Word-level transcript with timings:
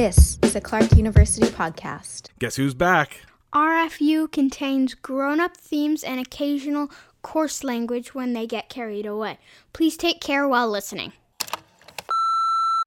This 0.00 0.38
is 0.42 0.56
a 0.56 0.62
Clark 0.62 0.96
University 0.96 1.46
podcast. 1.48 2.28
Guess 2.38 2.56
who's 2.56 2.72
back? 2.72 3.20
RFU 3.52 4.32
contains 4.32 4.94
grown 4.94 5.40
up 5.40 5.58
themes 5.58 6.02
and 6.02 6.18
occasional 6.18 6.90
coarse 7.20 7.62
language 7.62 8.14
when 8.14 8.32
they 8.32 8.46
get 8.46 8.70
carried 8.70 9.04
away. 9.04 9.36
Please 9.74 9.98
take 9.98 10.22
care 10.22 10.48
while 10.48 10.70
listening. 10.70 11.12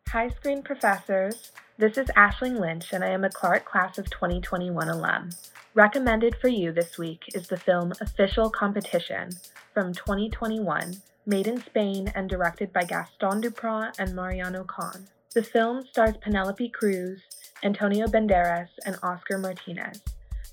Hi, 0.09 0.29
screen 0.29 0.63
professors. 0.63 1.51
This 1.77 1.99
is 1.99 2.07
Ashling 2.17 2.59
Lynch, 2.59 2.91
and 2.93 3.03
I 3.03 3.09
am 3.09 3.23
a 3.23 3.29
Clark 3.29 3.63
Class 3.63 3.99
of 3.99 4.09
2021 4.09 4.89
alum. 4.89 5.29
Recommended 5.75 6.35
for 6.37 6.47
you 6.47 6.71
this 6.71 6.97
week 6.97 7.25
is 7.35 7.47
the 7.47 7.57
film 7.57 7.93
Official 8.01 8.49
Competition 8.49 9.29
from 9.71 9.93
2021, 9.93 10.95
made 11.27 11.45
in 11.45 11.61
Spain 11.61 12.11
and 12.15 12.27
directed 12.27 12.73
by 12.73 12.85
Gaston 12.85 13.39
Duprat 13.39 13.99
and 13.99 14.15
Mariano 14.15 14.63
Cohn. 14.63 15.07
The 15.33 15.43
film 15.43 15.83
stars 15.83 16.15
Penelope 16.21 16.69
Cruz, 16.69 17.21
Antonio 17.63 18.05
Banderas, 18.05 18.69
and 18.85 18.97
Oscar 19.01 19.39
Martinez. 19.39 19.99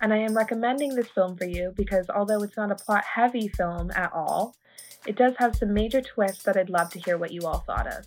And 0.01 0.11
I 0.11 0.17
am 0.17 0.35
recommending 0.35 0.95
this 0.95 1.11
film 1.11 1.37
for 1.37 1.45
you 1.45 1.75
because 1.77 2.09
although 2.09 2.43
it's 2.43 2.57
not 2.57 2.73
a 2.73 2.77
plot 2.77 3.05
heavy 3.05 3.49
film 3.49 3.91
at 3.91 4.11
all, 4.15 4.57
it 5.07 5.17
does 5.17 5.35
have 5.37 5.55
some 5.55 5.75
major 5.75 6.01
twists 6.01 6.45
that 6.45 6.57
I'd 6.57 6.71
love 6.71 6.89
to 6.93 6.99
hear 6.99 7.19
what 7.19 7.31
you 7.31 7.43
all 7.43 7.59
thought 7.59 7.87
of. 7.89 8.07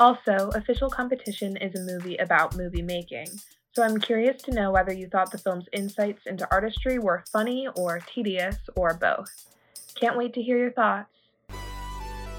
Also, 0.00 0.50
Official 0.56 0.90
Competition 0.90 1.56
is 1.56 1.76
a 1.76 1.84
movie 1.84 2.16
about 2.16 2.56
movie 2.56 2.82
making, 2.82 3.28
so 3.72 3.84
I'm 3.84 4.00
curious 4.00 4.42
to 4.42 4.54
know 4.54 4.72
whether 4.72 4.92
you 4.92 5.06
thought 5.06 5.30
the 5.30 5.38
film's 5.38 5.66
insights 5.72 6.26
into 6.26 6.48
artistry 6.50 6.98
were 6.98 7.22
funny 7.32 7.68
or 7.76 8.00
tedious 8.12 8.56
or 8.74 8.94
both. 8.94 9.46
Can't 9.94 10.18
wait 10.18 10.34
to 10.34 10.42
hear 10.42 10.58
your 10.58 10.72
thoughts. 10.72 11.17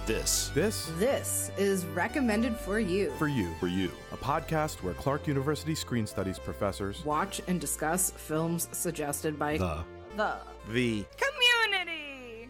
This. 0.10 0.50
This? 0.56 0.92
This 0.98 1.52
is 1.56 1.86
recommended 1.86 2.58
for 2.58 2.80
you. 2.80 3.12
For 3.20 3.28
you. 3.28 3.54
For 3.60 3.68
you. 3.68 3.92
A 4.12 4.18
podcast 4.18 4.82
where 4.82 4.96
Clark 4.96 5.28
University 5.28 5.76
Screen 5.76 6.08
Studies 6.08 6.40
professors 6.40 7.06
watch 7.06 7.44
and 7.48 7.62
discuss 7.62 8.10
films 8.10 8.70
suggested 8.72 9.38
by 9.38 9.60
the 9.60 9.84
the 10.18 10.38
the 10.72 11.06
community. 11.16 12.50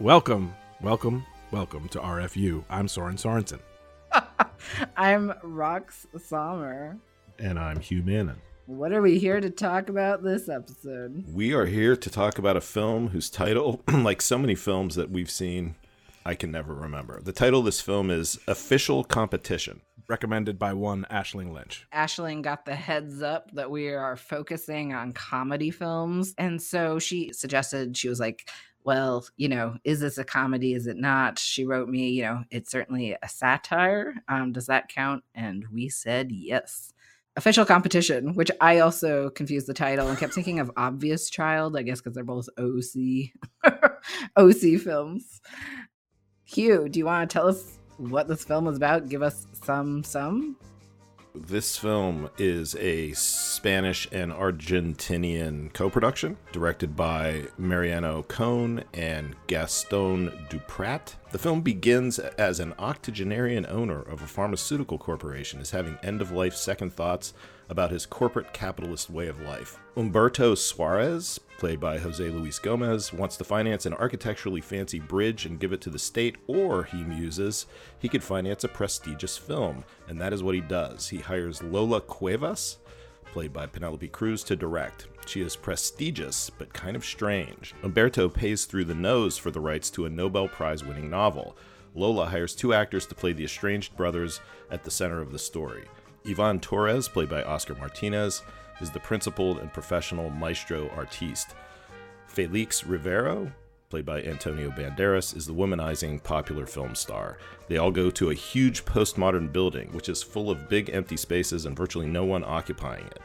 Welcome, 0.00 0.56
welcome, 0.80 1.24
welcome 1.52 1.88
to 1.90 2.00
RFU. 2.00 2.64
I'm 2.68 2.88
Soren 2.88 3.14
Sorensen. 3.14 3.60
I'm 4.96 5.34
Rox 5.44 6.06
Samer. 6.20 6.98
And 7.38 7.60
I'm 7.60 7.78
Hugh 7.78 8.02
Manon. 8.02 8.42
What 8.66 8.92
are 8.92 9.02
we 9.02 9.20
here 9.20 9.40
to 9.40 9.50
talk 9.50 9.88
about 9.88 10.24
this 10.24 10.48
episode? 10.48 11.26
We 11.32 11.52
are 11.52 11.66
here 11.66 11.94
to 11.94 12.10
talk 12.10 12.38
about 12.38 12.56
a 12.56 12.60
film 12.60 13.10
whose 13.10 13.30
title, 13.30 13.84
like 13.92 14.20
so 14.20 14.36
many 14.36 14.56
films 14.56 14.96
that 14.96 15.10
we've 15.10 15.30
seen, 15.30 15.76
I 16.24 16.34
can 16.34 16.52
never 16.52 16.74
remember. 16.74 17.20
The 17.20 17.32
title 17.32 17.60
of 17.60 17.66
this 17.66 17.80
film 17.80 18.10
is 18.10 18.38
Official 18.46 19.02
Competition. 19.02 19.82
Recommended 20.08 20.58
by 20.58 20.72
one 20.72 21.06
Ashling 21.10 21.52
Lynch. 21.52 21.86
Ashling 21.92 22.42
got 22.42 22.64
the 22.64 22.74
heads 22.74 23.22
up 23.22 23.50
that 23.52 23.70
we 23.70 23.88
are 23.88 24.16
focusing 24.16 24.92
on 24.92 25.12
comedy 25.12 25.70
films. 25.70 26.34
And 26.38 26.60
so 26.60 26.98
she 26.98 27.32
suggested, 27.32 27.96
she 27.96 28.08
was 28.08 28.20
like, 28.20 28.48
well, 28.84 29.24
you 29.36 29.48
know, 29.48 29.76
is 29.84 30.00
this 30.00 30.18
a 30.18 30.24
comedy? 30.24 30.74
Is 30.74 30.86
it 30.86 30.96
not? 30.96 31.38
She 31.38 31.64
wrote 31.64 31.88
me, 31.88 32.10
you 32.10 32.22
know, 32.22 32.44
it's 32.50 32.70
certainly 32.70 33.16
a 33.20 33.28
satire. 33.28 34.14
Um, 34.28 34.52
does 34.52 34.66
that 34.66 34.88
count? 34.88 35.24
And 35.34 35.64
we 35.72 35.88
said 35.88 36.30
yes. 36.32 36.92
Official 37.36 37.64
competition, 37.64 38.34
which 38.34 38.50
I 38.60 38.80
also 38.80 39.30
confused 39.30 39.66
the 39.66 39.74
title 39.74 40.08
and 40.08 40.18
kept 40.18 40.34
thinking 40.34 40.60
of 40.60 40.70
Obvious 40.76 41.30
Child, 41.30 41.76
I 41.76 41.82
guess 41.82 42.00
because 42.00 42.14
they're 42.14 42.24
both 42.24 42.48
OC 42.58 43.30
OC 44.36 44.80
films. 44.80 45.40
Hugh, 46.52 46.86
do 46.88 46.98
you 46.98 47.06
want 47.06 47.30
to 47.30 47.32
tell 47.32 47.48
us 47.48 47.78
what 47.96 48.28
this 48.28 48.44
film 48.44 48.66
is 48.66 48.76
about? 48.76 49.08
Give 49.08 49.22
us 49.22 49.46
some 49.64 50.04
some. 50.04 50.56
This 51.34 51.78
film 51.78 52.28
is 52.36 52.74
a 52.76 53.12
Spanish 53.12 54.06
and 54.12 54.30
Argentinian 54.32 55.72
co 55.72 55.88
production, 55.88 56.36
directed 56.52 56.94
by 56.94 57.44
Mariano 57.56 58.24
Cohn 58.24 58.84
and 58.92 59.34
Gaston 59.46 60.30
Duprat. 60.50 61.14
The 61.30 61.38
film 61.38 61.62
begins 61.62 62.18
as 62.18 62.60
an 62.60 62.74
octogenarian 62.78 63.64
owner 63.70 64.02
of 64.02 64.20
a 64.20 64.26
pharmaceutical 64.26 64.98
corporation 64.98 65.58
is 65.58 65.70
having 65.70 65.98
end 66.02 66.20
of 66.20 66.32
life 66.32 66.54
second 66.54 66.92
thoughts 66.92 67.32
about 67.72 67.90
his 67.90 68.06
corporate 68.06 68.52
capitalist 68.52 69.10
way 69.10 69.26
of 69.26 69.40
life. 69.40 69.78
Umberto 69.96 70.54
Suarez, 70.54 71.40
played 71.58 71.80
by 71.80 71.98
Jose 71.98 72.22
Luis 72.22 72.58
Gomez, 72.58 73.12
wants 73.12 73.36
to 73.38 73.44
finance 73.44 73.86
an 73.86 73.94
architecturally 73.94 74.60
fancy 74.60 75.00
bridge 75.00 75.46
and 75.46 75.58
give 75.58 75.72
it 75.72 75.80
to 75.80 75.90
the 75.90 75.98
state, 75.98 76.36
or, 76.46 76.84
he 76.84 77.02
muses, 77.02 77.66
he 77.98 78.08
could 78.08 78.22
finance 78.22 78.62
a 78.62 78.68
prestigious 78.68 79.36
film, 79.36 79.84
and 80.06 80.20
that 80.20 80.32
is 80.32 80.42
what 80.42 80.54
he 80.54 80.60
does. 80.60 81.08
He 81.08 81.18
hires 81.18 81.62
Lola 81.62 82.00
Cuevas, 82.00 82.78
played 83.24 83.52
by 83.52 83.66
Penelope 83.66 84.08
Cruz, 84.08 84.44
to 84.44 84.54
direct. 84.54 85.08
She 85.26 85.40
is 85.40 85.56
prestigious, 85.56 86.50
but 86.50 86.74
kind 86.74 86.94
of 86.94 87.04
strange. 87.04 87.74
Umberto 87.82 88.28
pays 88.28 88.66
through 88.66 88.84
the 88.84 88.94
nose 88.94 89.38
for 89.38 89.50
the 89.50 89.60
rights 89.60 89.90
to 89.92 90.04
a 90.04 90.10
Nobel 90.10 90.46
Prize 90.46 90.84
winning 90.84 91.08
novel. 91.08 91.56
Lola 91.94 92.26
hires 92.26 92.54
two 92.54 92.74
actors 92.74 93.06
to 93.06 93.14
play 93.14 93.32
the 93.32 93.44
estranged 93.44 93.96
brothers 93.96 94.40
at 94.70 94.84
the 94.84 94.90
center 94.90 95.20
of 95.20 95.32
the 95.32 95.38
story. 95.38 95.84
Ivan 96.28 96.60
Torres, 96.60 97.08
played 97.08 97.28
by 97.28 97.42
Oscar 97.42 97.74
Martinez, 97.74 98.42
is 98.80 98.90
the 98.90 99.00
principled 99.00 99.58
and 99.58 99.72
professional 99.72 100.30
maestro 100.30 100.88
artiste. 100.90 101.54
Felix 102.26 102.84
Rivero, 102.84 103.52
played 103.90 104.06
by 104.06 104.22
Antonio 104.22 104.70
Banderas, 104.70 105.36
is 105.36 105.46
the 105.46 105.54
womanizing 105.54 106.22
popular 106.22 106.66
film 106.66 106.94
star. 106.94 107.38
They 107.68 107.76
all 107.76 107.90
go 107.90 108.10
to 108.10 108.30
a 108.30 108.34
huge 108.34 108.84
postmodern 108.84 109.52
building, 109.52 109.90
which 109.92 110.08
is 110.08 110.22
full 110.22 110.50
of 110.50 110.68
big 110.68 110.90
empty 110.90 111.16
spaces 111.16 111.66
and 111.66 111.76
virtually 111.76 112.06
no 112.06 112.24
one 112.24 112.44
occupying 112.44 113.06
it. 113.06 113.20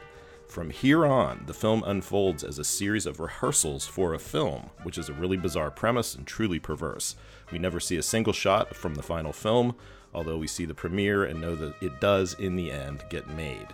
From 0.48 0.70
here 0.70 1.04
on, 1.04 1.44
the 1.46 1.54
film 1.54 1.84
unfolds 1.86 2.42
as 2.42 2.58
a 2.58 2.64
series 2.64 3.04
of 3.04 3.20
rehearsals 3.20 3.86
for 3.86 4.14
a 4.14 4.18
film, 4.18 4.70
which 4.82 4.96
is 4.96 5.08
a 5.08 5.12
really 5.12 5.36
bizarre 5.36 5.70
premise 5.70 6.14
and 6.14 6.26
truly 6.26 6.58
perverse. 6.58 7.16
We 7.52 7.58
never 7.58 7.80
see 7.80 7.96
a 7.96 8.02
single 8.02 8.32
shot 8.32 8.74
from 8.74 8.94
the 8.94 9.02
final 9.02 9.32
film, 9.32 9.74
although 10.18 10.36
we 10.36 10.48
see 10.48 10.64
the 10.64 10.74
premiere 10.74 11.26
and 11.26 11.40
know 11.40 11.54
that 11.54 11.80
it 11.80 12.00
does, 12.00 12.34
in 12.40 12.56
the 12.56 12.72
end, 12.72 13.04
get 13.08 13.28
made. 13.28 13.68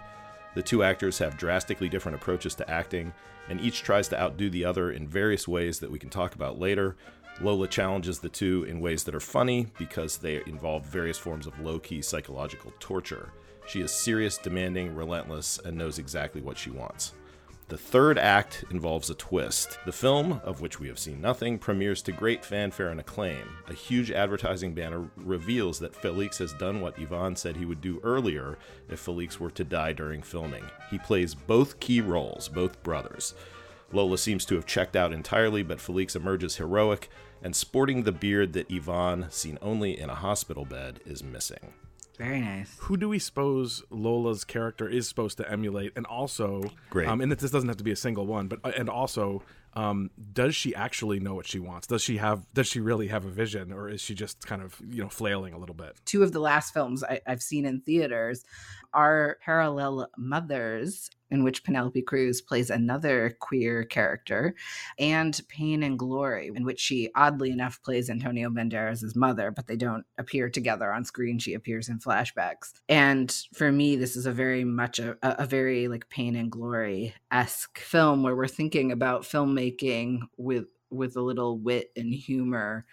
The 0.54 0.62
two 0.62 0.82
actors 0.82 1.16
have 1.18 1.38
drastically 1.38 1.88
different 1.88 2.16
approaches 2.16 2.54
to 2.56 2.70
acting, 2.70 3.14
and 3.48 3.58
each 3.62 3.82
tries 3.82 4.08
to 4.08 4.20
outdo 4.20 4.50
the 4.50 4.66
other 4.66 4.92
in 4.92 5.08
various 5.08 5.48
ways 5.48 5.80
that 5.80 5.90
we 5.90 5.98
can 5.98 6.10
talk 6.10 6.34
about 6.34 6.58
later. 6.58 6.96
Lola 7.40 7.66
challenges 7.66 8.18
the 8.18 8.28
two 8.28 8.64
in 8.64 8.78
ways 8.78 9.04
that 9.04 9.14
are 9.14 9.20
funny 9.20 9.68
because 9.78 10.18
they 10.18 10.42
involve 10.46 10.84
various 10.84 11.16
forms 11.16 11.46
of 11.46 11.58
low 11.60 11.78
key 11.78 12.02
psychological 12.02 12.74
torture. 12.78 13.32
She 13.66 13.80
is 13.80 13.90
serious, 13.90 14.36
demanding, 14.36 14.94
relentless, 14.94 15.58
and 15.64 15.78
knows 15.78 15.98
exactly 15.98 16.42
what 16.42 16.58
she 16.58 16.70
wants. 16.70 17.14
The 17.68 17.78
third 17.78 18.18
act 18.18 18.62
involves 18.70 19.08
a 19.08 19.14
twist. 19.14 19.78
The 19.86 19.92
film, 19.92 20.42
of 20.44 20.60
which 20.60 20.78
we 20.78 20.88
have 20.88 20.98
seen 20.98 21.22
nothing, 21.22 21.58
premieres 21.58 22.02
to 22.02 22.12
great 22.12 22.44
fanfare 22.44 22.90
and 22.90 23.00
acclaim. 23.00 23.56
A 23.68 23.72
huge 23.72 24.10
advertising 24.10 24.74
banner 24.74 25.08
reveals 25.16 25.78
that 25.78 25.96
Felix 25.96 26.36
has 26.38 26.52
done 26.52 26.82
what 26.82 26.98
Ivan 27.00 27.36
said 27.36 27.56
he 27.56 27.64
would 27.64 27.80
do 27.80 28.00
earlier 28.04 28.58
if 28.90 29.00
Felix 29.00 29.40
were 29.40 29.50
to 29.52 29.64
die 29.64 29.94
during 29.94 30.20
filming. 30.20 30.64
He 30.90 30.98
plays 30.98 31.34
both 31.34 31.80
key 31.80 32.02
roles, 32.02 32.48
both 32.48 32.82
brothers. 32.82 33.34
Lola 33.92 34.18
seems 34.18 34.44
to 34.46 34.56
have 34.56 34.66
checked 34.66 34.94
out 34.94 35.12
entirely, 35.12 35.62
but 35.62 35.80
Felix 35.80 36.14
emerges 36.14 36.56
heroic, 36.56 37.08
and 37.42 37.56
sporting 37.56 38.02
the 38.02 38.12
beard 38.12 38.52
that 38.52 38.70
Ivan, 38.70 39.30
seen 39.30 39.58
only 39.62 39.98
in 39.98 40.10
a 40.10 40.14
hospital 40.14 40.66
bed, 40.66 41.00
is 41.06 41.24
missing. 41.24 41.72
Very 42.18 42.40
nice. 42.40 42.76
Who 42.80 42.96
do 42.96 43.08
we 43.08 43.18
suppose 43.18 43.82
Lola's 43.90 44.44
character 44.44 44.88
is 44.88 45.08
supposed 45.08 45.36
to 45.38 45.50
emulate? 45.50 45.92
And 45.96 46.06
also, 46.06 46.70
Great. 46.90 47.08
Um, 47.08 47.20
and 47.20 47.30
this 47.32 47.50
doesn't 47.50 47.68
have 47.68 47.78
to 47.78 47.84
be 47.84 47.90
a 47.90 47.96
single 47.96 48.26
one, 48.26 48.46
but 48.48 48.60
uh, 48.62 48.72
and 48.76 48.88
also, 48.88 49.42
um, 49.74 50.10
does 50.32 50.54
she 50.54 50.74
actually 50.74 51.18
know 51.18 51.34
what 51.34 51.46
she 51.46 51.58
wants? 51.58 51.88
Does 51.88 52.02
she 52.02 52.18
have? 52.18 52.46
Does 52.54 52.68
she 52.68 52.80
really 52.80 53.08
have 53.08 53.24
a 53.24 53.30
vision, 53.30 53.72
or 53.72 53.88
is 53.88 54.00
she 54.00 54.14
just 54.14 54.46
kind 54.46 54.62
of 54.62 54.80
you 54.88 55.02
know 55.02 55.08
flailing 55.08 55.54
a 55.54 55.58
little 55.58 55.74
bit? 55.74 55.96
Two 56.04 56.22
of 56.22 56.32
the 56.32 56.38
last 56.40 56.72
films 56.72 57.02
I, 57.02 57.20
I've 57.26 57.42
seen 57.42 57.66
in 57.66 57.80
theaters 57.80 58.44
are 58.94 59.38
parallel 59.44 60.08
mothers 60.16 61.10
in 61.30 61.42
which 61.42 61.64
Penelope 61.64 62.00
Cruz 62.02 62.40
plays 62.40 62.70
another 62.70 63.36
queer 63.40 63.84
character, 63.84 64.54
and 64.98 65.40
Pain 65.48 65.82
and 65.82 65.98
Glory, 65.98 66.50
in 66.54 66.64
which 66.64 66.78
she 66.78 67.10
oddly 67.16 67.50
enough 67.50 67.82
plays 67.82 68.08
Antonio 68.08 68.48
Banderas' 68.50 69.16
mother, 69.16 69.50
but 69.50 69.66
they 69.66 69.76
don't 69.76 70.06
appear 70.16 70.48
together 70.48 70.92
on 70.92 71.04
screen. 71.04 71.38
She 71.38 71.54
appears 71.54 71.88
in 71.88 71.98
flashbacks. 71.98 72.72
And 72.88 73.36
for 73.52 73.72
me, 73.72 73.96
this 73.96 74.14
is 74.14 74.26
a 74.26 74.32
very 74.32 74.64
much 74.64 75.00
a, 75.00 75.16
a 75.22 75.44
very 75.44 75.88
like 75.88 76.08
Pain 76.08 76.36
and 76.36 76.50
Glory 76.50 77.14
esque 77.32 77.78
film 77.78 78.22
where 78.22 78.36
we're 78.36 78.46
thinking 78.46 78.92
about 78.92 79.22
filmmaking 79.22 80.20
with 80.36 80.66
with 80.90 81.16
a 81.16 81.22
little 81.22 81.58
wit 81.58 81.90
and 81.96 82.14
humor. 82.14 82.86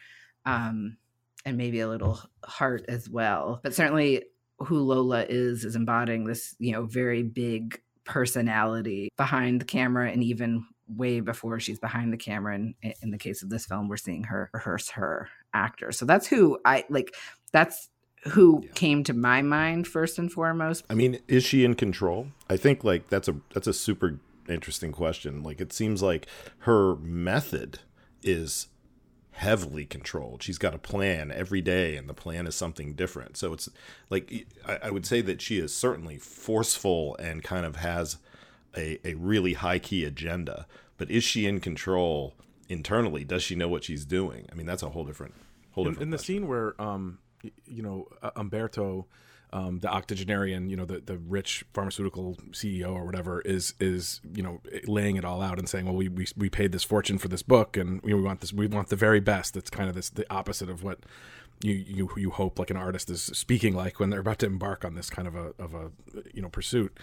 Um, 0.45 0.97
and 1.45 1.57
maybe 1.57 1.80
a 1.80 1.88
little 1.88 2.19
heart 2.44 2.86
as 2.88 3.09
well. 3.09 3.59
But 3.63 3.74
certainly 3.74 4.25
who 4.63 4.80
Lola 4.80 5.25
is 5.28 5.66
is 5.66 5.75
embodying 5.75 6.25
this, 6.25 6.56
you 6.60 6.72
know, 6.72 6.86
very 6.86 7.24
big 7.24 7.81
personality 8.04 9.10
behind 9.18 9.62
the 9.62 9.66
camera 9.66 10.12
and 10.12 10.24
even 10.24 10.66
way 10.88 11.19
before 11.19 11.60
she's 11.60 11.80
behind 11.80 12.12
the 12.12 12.18
camera 12.18 12.56
and 12.56 12.75
in 13.02 13.12
the 13.12 13.18
case 13.18 13.44
of 13.44 13.50
this 13.50 13.66
film 13.66 13.88
we're 13.88 13.96
seeing 13.96 14.24
her 14.24 14.50
rehearse 14.54 14.90
her 14.90 15.30
actor 15.54 15.92
so 15.92 16.04
that's 16.04 16.28
who 16.28 16.60
i 16.66 16.84
like 16.90 17.16
that's 17.54 17.90
who 18.24 18.63
came 18.75 19.04
to 19.04 19.13
my 19.13 19.42
mind 19.42 19.88
first 19.88 20.19
and 20.19 20.31
foremost. 20.31 20.86
I 20.90 20.94
mean, 20.94 21.19
is 21.28 21.44
she 21.44 21.64
in 21.64 21.75
control? 21.75 22.28
I 22.50 22.57
think 22.57 22.84
like 22.84 23.10
that's 23.10 23.28
a 23.28 23.36
that's 23.54 23.68
a 23.68 23.74
super 23.74 24.19
interesting 24.48 24.92
question. 24.92 25.44
Like 25.44 25.60
it 25.60 25.74
seems 25.74 26.02
like 26.02 26.28
her 26.60 26.96
method 26.98 27.80
is 28.22 28.68
heavily 29.31 29.86
controlled. 29.86 30.44
She's 30.44 30.57
got 30.57 30.74
a 30.74 30.78
plan 30.78 31.31
every 31.31 31.62
day, 31.62 31.95
and 31.95 32.07
the 32.07 32.13
plan 32.13 32.48
is 32.48 32.56
something 32.56 32.94
different. 32.94 33.38
So 33.38 33.54
it's 33.54 33.69
like 34.10 34.45
I, 34.68 34.80
I 34.83 34.92
would 34.92 35.06
say 35.06 35.22
that 35.22 35.42
she 35.42 35.57
is 35.57 35.74
certainly 35.74 36.18
forceful 36.18 37.16
and 37.18 37.44
kind 37.44 37.66
of 37.66 37.78
has 37.78 38.18
a, 38.75 39.00
a 39.07 39.16
really 39.16 39.54
high 39.54 39.80
key 39.80 40.06
agenda. 40.06 40.68
But 40.98 41.10
is 41.10 41.24
she 41.24 41.45
in 41.48 41.60
control 41.60 42.36
internally? 42.69 43.24
Does 43.24 43.44
she 43.44 43.56
know 43.56 43.68
what 43.68 43.83
she's 43.83 44.06
doing? 44.06 44.48
I 44.51 44.56
mean, 44.56 44.68
that's 44.68 44.83
a 44.83 44.89
whole 44.89 45.06
different 45.06 45.33
whole 45.72 45.86
in, 45.86 45.92
different. 45.92 46.04
in 46.07 46.10
the 46.12 46.18
question. 46.18 46.36
scene 46.36 46.48
where 46.48 46.80
um 46.81 47.19
you 47.66 47.81
know 47.81 48.07
Umberto 48.36 49.07
um, 49.53 49.80
the 49.80 49.89
octogenarian, 49.89 50.69
you 50.69 50.77
know, 50.77 50.86
the, 50.86 51.01
the 51.01 51.18
rich 51.18 51.65
pharmaceutical 51.74 52.38
CEO 52.51 52.94
or 52.94 53.06
whatever 53.06 53.42
is 53.42 53.74
is 53.80 54.21
you 54.33 54.42
know 54.42 54.62
laying 54.86 55.18
it 55.18 55.25
all 55.25 55.42
out 55.42 55.59
and 55.59 55.68
saying, 55.68 55.86
well, 55.86 55.95
we 55.95 56.07
we, 56.07 56.25
we 56.38 56.50
paid 56.50 56.71
this 56.71 56.83
fortune 56.83 57.18
for 57.18 57.27
this 57.27 57.44
book, 57.44 57.75
and 57.75 58.01
we 58.01 58.13
want 58.13 58.42
this, 58.42 58.53
we 58.53 58.68
want 58.68 58.88
the 58.88 58.95
very 58.95 59.19
best. 59.19 59.57
It's 59.57 59.69
kind 59.69 59.89
of 59.89 59.95
this 59.95 60.09
the 60.09 60.25
opposite 60.33 60.69
of 60.69 60.83
what 60.83 61.00
you 61.62 61.74
you 61.74 62.09
you 62.15 62.30
hope 62.31 62.59
like 62.59 62.69
an 62.69 62.77
artist 62.77 63.09
is 63.09 63.21
speaking 63.21 63.75
like 63.75 64.00
when 64.00 64.09
they're 64.09 64.21
about 64.21 64.39
to 64.39 64.45
embark 64.45 64.86
on 64.86 64.95
this 64.95 65.09
kind 65.09 65.27
of 65.27 65.36
a 65.36 65.54
of 65.59 65.74
a 65.74 65.92
you 66.33 66.42
know 66.42 66.50
pursuit. 66.50 66.97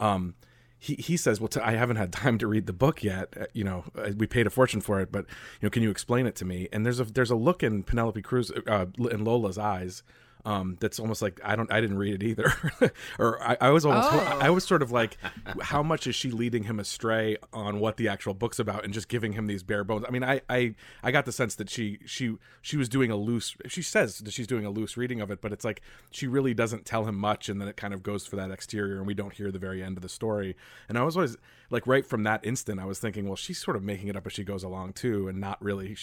Um, 0.00 0.34
he, 0.80 0.96
he 0.96 1.16
says, 1.16 1.40
well, 1.40 1.48
I 1.62 1.74
haven't 1.74 1.94
had 1.94 2.12
time 2.12 2.38
to 2.38 2.48
read 2.48 2.66
the 2.66 2.72
book 2.72 3.04
yet. 3.04 3.32
Uh, 3.40 3.44
You 3.52 3.62
know, 3.62 3.84
uh, 3.96 4.10
we 4.16 4.26
paid 4.26 4.48
a 4.48 4.50
fortune 4.50 4.80
for 4.80 5.00
it, 5.00 5.12
but 5.12 5.26
you 5.60 5.66
know, 5.66 5.70
can 5.70 5.84
you 5.84 5.90
explain 5.90 6.26
it 6.26 6.34
to 6.36 6.44
me? 6.44 6.68
And 6.72 6.84
there's 6.84 6.98
a 6.98 7.04
there's 7.04 7.30
a 7.30 7.36
look 7.36 7.62
in 7.62 7.84
Penelope 7.84 8.20
Cruz 8.22 8.50
uh, 8.66 8.86
in 9.08 9.24
Lola's 9.24 9.58
eyes 9.58 10.02
um, 10.44 10.76
that's 10.80 10.98
almost 10.98 11.22
like 11.22 11.40
I 11.44 11.54
don't 11.54 11.70
I 11.70 11.80
didn't 11.80 11.98
read 11.98 12.14
it 12.14 12.22
either, 12.22 12.52
or 13.18 13.42
I, 13.42 13.56
I 13.60 13.70
was 13.70 13.84
almost 13.84 14.08
Oh. 14.12 14.38
I 14.40 14.50
was 14.50 14.64
sort 14.64 14.82
of 14.82 14.90
like, 14.90 15.16
how 15.62 15.82
much 15.82 16.06
is 16.06 16.14
she 16.14 16.30
leading 16.30 16.64
him 16.64 16.80
astray 16.80 17.36
on 17.52 17.78
what 17.78 17.96
the 17.96 18.08
actual 18.08 18.34
book's 18.34 18.58
about 18.58 18.84
and 18.84 18.92
just 18.92 19.08
giving 19.08 19.32
him 19.32 19.46
these 19.46 19.62
bare 19.62 19.84
bones? 19.84 20.04
I 20.06 20.10
mean, 20.10 20.24
I 20.24 20.40
I, 20.50 20.74
I 21.02 21.12
got 21.12 21.24
the 21.24 21.32
sense 21.32 21.54
that 21.56 21.70
she 21.70 21.98
she 22.04 22.36
she 22.60 22.76
was 22.76 22.88
doing 22.88 23.10
a 23.10 23.16
loose. 23.16 23.56
She 23.68 23.82
says 23.82 24.18
that 24.18 24.32
she's 24.32 24.46
doing 24.46 24.64
a 24.64 24.70
loose 24.70 24.96
reading 24.96 25.20
of 25.20 25.30
it, 25.30 25.40
but 25.40 25.52
it's 25.52 25.64
like 25.64 25.80
she 26.10 26.26
really 26.26 26.54
doesn't 26.54 26.84
tell 26.84 27.04
him 27.04 27.16
much, 27.16 27.48
and 27.48 27.60
then 27.60 27.68
it 27.68 27.76
kind 27.76 27.94
of 27.94 28.02
goes 28.02 28.26
for 28.26 28.36
that 28.36 28.50
exterior, 28.50 28.98
and 28.98 29.06
we 29.06 29.14
don't 29.14 29.34
hear 29.34 29.52
the 29.52 29.58
very 29.58 29.82
end 29.82 29.96
of 29.96 30.02
the 30.02 30.08
story. 30.08 30.56
And 30.88 30.98
I 30.98 31.02
was 31.02 31.16
always 31.16 31.36
like, 31.72 31.86
right 31.86 32.06
from 32.06 32.22
that 32.24 32.44
instant, 32.44 32.78
I 32.78 32.84
was 32.84 32.98
thinking, 32.98 33.26
well, 33.26 33.36
she's 33.36 33.58
sort 33.58 33.76
of 33.76 33.82
making 33.82 34.08
it 34.08 34.16
up 34.16 34.26
as 34.26 34.34
she 34.34 34.44
goes 34.44 34.62
along 34.62 34.92
too, 34.92 35.26
and 35.26 35.40
not 35.40 35.60
really 35.62 35.96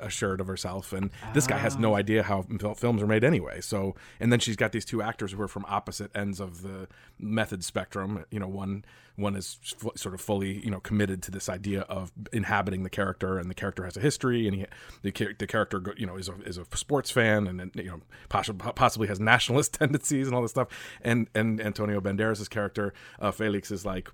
assured 0.00 0.40
of 0.40 0.46
herself. 0.46 0.92
And 0.92 1.10
this 1.34 1.46
guy 1.46 1.58
has 1.58 1.76
no 1.76 1.96
idea 1.96 2.22
how 2.22 2.42
films 2.76 3.02
are 3.02 3.06
made 3.06 3.24
anyway. 3.24 3.60
So, 3.60 3.96
and 4.20 4.32
then 4.32 4.38
she's 4.38 4.54
got 4.56 4.70
these 4.70 4.84
two 4.84 5.02
actors 5.02 5.32
who 5.32 5.42
are 5.42 5.48
from 5.48 5.64
opposite 5.68 6.16
ends 6.16 6.38
of 6.38 6.62
the 6.62 6.86
method 7.18 7.64
spectrum. 7.64 8.24
You 8.30 8.38
know, 8.38 8.46
one 8.46 8.84
one 9.16 9.34
is 9.34 9.58
f- 9.84 9.98
sort 9.98 10.14
of 10.14 10.20
fully 10.20 10.64
you 10.64 10.70
know 10.70 10.78
committed 10.78 11.22
to 11.24 11.32
this 11.32 11.48
idea 11.48 11.80
of 11.82 12.12
inhabiting 12.32 12.84
the 12.84 12.90
character, 12.90 13.38
and 13.38 13.50
the 13.50 13.54
character 13.54 13.84
has 13.84 13.96
a 13.96 14.00
history, 14.00 14.46
and 14.46 14.56
he, 14.56 14.66
the 15.02 15.34
the 15.36 15.46
character 15.46 15.82
you 15.96 16.06
know 16.06 16.16
is 16.16 16.28
a 16.28 16.34
is 16.42 16.58
a 16.58 16.64
sports 16.76 17.10
fan, 17.10 17.48
and 17.48 17.72
you 17.74 17.84
know 17.84 18.00
possibly 18.28 18.72
possibly 18.72 19.08
has 19.08 19.18
nationalist 19.18 19.74
tendencies 19.80 20.28
and 20.28 20.36
all 20.36 20.42
this 20.42 20.52
stuff. 20.52 20.68
And 21.02 21.28
and 21.34 21.60
Antonio 21.60 22.00
Banderas' 22.00 22.48
character 22.48 22.94
uh, 23.18 23.32
Felix 23.32 23.72
is 23.72 23.84
like 23.84 24.08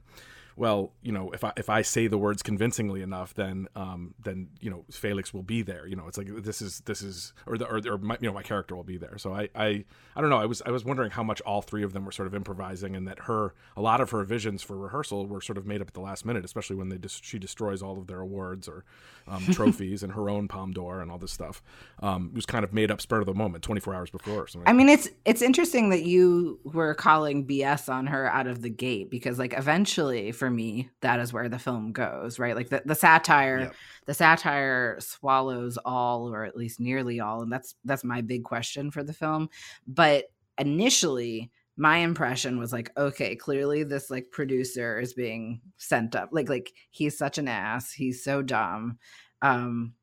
well, 0.57 0.93
you 1.03 1.13
know, 1.13 1.31
if 1.33 1.43
I 1.43 1.53
if 1.57 1.69
I 1.69 1.83
say 1.83 2.07
the 2.07 2.19
words 2.19 2.43
convincingly 2.43 3.03
enough, 3.03 3.35
then 3.35 3.69
um, 3.75 4.15
then 4.23 4.49
you 4.61 4.71
know 4.71 4.85
Felix 4.91 5.35
will 5.35 5.43
be 5.43 5.63
there. 5.63 5.87
You 5.87 5.97
know, 5.97 6.07
it's 6.07 6.17
like 6.17 6.29
this 6.43 6.63
is 6.63 6.81
this 6.81 7.03
is 7.03 7.33
or 7.47 7.59
the 7.59 7.67
or, 7.67 7.81
or 7.93 7.99
my, 7.99 8.17
you 8.21 8.29
know 8.29 8.35
my 8.35 8.43
character 8.43 8.77
will 8.77 8.85
be 8.85 8.97
there. 8.97 9.19
So 9.19 9.33
I, 9.33 9.49
I 9.55 9.85
I 10.15 10.21
don't 10.21 10.31
know. 10.31 10.39
I 10.39 10.47
was 10.47 10.63
I 10.65 10.71
was 10.71 10.85
wondering 10.85 11.11
how 11.11 11.25
much 11.25 11.41
all 11.41 11.61
three 11.61 11.83
of 11.83 11.93
them 11.93 12.05
were 12.05 12.13
sort 12.13 12.29
of 12.29 12.35
improvising, 12.35 12.95
and 12.95 13.09
that 13.09 13.21
her 13.21 13.55
a 13.77 13.83
lot 13.83 14.01
of 14.01 14.11
her 14.11 14.23
visions 14.23 14.63
for 14.63 14.77
rehearsal 14.77 15.27
were 15.27 15.41
sort 15.41 15.59
of 15.59 15.67
made 15.67 15.81
up 15.81 15.89
at 15.89 15.95
the 15.95 16.01
last 16.01 16.25
minute, 16.25 16.45
especially 16.45 16.77
when 16.77 16.89
they 16.89 16.99
dis- 16.99 17.21
she 17.23 17.39
destroys 17.39 17.83
all 17.83 17.99
of 17.99 18.07
their 18.07 18.21
awards 18.21 18.69
or 18.69 18.85
um, 19.27 19.45
trophies 19.53 20.03
and 20.05 20.13
her 20.13 20.31
own 20.31 20.47
Palme 20.47 20.73
d'Or 20.73 21.01
and 21.01 21.11
all 21.11 21.19
this 21.19 21.33
stuff. 21.33 21.63
Um, 22.01 22.31
it 22.33 22.37
was 22.37 22.47
kind 22.47 22.65
of 22.65 22.73
made 22.73 22.93
up 22.93 23.01
spur 23.01 23.21
of 23.21 23.27
the 23.27 23.35
moment, 23.35 23.65
twenty 23.65 23.81
four 23.81 23.95
hours 23.95 24.11
before. 24.11 24.45
Or 24.45 24.47
something. 24.47 24.69
I 24.69 24.73
mean, 24.73 24.89
it's 24.89 25.09
it's 25.25 25.43
interesting 25.43 25.91
that 25.91 26.05
you 26.05 26.61
were 26.63 26.95
calling 26.95 27.45
BS 27.45 27.93
on 27.93 28.07
her 28.07 28.29
out 28.29 28.47
of 28.47 28.63
the 28.63 28.71
gate 28.71 29.11
because, 29.11 29.39
like, 29.39 29.55
eventually, 29.57 30.33
for 30.33 30.44
me, 30.51 30.91
that 31.01 31.21
is 31.21 31.33
where 31.33 31.49
the 31.49 31.59
film 31.59 31.93
goes, 31.93 32.39
right? 32.39 32.57
Like 32.57 32.69
the, 32.69 32.83
the 32.85 32.95
satire, 32.95 33.61
Yep. 33.61 33.75
the 34.07 34.15
satire 34.15 34.97
swallows 35.01 35.79
all, 35.85 36.33
or 36.33 36.45
at 36.45 36.57
least 36.57 36.81
nearly 36.81 37.21
all, 37.21 37.43
and 37.43 37.53
that's 37.53 37.75
that's 37.85 38.05
my 38.05 38.21
big 38.21 38.45
question 38.45 38.91
for 38.91 39.03
the 39.03 39.13
film. 39.13 39.49
But 39.87 40.27
initially, 40.59 41.51
my 41.77 41.99
impression 41.99 42.59
was 42.59 42.73
like, 42.73 42.91
okay, 42.97 43.35
clearly 43.35 43.83
this 43.83 44.11
like 44.11 44.31
producer 44.31 45.01
is 45.01 45.15
being 45.15 45.61
sent 45.77 46.15
up, 46.15 46.29
like 46.33 46.49
like 46.49 46.73
he's 46.91 47.19
such 47.19 47.39
an 47.39 47.49
ass, 47.49 47.93
he's 47.93 48.23
so 48.23 48.43
dumb. 48.43 48.99
Um, 49.43 49.95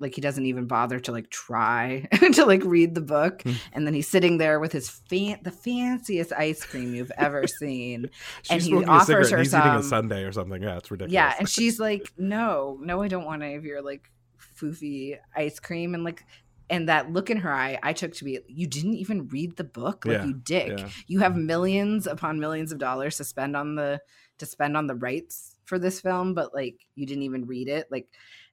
like 0.00 0.14
he 0.14 0.20
doesn't 0.20 0.46
even 0.46 0.66
bother 0.66 0.98
to 0.98 1.12
like 1.12 1.30
try 1.30 2.06
to 2.32 2.44
like 2.46 2.64
read 2.64 2.94
the 2.94 3.00
book 3.00 3.42
Hmm. 3.42 3.52
and 3.72 3.86
then 3.86 3.94
he's 3.94 4.08
sitting 4.08 4.38
there 4.38 4.58
with 4.58 4.72
his 4.72 4.88
fan- 4.90 5.40
the 5.42 5.50
fanciest 5.50 6.32
ice 6.32 6.64
cream 6.64 6.94
you've 6.94 7.12
ever 7.18 7.46
seen 7.46 8.08
She's 8.42 8.66
and 8.66 8.78
he 8.80 8.84
offers 8.86 9.30
her 9.30 9.38
he's 9.38 9.54
eating 9.54 9.66
a 9.68 9.82
some- 9.82 10.08
sundae 10.08 10.22
or 10.24 10.32
something. 10.32 10.62
Yeah, 10.62 10.76
it's 10.78 10.90
ridiculous. 10.90 11.12
yeah 11.12 11.34
and 11.38 11.48
she's 11.56 11.78
like 11.78 12.12
no 12.18 12.78
no 12.80 13.02
i 13.02 13.08
don't 13.08 13.24
want 13.24 13.42
any 13.42 13.54
of 13.54 13.64
your 13.64 13.82
like 13.82 14.10
foofy 14.58 15.16
ice 15.36 15.58
cream 15.60 15.94
and 15.94 16.04
like 16.04 16.24
and 16.68 16.88
that 16.88 17.12
look 17.12 17.30
in 17.30 17.36
her 17.38 17.52
eye 17.52 17.78
i 17.82 17.92
took 17.92 18.12
to 18.14 18.24
be 18.24 18.38
you 18.46 18.66
didn't 18.66 18.94
even 18.94 19.28
read 19.28 19.56
the 19.56 19.64
book 19.64 20.04
like 20.06 20.18
Yeah, 20.18 20.24
you 20.24 20.34
dick 20.34 20.78
yeah. 20.78 20.88
you 21.06 21.18
have 21.20 21.36
millions 21.36 22.06
upon 22.06 22.40
millions 22.40 22.72
of 22.72 22.78
dollars 22.78 23.16
to 23.18 23.24
spend 23.24 23.56
on 23.56 23.74
the 23.74 24.00
to 24.38 24.46
spend 24.46 24.76
on 24.76 24.86
the 24.86 24.94
rights 24.94 25.56
for 25.64 25.78
this 25.78 26.00
film 26.00 26.34
but 26.34 26.54
like 26.54 26.76
you 26.94 27.06
didn't 27.06 27.24
even 27.24 27.46
read 27.46 27.68
it 27.68 27.86
like 27.90 28.08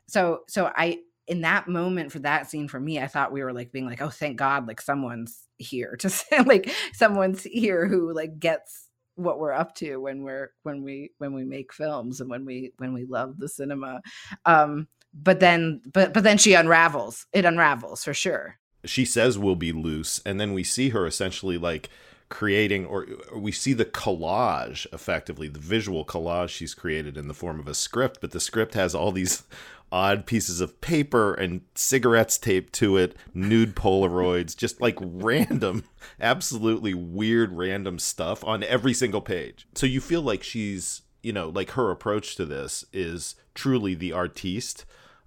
so 0.08 0.42
so 0.48 0.72
i 0.76 1.00
in 1.28 1.42
that 1.42 1.68
moment 1.68 2.12
for 2.12 2.20
that 2.20 2.50
scene 2.50 2.68
for 2.68 2.80
me 2.80 3.00
i 3.00 3.08
thought 3.08 3.32
we 3.32 3.44
were 3.44 3.54
like 3.54 3.72
being 3.72 3.86
like 3.86 4.02
oh 4.02 4.10
thank 4.10 4.38
god 4.38 4.68
like 4.68 4.80
someone's 4.80 5.48
here 5.58 5.96
to 5.98 6.10
say 6.10 6.40
like 6.46 6.72
someone's 6.94 7.44
here 7.44 7.88
who 7.88 8.14
like 8.14 8.40
gets 8.40 8.88
what 9.18 9.40
we're 9.40 9.52
up 9.52 9.76
to 9.76 9.98
when 9.98 10.22
we're 10.22 10.52
when 10.64 10.84
we 10.84 11.12
when 11.18 11.34
we 11.34 11.44
make 11.44 11.74
films 11.74 12.22
and 12.22 12.30
when 12.30 12.46
we 12.46 12.72
when 12.78 12.94
we 12.94 13.04
love 13.06 13.38
the 13.38 13.50
cinema. 13.50 14.02
Um 14.46 14.88
but 15.14 15.40
then 15.40 15.82
but 15.92 16.14
but 16.14 16.24
then 16.24 16.38
she 16.38 16.54
unravels. 16.54 17.26
It 17.34 17.44
unravels 17.46 18.04
for 18.04 18.14
sure. 18.14 18.60
She 18.86 19.06
says 19.06 19.38
we'll 19.38 19.56
be 19.56 19.72
loose 19.72 20.22
and 20.26 20.40
then 20.40 20.54
we 20.54 20.64
see 20.64 20.90
her 20.90 21.06
essentially 21.06 21.58
like 21.58 21.90
creating 22.30 22.86
or, 22.86 23.06
or 23.32 23.40
we 23.40 23.52
see 23.52 23.74
the 23.74 23.86
collage 23.86 24.86
effectively 24.92 25.48
the 25.48 25.60
visual 25.60 26.04
collage 26.04 26.50
she's 26.50 26.74
created 26.74 27.18
in 27.18 27.28
the 27.28 27.34
form 27.34 27.60
of 27.60 27.68
a 27.68 27.74
script 27.74 28.20
but 28.20 28.32
the 28.32 28.40
script 28.40 28.74
has 28.74 28.94
all 28.94 29.12
these 29.12 29.44
odd 29.92 30.26
pieces 30.26 30.60
of 30.60 30.82
paper 30.82 31.34
and 31.34 31.62
cigarettes 31.74 32.38
taped 32.38 32.74
to 32.74 32.98
it 32.98 33.16
nude 33.34 33.74
polaroids 33.74 34.58
just 34.58 34.82
like 34.82 34.98
random 35.00 35.86
absolutely 36.20 36.94
weird 36.94 37.54
random 37.54 37.98
stuff 37.98 38.44
on 38.44 38.64
every 38.64 38.94
single 38.94 39.22
page 39.22 39.66
so 39.76 39.86
you 39.86 40.02
feel 40.02 40.22
like 40.22 40.44
she's 40.44 41.04
you 41.24 41.32
know 41.32 41.48
like 41.48 41.72
her 41.72 41.90
approach 41.90 42.36
to 42.36 42.44
this 42.44 42.84
is 42.92 43.36
truly 43.56 43.96
the 43.96 44.12
artiste 44.12 44.84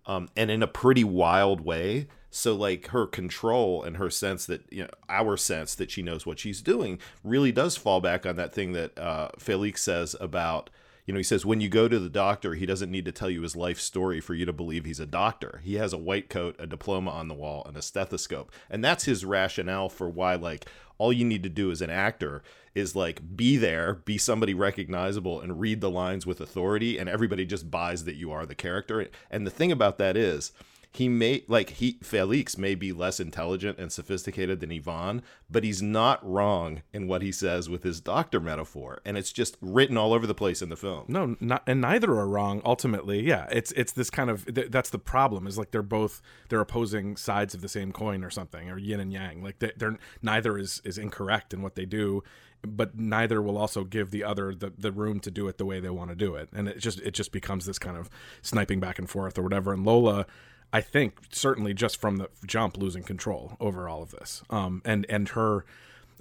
um, 0.07 0.28
and 0.37 0.50
in 0.50 0.62
a 0.62 0.66
pretty 0.66 1.04
wild 1.04 1.61
way. 1.61 2.09
So 2.30 2.54
like 2.54 2.88
her 2.88 3.06
control 3.06 3.82
and 3.82 3.96
her 3.96 4.10
sense 4.10 4.46
that 4.46 4.62
you 4.70 4.84
know 4.84 4.90
our 5.08 5.37
sense 5.37 5.75
that 5.75 5.90
she 5.90 6.02
knows 6.02 6.25
what 6.25 6.38
she's 6.38 6.62
doing 6.62 6.99
really 7.25 7.52
does 7.52 7.76
fall 7.76 8.00
back 8.00 8.25
on 8.25 8.37
that 8.37 8.52
thing 8.52 8.72
that 8.72 8.99
uh, 8.99 9.30
Felix 9.38 9.82
says 9.82 10.14
about 10.20 10.70
you 11.06 11.12
know 11.12 11.18
he 11.18 11.25
says 11.25 11.44
when 11.44 11.60
you 11.60 11.68
go 11.68 11.88
to 11.88 11.99
the 11.99 12.08
doctor 12.08 12.54
he 12.54 12.66
doesn't 12.66 12.90
need 12.90 13.04
to 13.04 13.12
tell 13.12 13.30
you 13.30 13.42
his 13.42 13.56
life 13.56 13.80
story 13.80 14.20
for 14.20 14.34
you 14.34 14.46
to 14.46 14.52
believe 14.52 14.84
he's 14.84 15.00
a 15.00 15.06
doctor. 15.06 15.60
He 15.64 15.75
has 15.75 15.92
a 15.92 15.99
white 15.99 16.28
coat, 16.28 16.54
a 16.58 16.66
diploma 16.66 17.10
on 17.10 17.28
the 17.28 17.34
wall, 17.34 17.64
and 17.66 17.76
a 17.76 17.82
stethoscope, 17.82 18.52
and 18.70 18.84
that's 18.84 19.04
his 19.04 19.25
rationale 19.25 19.88
for 19.88 20.08
why 20.08 20.37
like 20.37 20.66
all 20.99 21.12
you 21.12 21.25
need 21.25 21.42
to 21.42 21.49
do 21.49 21.70
as 21.70 21.80
an 21.80 21.90
actor 21.90 22.42
is 22.75 22.94
like 22.94 23.37
be 23.37 23.56
there, 23.56 23.94
be 24.04 24.18
somebody 24.18 24.54
recognizable, 24.54 25.40
and 25.40 25.58
read 25.58 25.80
the 25.80 25.90
lines 25.90 26.26
with 26.26 26.40
authority, 26.40 26.99
and 26.99 27.08
everybody 27.08 27.44
just 27.44 27.70
buys 27.70 28.04
that 28.04 28.14
you 28.14 28.30
are 28.30 28.46
the 28.46 28.54
character. 28.54 29.08
And 29.30 29.46
the 29.46 29.50
thing 29.50 29.72
about 29.72 29.99
that 29.99 30.16
is, 30.16 30.52
he 30.92 31.09
may 31.09 31.44
like 31.47 31.70
he 31.70 31.99
Felix 32.02 32.59
may 32.59 32.75
be 32.75 32.92
less 32.92 33.20
intelligent 33.20 33.78
and 33.78 33.92
sophisticated 33.92 34.59
than 34.59 34.73
Ivan, 34.73 35.23
but 35.49 35.62
he's 35.62 35.80
not 35.80 36.18
wrong 36.28 36.82
in 36.92 37.06
what 37.06 37.23
he 37.23 37.30
says 37.30 37.68
with 37.68 37.85
his 37.85 38.00
doctor 38.00 38.40
metaphor, 38.40 39.00
and 39.04 39.16
it's 39.16 39.30
just 39.32 39.56
written 39.61 39.97
all 39.97 40.12
over 40.12 40.26
the 40.26 40.35
place 40.35 40.61
in 40.62 40.68
the 40.68 40.76
film. 40.76 41.04
No, 41.06 41.37
not 41.38 41.62
and 41.66 41.80
neither 41.80 42.11
are 42.18 42.26
wrong. 42.26 42.61
Ultimately, 42.64 43.23
yeah, 43.23 43.47
it's 43.52 43.70
it's 43.73 43.92
this 43.92 44.11
kind 44.11 44.30
of 44.30 44.52
th- 44.52 44.70
that's 44.70 44.90
the 44.90 44.99
problem. 44.99 45.47
Is 45.47 45.56
like 45.56 45.70
they're 45.70 45.82
both 45.82 46.20
they're 46.49 46.61
opposing 46.61 47.16
sides 47.16 47.54
of 47.54 47.61
the 47.61 47.68
same 47.68 47.92
coin 47.92 48.25
or 48.25 48.30
something, 48.30 48.68
or 48.68 48.76
yin 48.76 48.99
and 48.99 49.12
yang. 49.12 49.44
Like 49.44 49.61
they, 49.61 49.70
they're 49.76 49.97
neither 50.23 50.59
is 50.59 50.82
is 50.85 50.99
incorrect 50.99 51.54
in 51.54 51.62
what 51.62 51.76
they 51.76 51.85
do, 51.87 52.25
but 52.66 52.99
neither 52.99 53.40
will 53.40 53.56
also 53.56 53.85
give 53.85 54.11
the 54.11 54.25
other 54.25 54.52
the, 54.56 54.73
the 54.76 54.90
room 54.90 55.20
to 55.20 55.30
do 55.30 55.47
it 55.47 55.56
the 55.56 55.64
way 55.64 55.78
they 55.78 55.88
want 55.88 56.11
to 56.11 56.16
do 56.16 56.35
it, 56.35 56.49
and 56.52 56.66
it 56.66 56.80
just 56.80 56.99
it 57.02 57.12
just 57.12 57.30
becomes 57.30 57.64
this 57.64 57.78
kind 57.78 57.97
of 57.97 58.11
sniping 58.42 58.80
back 58.80 58.99
and 58.99 59.09
forth 59.09 59.38
or 59.38 59.42
whatever. 59.42 59.73
And 59.73 59.87
Lola. 59.87 60.26
I 60.72 60.80
think 60.80 61.18
certainly 61.30 61.74
just 61.74 62.00
from 62.00 62.16
the 62.16 62.28
jump 62.46 62.76
losing 62.76 63.02
control 63.02 63.56
over 63.60 63.88
all 63.88 64.02
of 64.02 64.10
this. 64.10 64.42
Um, 64.50 64.82
and 64.84 65.06
and 65.08 65.28
her 65.30 65.64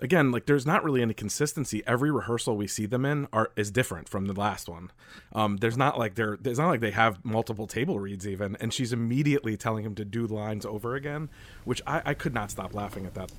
again 0.01 0.31
like 0.31 0.45
there's 0.45 0.65
not 0.65 0.81
really 0.81 1.01
any 1.01 1.13
consistency 1.13 1.83
every 1.85 2.09
rehearsal 2.09 2.55
we 2.55 2.67
see 2.67 2.85
them 2.85 3.03
in 3.03 3.27
are 3.33 3.51
is 3.57 3.69
different 3.69 4.07
from 4.07 4.27
the 4.27 4.33
last 4.33 4.69
one 4.69 4.89
um 5.33 5.57
there's 5.57 5.75
not 5.75 5.99
like 5.99 6.15
they're 6.15 6.37
there's 6.39 6.57
not 6.57 6.69
like 6.69 6.79
they 6.79 6.91
have 6.91 7.19
multiple 7.25 7.67
table 7.67 7.99
reads 7.99 8.25
even 8.25 8.55
and 8.61 8.73
she's 8.73 8.93
immediately 8.93 9.57
telling 9.57 9.83
him 9.83 9.93
to 9.93 10.05
do 10.05 10.25
the 10.25 10.33
lines 10.33 10.65
over 10.65 10.95
again 10.95 11.27
which 11.65 11.81
i 11.85 12.01
i 12.05 12.13
could 12.13 12.33
not 12.33 12.49
stop 12.49 12.73
laughing 12.73 13.05
at 13.05 13.13
that 13.13 13.29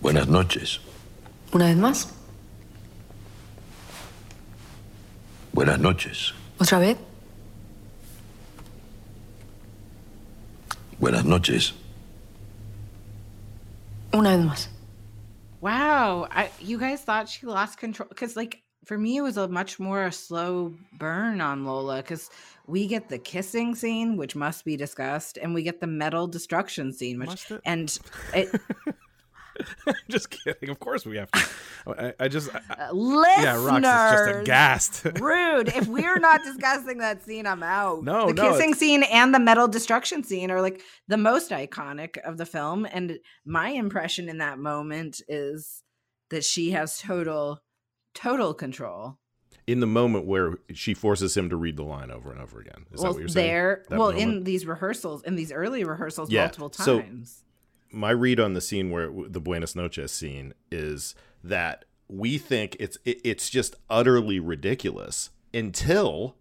Buenas 0.00 0.28
noches. 0.28 0.80
Una 1.54 1.66
vez 1.66 1.76
más. 1.76 2.12
Buenas 5.52 5.78
noches. 5.78 6.32
Otra 6.58 6.78
vez. 6.78 6.96
Buenas 11.00 11.24
noches. 11.24 11.72
Una 14.14 14.36
vez 14.36 14.46
más. 14.46 14.68
Wow, 15.60 16.28
I, 16.30 16.50
you 16.60 16.78
guys 16.78 17.00
thought 17.00 17.28
she 17.28 17.46
lost 17.46 17.78
control 17.78 18.08
because, 18.08 18.36
like, 18.36 18.62
for 18.84 18.98
me, 18.98 19.16
it 19.16 19.22
was 19.22 19.38
a 19.38 19.48
much 19.48 19.80
more 19.80 20.10
slow 20.10 20.74
burn 20.98 21.40
on 21.40 21.64
Lola 21.64 21.96
because 21.96 22.28
we 22.66 22.86
get 22.86 23.08
the 23.08 23.18
kissing 23.18 23.74
scene, 23.74 24.16
which 24.16 24.36
must 24.36 24.64
be 24.64 24.76
discussed, 24.76 25.38
and 25.38 25.54
we 25.54 25.62
get 25.62 25.80
the 25.80 25.86
metal 25.86 26.26
destruction 26.26 26.92
scene, 26.92 27.18
which 27.18 27.28
Must 27.28 27.50
it? 27.50 27.60
and 27.64 27.98
it, 28.34 28.60
just 30.08 30.30
kidding 30.30 30.68
of 30.68 30.78
course 30.80 31.04
we 31.06 31.16
have 31.16 31.30
to 31.30 31.40
i, 31.86 32.12
I 32.20 32.28
just 32.28 32.50
I, 32.54 32.86
uh, 32.88 32.92
listeners, 32.92 33.44
yeah 33.44 33.56
rox 33.56 33.78
is 33.78 34.26
just 34.28 34.40
aghast 34.40 35.04
rude. 35.20 35.68
If 35.68 35.86
we're 35.86 36.18
not 36.18 36.42
discussing 36.42 36.98
that 36.98 37.22
scene, 37.24 37.46
I'm 37.46 37.62
out. 37.62 38.02
No, 38.04 38.26
the 38.28 38.32
no, 38.34 38.50
kissing 38.50 38.70
it's- 38.70 38.78
scene 38.78 39.02
and 39.04 39.34
the 39.34 39.38
metal 39.38 39.68
destruction 39.68 40.22
scene 40.24 40.50
are 40.50 40.60
like 40.62 40.80
the 41.08 41.16
most 41.16 41.50
iconic 41.50 42.16
of 42.18 42.36
the 42.38 42.46
film. 42.46 42.86
And 42.90 43.18
my 43.44 43.68
impression 43.68 44.28
in 44.28 44.38
that 44.38 44.58
moment 44.58 45.20
is 45.28 45.82
that 46.30 46.44
she 46.44 46.70
has 46.72 46.98
total, 46.98 47.62
total 48.14 48.54
control. 48.54 49.18
In 49.66 49.80
the 49.80 49.86
moment 49.86 50.26
where 50.26 50.54
she 50.72 50.94
forces 50.94 51.36
him 51.36 51.48
to 51.50 51.56
read 51.56 51.76
the 51.76 51.84
line 51.84 52.10
over 52.10 52.30
and 52.32 52.40
over 52.40 52.60
again. 52.60 52.86
Is 52.92 53.00
that 53.00 53.04
well, 53.04 53.12
what 53.12 53.20
you're 53.20 53.28
saying? 53.28 53.46
there, 53.46 53.84
That 53.88 53.98
well, 53.98 54.12
moment? 54.12 54.36
in 54.36 54.44
these 54.44 54.66
rehearsals, 54.66 55.22
in 55.22 55.36
these 55.36 55.52
early 55.52 55.84
rehearsals, 55.84 56.30
Yeah, 56.30 56.42
multiple 56.42 56.72
so- 56.72 57.00
times. 57.00 57.42
My 57.94 58.10
read 58.10 58.40
on 58.40 58.52
the 58.54 58.60
scene 58.60 58.90
where 58.90 59.10
the 59.28 59.40
Buenos 59.40 59.74
noches 59.76 60.12
scene 60.12 60.52
is 60.70 61.14
that 61.42 61.84
we 62.08 62.36
think 62.38 62.76
it's 62.80 62.98
it, 63.04 63.20
it's 63.24 63.48
just 63.50 63.76
utterly 63.88 64.38
ridiculous 64.40 65.30
until 65.52 66.36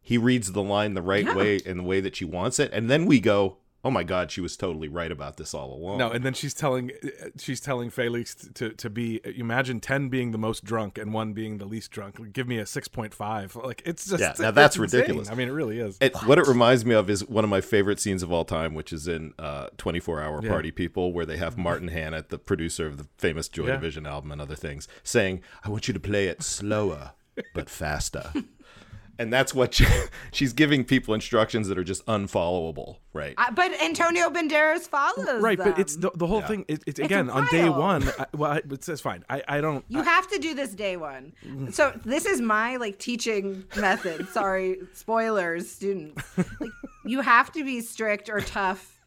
he 0.00 0.18
reads 0.18 0.52
the 0.52 0.62
line 0.62 0.94
the 0.94 1.02
right 1.02 1.24
Yeah. 1.24 1.34
way 1.34 1.60
and 1.64 1.80
the 1.80 1.82
way 1.84 2.00
that 2.00 2.14
she 2.16 2.24
wants 2.24 2.58
it, 2.58 2.70
and 2.72 2.90
then 2.90 3.06
we 3.06 3.20
go, 3.20 3.56
"Oh 3.84 3.90
my 3.90 4.02
God, 4.02 4.30
she 4.30 4.40
was 4.40 4.56
totally 4.56 4.88
right 4.88 5.12
about 5.12 5.36
this 5.36 5.54
all 5.54 5.72
along." 5.74 5.98
no 5.98 6.10
and 6.10 6.24
then 6.24 6.32
she's 6.34 6.54
telling 6.54 6.90
she's 7.38 7.60
telling 7.60 7.90
felix 7.90 8.34
to 8.54 8.70
to 8.70 8.88
be 8.90 9.20
imagine 9.38 9.80
10 9.80 10.08
being 10.08 10.30
the 10.30 10.38
most 10.38 10.64
drunk 10.64 10.98
and 10.98 11.12
one 11.12 11.32
being 11.32 11.58
the 11.58 11.64
least 11.66 11.90
drunk 11.90 12.32
give 12.32 12.48
me 12.48 12.58
a 12.58 12.64
6.5 12.64 13.64
like 13.64 13.82
it's 13.84 14.06
just 14.06 14.20
Yeah, 14.20 14.34
now 14.38 14.50
that's 14.50 14.76
it's 14.76 14.92
ridiculous. 14.92 15.28
i 15.30 15.34
mean 15.34 15.48
it 15.48 15.52
really 15.52 15.78
is 15.78 15.98
It, 16.00 16.16
what 16.24 16.38
it 16.38 16.46
reminds 16.46 16.84
me 16.84 16.94
of 16.94 17.08
is 17.10 17.26
one 17.28 17.44
of 17.44 17.50
my 17.50 17.60
favorite 17.60 18.00
scenes 18.00 18.22
of 18.22 18.32
all 18.32 18.44
time, 18.44 18.74
which 18.74 18.92
is 18.92 19.06
in 19.08 19.32
uh, 19.38 19.68
24 19.76 20.20
Hour 20.22 20.40
Yeah. 20.42 20.48
Party 20.50 20.70
People, 20.70 21.12
where 21.12 21.26
they 21.26 21.36
have 21.36 21.56
Martin 21.58 21.88
Hannett, 21.88 22.28
the 22.30 22.38
producer 22.38 22.86
of 22.86 22.96
the 22.98 23.06
famous 23.18 23.48
Joy 23.48 23.66
Yeah. 23.66 23.74
Division 23.74 24.06
album 24.06 24.32
and 24.32 24.40
other 24.40 24.54
things, 24.56 24.88
saying, 25.02 25.40
I 25.64 25.68
want 25.70 25.88
you 25.88 25.94
to 25.94 26.00
play 26.00 26.26
it 26.28 26.42
slower, 26.42 27.12
but 27.54 27.68
faster. 27.68 28.32
and 29.18 29.32
that's 29.32 29.54
what 29.54 29.74
she, 29.74 29.86
she's 30.32 30.52
giving 30.52 30.84
people 30.84 31.14
instructions 31.14 31.68
that 31.68 31.78
are 31.78 31.84
just 31.84 32.04
unfollowable, 32.06 32.96
right? 33.12 33.34
Uh, 33.38 33.50
but 33.52 33.70
Antonio 33.82 34.28
Banderas 34.30 34.82
follows. 34.88 35.42
right 35.42 35.58
but 35.58 35.78
it's 35.78 35.96
the, 35.96 36.10
the 36.14 36.26
whole 36.26 36.40
Yeah. 36.40 36.46
thing 36.48 36.64
it, 36.68 36.82
it's, 36.86 36.98
It's 36.98 37.00
again 37.00 37.30
on 37.30 37.46
day 37.50 37.68
one 37.68 38.02
I, 38.18 38.26
well 38.36 38.52
I, 38.52 38.62
it's, 38.70 38.88
it's 38.88 39.00
fine 39.00 39.24
i 39.30 39.42
i 39.48 39.60
don't 39.60 39.84
You 39.88 40.02
have 40.02 40.26
to 40.28 40.38
do 40.38 40.54
this 40.54 40.74
day 40.74 40.96
one. 40.96 41.32
So 41.70 41.92
this 42.04 42.26
is 42.26 42.40
my 42.40 42.76
like 42.76 42.98
teaching 42.98 43.64
method. 43.76 44.28
Sorry, 44.38 44.78
spoilers, 44.94 45.70
students. 45.70 46.22
Like, 46.36 46.70
you 47.06 47.20
have 47.20 47.52
to 47.52 47.64
be 47.64 47.80
strict 47.80 48.28
or 48.28 48.40
tough 48.40 49.00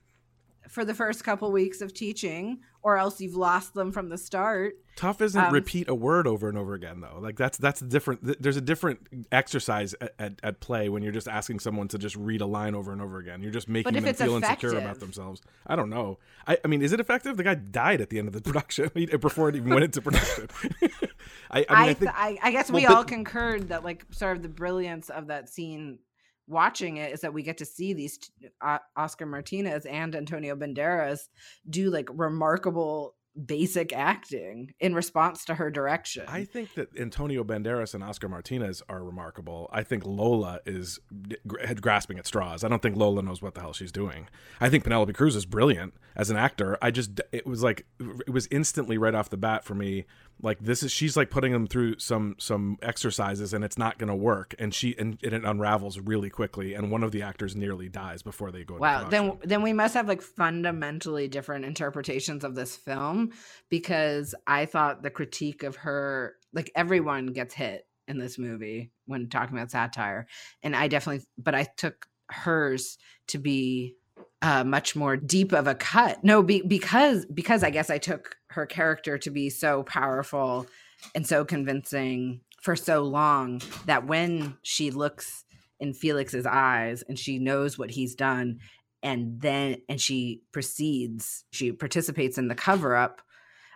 for 0.69 0.83
the 0.85 0.93
first 0.93 1.23
couple 1.23 1.51
weeks 1.51 1.81
of 1.81 1.93
teaching, 1.93 2.59
or 2.88 2.96
else 2.98 3.20
you've 3.20 3.36
lost 3.36 3.74
them 3.74 3.91
from 3.91 4.08
the 4.08 4.17
start. 4.17 4.75
Tough 4.96 5.22
isn't 5.22 5.39
Um, 5.44 5.53
repeat 5.53 5.89
a 5.89 5.94
word 5.94 6.25
over 6.25 6.48
and 6.48 6.58
over 6.58 6.74
again 6.74 7.01
though. 7.01 7.20
Like 7.20 7.36
that's 7.36 7.58
that's 7.58 7.82
different. 7.82 8.24
th- 8.24 8.38
There's 8.39 8.56
a 8.56 8.62
different 8.62 9.25
exercise 9.29 9.94
at, 10.00 10.13
at, 10.17 10.39
at 10.41 10.60
play 10.62 10.88
when 10.88 11.03
you're 11.03 11.12
just 11.12 11.27
asking 11.27 11.60
someone 11.60 11.89
to 11.89 11.98
just 11.98 12.15
read 12.15 12.39
a 12.39 12.46
line 12.46 12.75
over 12.75 12.94
and 12.94 13.01
over 13.01 13.17
again. 13.17 13.44
You're 13.44 13.51
just 13.51 13.67
making 13.67 13.91
them 13.94 14.13
feel 14.13 14.38
insecure 14.38 14.77
about 14.77 15.01
themselves. 15.01 15.41
I 15.67 15.75
don't 15.75 15.89
know. 15.89 16.17
I, 16.48 16.60
I 16.63 16.70
mean, 16.70 16.82
is 16.82 16.94
it 16.94 17.01
effective? 17.01 17.36
The 17.36 17.44
guy 17.44 17.56
died 17.56 18.00
at 18.00 18.10
the 18.10 18.20
end 18.20 18.29
of 18.29 18.34
the 18.34 18.41
production 18.50 18.89
before 19.20 19.50
it 19.50 19.58
even 19.58 19.70
went 19.70 19.84
into 19.84 20.01
production. 20.01 20.48
I, 21.51 21.60
I 21.60 21.60
mean, 21.60 21.65
I, 21.70 21.88
I, 21.89 21.94
think 21.94 22.12
I, 22.41 22.51
guess 22.51 22.72
we 22.72 22.86
but- 22.86 22.96
all 22.96 23.03
concurred 23.03 23.67
that 23.67 23.84
like 23.84 24.06
sort 24.12 24.38
of 24.38 24.44
the 24.44 24.50
brilliance 24.50 25.10
of 25.10 25.27
that 25.27 25.50
scene 25.50 26.00
watching 26.48 26.98
it 26.98 27.13
is 27.13 27.22
that 27.22 27.34
we 27.34 27.44
get 27.44 27.58
to 27.58 27.66
see 27.66 27.94
these 27.94 28.20
uh, 28.62 28.80
Oscar 28.96 29.25
Martinez 29.25 29.86
and 29.86 30.16
Antonio 30.16 30.56
Banderas 30.56 31.27
do 31.70 31.89
like 31.89 32.10
remarkable 32.12 33.16
basic 33.46 33.94
acting 33.94 34.74
in 34.80 34.96
response 34.96 35.46
to 35.46 35.56
her 35.56 35.70
direction. 35.70 36.25
I 36.27 36.44
think 36.44 36.74
that 36.74 36.98
Antonio 36.98 37.44
Banderas 37.44 37.94
and 37.94 38.04
Oscar 38.04 38.27
Martinez 38.27 38.82
are 38.89 39.04
remarkable. 39.04 39.70
I 39.72 39.84
think 39.84 40.06
Lola 40.06 40.60
is 40.66 41.00
gr- 41.46 41.74
grasping 41.80 42.18
at 42.18 42.25
straws. 42.25 42.63
I 42.63 42.68
don't 42.68 42.82
think 42.82 42.96
Lola 42.96 43.22
knows 43.22 43.42
what 43.42 43.54
the 43.54 43.62
hell 43.62 43.74
she's 43.74 43.92
doing. 43.92 44.27
I 44.60 44.70
think 44.70 44.84
Penelope 44.84 45.13
Cruz 45.13 45.36
is 45.36 45.46
brilliant 45.46 45.94
as 46.16 46.30
an 46.30 46.38
actor. 46.38 46.77
I 46.82 46.89
just 46.92 47.22
it 47.32 47.46
was 47.46 47.62
like 47.62 47.86
it 48.00 48.32
was 48.32 48.48
instantly 48.50 48.98
right 48.98 49.13
off 49.13 49.30
the 49.30 49.38
bat 49.38 49.63
for 49.63 49.75
me 49.75 50.06
like 50.41 50.60
this 50.60 50.84
is 50.84 50.91
she's 50.91 51.17
like 51.17 51.29
putting 51.29 51.51
them 51.51 51.67
through 51.67 51.98
some 52.00 52.36
some 52.39 52.77
exercises 52.82 53.53
and 53.53 53.63
it's 53.63 53.77
not 53.77 53.98
going 53.98 54.10
to 54.10 54.15
work. 54.15 54.56
And 54.60 54.74
she 54.74 54.96
and, 54.98 55.17
and 55.24 55.34
it 55.34 55.44
unravels 55.44 56.00
really 56.00 56.29
quickly 56.29 56.74
and 56.74 56.91
one 56.91 57.03
of 57.03 57.12
the 57.12 57.22
actors 57.22 57.56
nearly 57.56 57.89
dies 57.89 58.22
before 58.22 58.51
they 58.51 58.63
go 58.63 58.77
Wow, 58.77 59.08
then 59.10 59.38
then 59.44 59.62
we 59.62 59.74
must 59.74 59.94
have 59.94 60.08
like 60.08 60.22
fundamentally 60.22 61.27
different 61.27 61.65
interpretations 61.65 62.44
of 62.44 62.56
this 62.56 62.75
film 62.75 63.32
because 63.70 64.36
I 64.46 64.65
thought 64.65 65.03
the 65.03 65.10
critique 65.10 65.63
of 65.63 65.77
her 65.77 66.36
like 66.53 66.72
everyone 66.75 67.27
gets 67.27 67.53
hit 67.53 67.88
in 68.08 68.20
this 68.20 68.38
movie 68.38 68.91
when 69.06 69.29
talking 69.29 69.58
about 69.58 69.72
satire. 69.72 70.27
And 70.63 70.75
I 70.75 70.88
definitely 70.88 71.25
but 71.38 71.56
I 71.56 71.67
took 71.77 72.08
hers 72.29 72.98
to 73.27 73.38
be 73.38 73.96
uh, 74.41 74.63
much 74.63 74.96
more 74.96 75.17
deep 75.17 75.51
of 75.51 75.67
a 75.67 75.75
cut. 75.75 76.24
No, 76.24 76.44
be, 76.44 76.62
because 76.62 77.25
because 77.25 77.63
I 77.63 77.70
guess 77.70 77.89
I 77.89 77.98
took 77.98 78.37
her 78.50 78.66
character 78.66 79.18
to 79.18 79.30
be 79.30 79.50
so 79.50 79.84
powerful 79.84 80.68
and 81.13 81.25
so 81.27 81.46
convincing 81.46 82.42
for 82.62 82.75
so 82.75 83.04
long 83.04 83.62
that 83.86 84.08
when 84.08 84.58
she 84.63 84.92
looks 84.92 85.46
in 85.80 85.94
Felix's 85.94 86.46
eyes 86.46 87.04
and 87.08 87.20
she 87.20 87.39
knows 87.39 87.77
what 87.77 87.92
he's 87.92 88.16
done 88.16 88.60
and 89.04 89.39
then 89.42 89.77
and 89.88 90.01
she 90.01 90.42
proceeds 90.51 91.46
she 91.51 91.72
participates 91.72 92.38
in 92.38 92.48
the 92.48 92.56
cover 92.56 92.96
up 92.96 93.22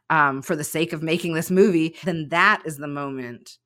um, 0.09 0.41
for 0.41 0.55
the 0.55 0.63
sake 0.63 0.93
of 0.93 1.03
making 1.03 1.33
this 1.33 1.51
movie 1.51 1.95
then 2.03 2.29
that 2.29 2.61
is 2.65 2.77
the 2.77 2.87
moment 2.87 3.57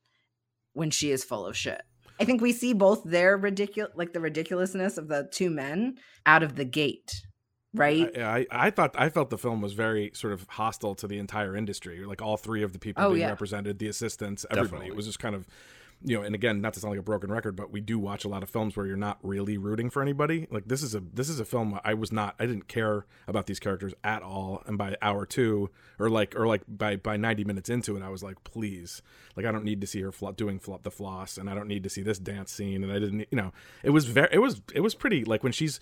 when 0.74 0.92
she 0.92 1.10
is 1.10 1.24
full 1.24 1.46
of 1.46 1.58
shit. 1.58 1.82
I 2.20 2.26
think 2.26 2.42
we 2.42 2.52
see 2.54 2.74
both 2.74 3.04
their 3.04 3.38
ridiculous 3.38 3.92
like 3.96 4.14
the 4.14 4.20
ridiculousness 4.20 4.98
of 4.98 5.08
the 5.08 5.28
two 5.32 5.50
men 5.50 5.96
out 6.26 6.44
of 6.44 6.56
the 6.56 6.66
gate 6.66 7.22
right 7.78 8.18
I, 8.18 8.40
I, 8.40 8.48
I 8.52 8.70
thought 8.72 8.96
I 8.98 9.10
felt 9.10 9.30
the 9.30 9.38
film 9.38 9.62
was 9.62 9.74
very 9.74 10.12
sort 10.14 10.34
of 10.34 10.46
hostile 10.50 10.96
to 10.96 11.08
the 11.08 11.18
entire 11.20 11.56
industry. 11.56 12.06
Like 12.06 12.22
all 12.22 12.38
three 12.38 12.64
of 12.64 12.74
the 12.74 12.80
people 12.80 13.04
Oh, 13.04 13.10
being 13.10 13.22
yeah. 13.22 13.30
represented, 13.30 13.80
the 13.80 13.88
assistants, 13.88 14.46
everybody. 14.50 14.66
Definitely. 14.68 14.88
It 14.88 14.96
was 14.96 15.06
just 15.06 15.20
kind 15.20 15.36
of, 15.36 15.48
you 16.06 16.18
know. 16.18 16.24
And 16.24 16.36
again, 16.36 16.62
not 16.62 16.74
to 16.74 16.80
sound 16.80 16.92
like 16.92 17.00
a 17.00 17.04
broken 17.04 17.32
record, 17.32 17.56
but 17.56 17.72
we 17.72 17.82
do 17.82 18.00
watch 18.00 18.24
a 18.24 18.30
lot 18.30 18.44
of 18.44 18.50
films 18.50 18.76
where 18.76 18.86
you're 18.86 18.96
not 18.96 19.18
really 19.24 19.58
rooting 19.58 19.90
for 19.90 20.02
anybody. 20.02 20.48
Like 20.50 20.68
this 20.68 20.82
is 20.82 20.96
a 20.96 21.02
this 21.14 21.30
is 21.30 21.40
a 21.40 21.46
film 21.46 21.80
I 21.84 21.94
was 21.94 22.12
not. 22.12 22.36
I 22.40 22.46
didn't 22.46 22.68
care 22.68 23.06
about 23.28 23.48
these 23.48 23.60
characters 23.60 23.94
at 24.04 24.22
all. 24.22 24.64
And 24.66 24.78
by 24.78 24.96
hour 25.02 25.26
two, 25.26 25.70
or 26.00 26.10
like 26.10 26.36
or 26.36 26.48
like 26.48 26.62
by 26.68 26.96
by 26.96 27.18
ninety 27.18 27.44
minutes 27.44 27.70
into 27.70 27.98
it, 27.98 28.04
I 28.04 28.10
was 28.10 28.24
like, 28.24 28.44
please, 28.44 29.02
like 29.36 29.46
I 29.46 29.52
don't 29.52 29.66
need 29.66 29.82
to 29.82 29.88
see 29.88 30.02
her 30.02 30.12
fl- 30.12 30.30
doing 30.30 30.60
fl- 30.60 30.76
the 30.82 30.92
floss, 30.92 31.38
and 31.38 31.50
I 31.50 31.56
don't 31.56 31.68
need 31.68 31.84
to 31.84 31.90
see 31.90 32.02
this 32.02 32.20
dance 32.20 32.52
scene. 32.52 32.84
And 32.84 32.92
I 32.92 33.00
didn't, 33.00 33.28
you 33.32 33.38
know, 33.38 33.52
it 33.84 33.90
was 33.90 34.06
very 34.06 34.30
it 34.32 34.40
was 34.40 34.62
it 34.74 34.82
was 34.82 34.96
pretty 34.96 35.26
like 35.26 35.44
when 35.44 35.52
she's 35.52 35.80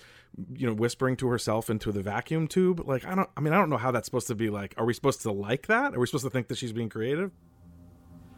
you 0.55 0.65
know 0.65 0.73
whispering 0.73 1.15
to 1.17 1.27
herself 1.27 1.69
into 1.69 1.91
the 1.91 2.01
vacuum 2.01 2.47
tube 2.47 2.81
like 2.87 3.05
i 3.05 3.13
don't 3.13 3.29
i 3.37 3.39
mean 3.39 3.53
i 3.53 3.55
don't 3.55 3.69
know 3.69 3.77
how 3.77 3.91
that's 3.91 4.05
supposed 4.05 4.25
to 4.25 4.33
be 4.33 4.49
like 4.49 4.73
are 4.77 4.85
we 4.85 4.91
supposed 4.91 5.21
to 5.21 5.31
like 5.31 5.67
that 5.67 5.93
are 5.93 5.99
we 5.99 6.07
supposed 6.07 6.23
to 6.23 6.29
think 6.31 6.47
that 6.47 6.57
she's 6.57 6.73
being 6.73 6.89
creative 6.89 7.29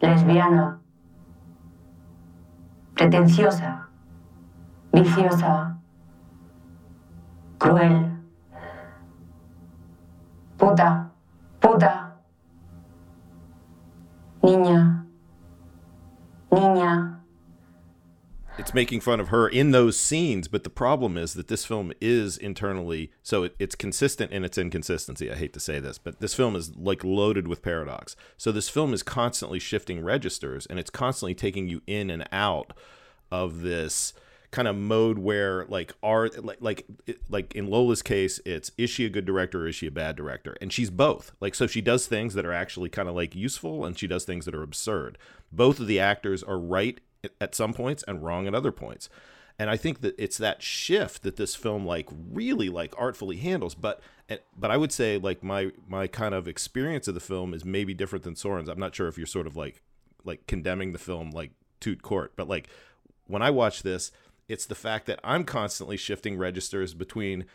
lesbiana, 0.02 0.78
pretenciosa, 2.96 3.90
viciosa, 4.94 5.78
cruel, 7.58 8.24
puta, 10.58 11.12
puta, 11.60 12.16
niña, 14.42 15.06
niña. 16.52 17.15
It's 18.66 18.74
making 18.74 19.02
fun 19.02 19.20
of 19.20 19.28
her 19.28 19.48
in 19.48 19.70
those 19.70 19.96
scenes. 19.96 20.48
But 20.48 20.64
the 20.64 20.72
problem 20.72 21.20
is 21.20 21.36
that 21.36 21.50
this 21.50 21.66
film 21.66 21.94
is 22.02 22.36
internally 22.36 23.12
so 23.22 23.44
it, 23.44 23.56
it's 23.60 23.76
consistent 23.76 24.32
in 24.32 24.44
its 24.44 24.58
inconsistency. 24.58 25.30
I 25.30 25.36
hate 25.36 25.54
to 25.54 25.60
say 25.60 25.80
this, 25.80 26.00
but 26.00 26.20
this 26.20 26.34
film 26.34 26.56
is 26.56 26.76
like 26.76 27.04
loaded 27.04 27.48
with 27.48 27.62
paradox. 27.62 28.16
So 28.38 28.52
this 28.52 28.68
film 28.68 28.92
is 28.92 29.04
constantly 29.04 29.60
shifting 29.60 30.04
registers, 30.04 30.66
and 30.66 30.80
it's 30.80 30.90
constantly 30.90 31.36
taking 31.36 31.68
you 31.68 31.84
in 31.86 32.10
and 32.10 32.28
out 32.32 32.74
of 33.32 33.62
this 33.62 34.14
kind 34.50 34.68
of 34.68 34.76
mode 34.76 35.20
where 35.20 35.66
like 35.66 35.94
art 36.02 36.44
like 36.44 36.58
like 36.60 36.88
like 37.30 37.54
in 37.54 37.68
Lola's 37.68 38.02
case 38.02 38.40
it's 38.46 38.72
is 38.80 38.90
she 38.90 39.06
a 39.06 39.10
good 39.10 39.26
director 39.26 39.66
or 39.66 39.68
is 39.68 39.76
she 39.76 39.86
a 39.86 39.92
bad 39.92 40.16
director 40.16 40.56
and 40.62 40.72
she's 40.72 40.90
both 40.90 41.34
like 41.42 41.54
so 41.54 41.68
she 41.68 41.82
does 41.82 42.08
things 42.08 42.34
that 42.34 42.46
are 42.46 42.54
actually 42.54 42.90
kind 42.90 43.10
of 43.10 43.16
like 43.16 43.36
useful 43.36 43.84
and 43.84 44.00
she 44.00 44.08
does 44.08 44.24
things 44.24 44.46
that 44.46 44.56
are 44.56 44.64
absurd 44.64 45.18
both 45.52 45.80
of 45.80 45.88
the 45.88 46.00
actors 46.00 46.42
are 46.42 46.58
right 46.58 47.02
at 47.40 47.56
some 47.56 47.74
points 47.74 48.04
and 48.08 48.24
wrong 48.24 48.48
at 48.48 48.56
other 48.56 48.72
points. 48.72 49.10
And 49.58 49.70
I 49.70 49.78
think 49.78 50.02
that 50.02 50.16
it's 50.18 50.38
that 50.38 50.62
shift 50.62 51.24
that 51.24 51.38
this 51.38 51.56
film 51.56 51.86
like 51.86 52.10
really 52.12 52.70
like 52.70 52.94
artfully 52.98 53.38
handles. 53.38 53.74
But 53.74 54.02
eh, 54.30 54.38
but 54.58 54.72
I 54.72 54.78
would 54.78 54.92
say 54.92 55.18
like 55.18 55.44
my 55.44 55.72
my 55.88 56.08
kind 56.08 56.36
of 56.36 56.48
experience 56.48 57.08
of 57.08 57.14
the 57.14 57.22
film 57.22 57.54
is 57.54 57.64
maybe 57.64 57.94
different 57.94 58.24
than 58.24 58.36
Soren's. 58.36 58.68
I'm 58.68 58.80
not 58.80 58.96
sure 58.96 59.08
if 59.08 59.18
you're 59.18 59.28
sort 59.28 59.48
of 59.48 59.56
like 59.56 59.82
like 60.26 60.46
condemning 60.48 60.92
the 60.92 61.00
film 61.00 61.32
like 61.32 61.52
tout 61.80 62.02
court. 62.02 62.34
But 62.36 62.50
like 62.50 62.68
when 63.28 63.42
I 63.42 63.50
watch 63.50 63.84
this 63.84 64.12
it's 64.48 64.66
the 64.68 64.76
fact 64.76 65.08
that 65.08 65.20
I'm 65.24 65.44
constantly 65.44 65.98
shifting 65.98 66.38
registers 66.38 66.94
between 66.94 67.46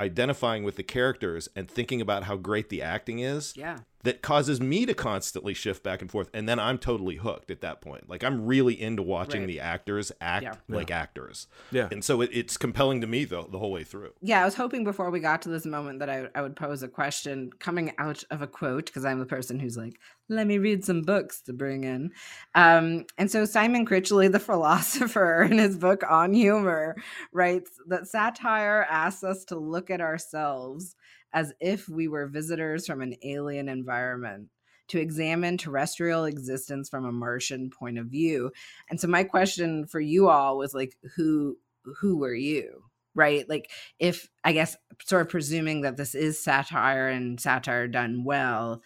identifying 0.00 0.64
with 0.64 0.76
the 0.76 0.82
characters 0.82 1.50
and 1.54 1.70
thinking 1.70 2.00
about 2.00 2.24
how 2.24 2.36
great 2.36 2.70
the 2.70 2.80
acting 2.80 3.18
is. 3.18 3.54
Yeah 3.56 3.80
that 4.02 4.22
causes 4.22 4.60
me 4.60 4.86
to 4.86 4.94
constantly 4.94 5.54
shift 5.54 5.82
back 5.82 6.00
and 6.00 6.10
forth 6.10 6.30
and 6.32 6.48
then 6.48 6.58
i'm 6.58 6.78
totally 6.78 7.16
hooked 7.16 7.50
at 7.50 7.60
that 7.60 7.80
point 7.80 8.08
like 8.08 8.24
i'm 8.24 8.46
really 8.46 8.80
into 8.80 9.02
watching 9.02 9.42
right. 9.42 9.46
the 9.46 9.60
actors 9.60 10.12
act 10.20 10.44
yeah. 10.44 10.54
like 10.68 10.90
yeah. 10.90 10.98
actors 10.98 11.46
yeah 11.70 11.88
and 11.90 12.04
so 12.04 12.20
it, 12.20 12.30
it's 12.32 12.56
compelling 12.56 13.00
to 13.00 13.06
me 13.06 13.24
though 13.24 13.48
the 13.50 13.58
whole 13.58 13.72
way 13.72 13.84
through 13.84 14.12
yeah 14.20 14.42
i 14.42 14.44
was 14.44 14.54
hoping 14.54 14.84
before 14.84 15.10
we 15.10 15.20
got 15.20 15.42
to 15.42 15.48
this 15.48 15.66
moment 15.66 15.98
that 15.98 16.10
i, 16.10 16.26
I 16.34 16.42
would 16.42 16.56
pose 16.56 16.82
a 16.82 16.88
question 16.88 17.50
coming 17.58 17.92
out 17.98 18.24
of 18.30 18.42
a 18.42 18.46
quote 18.46 18.86
because 18.86 19.04
i'm 19.04 19.18
the 19.18 19.26
person 19.26 19.58
who's 19.58 19.76
like 19.76 19.98
let 20.28 20.46
me 20.46 20.58
read 20.58 20.84
some 20.84 21.02
books 21.02 21.42
to 21.42 21.52
bring 21.52 21.84
in 21.84 22.12
um, 22.54 23.04
and 23.18 23.30
so 23.30 23.44
simon 23.44 23.84
critchley 23.84 24.30
the 24.30 24.38
philosopher 24.50 25.42
in 25.42 25.58
his 25.58 25.76
book 25.76 26.02
on 26.08 26.32
humor 26.32 26.96
writes 27.32 27.70
that 27.86 28.06
satire 28.06 28.86
asks 28.88 29.24
us 29.24 29.44
to 29.44 29.58
look 29.58 29.90
at 29.90 30.00
ourselves 30.00 30.94
as 31.32 31.52
if 31.60 31.88
we 31.88 32.08
were 32.08 32.26
visitors 32.26 32.86
from 32.86 33.00
an 33.00 33.14
alien 33.22 33.68
environment 33.68 34.48
to 34.88 34.98
examine 34.98 35.56
terrestrial 35.56 36.24
existence 36.24 36.88
from 36.88 37.04
a 37.04 37.12
Martian 37.12 37.70
point 37.70 37.98
of 37.98 38.06
view. 38.06 38.50
And 38.88 39.00
so 39.00 39.06
my 39.06 39.22
question 39.22 39.86
for 39.86 40.00
you 40.00 40.28
all 40.28 40.58
was 40.58 40.74
like 40.74 40.96
who 41.16 41.56
who 42.00 42.18
were 42.18 42.34
you? 42.34 42.84
Right? 43.14 43.48
Like 43.48 43.70
if 43.98 44.28
I 44.44 44.52
guess 44.52 44.76
sort 45.04 45.22
of 45.22 45.28
presuming 45.28 45.82
that 45.82 45.96
this 45.96 46.14
is 46.14 46.42
satire 46.42 47.08
and 47.08 47.40
satire 47.40 47.88
done 47.88 48.24
well, 48.24 48.82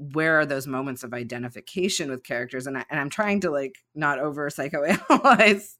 where 0.00 0.40
are 0.40 0.46
those 0.46 0.66
moments 0.66 1.04
of 1.04 1.12
identification 1.12 2.10
with 2.10 2.24
characters 2.24 2.66
and, 2.66 2.78
I, 2.78 2.86
and 2.90 2.98
i'm 2.98 3.10
trying 3.10 3.40
to 3.40 3.50
like 3.50 3.76
not 3.94 4.18
over 4.18 4.48
psychoanalyze 4.48 5.74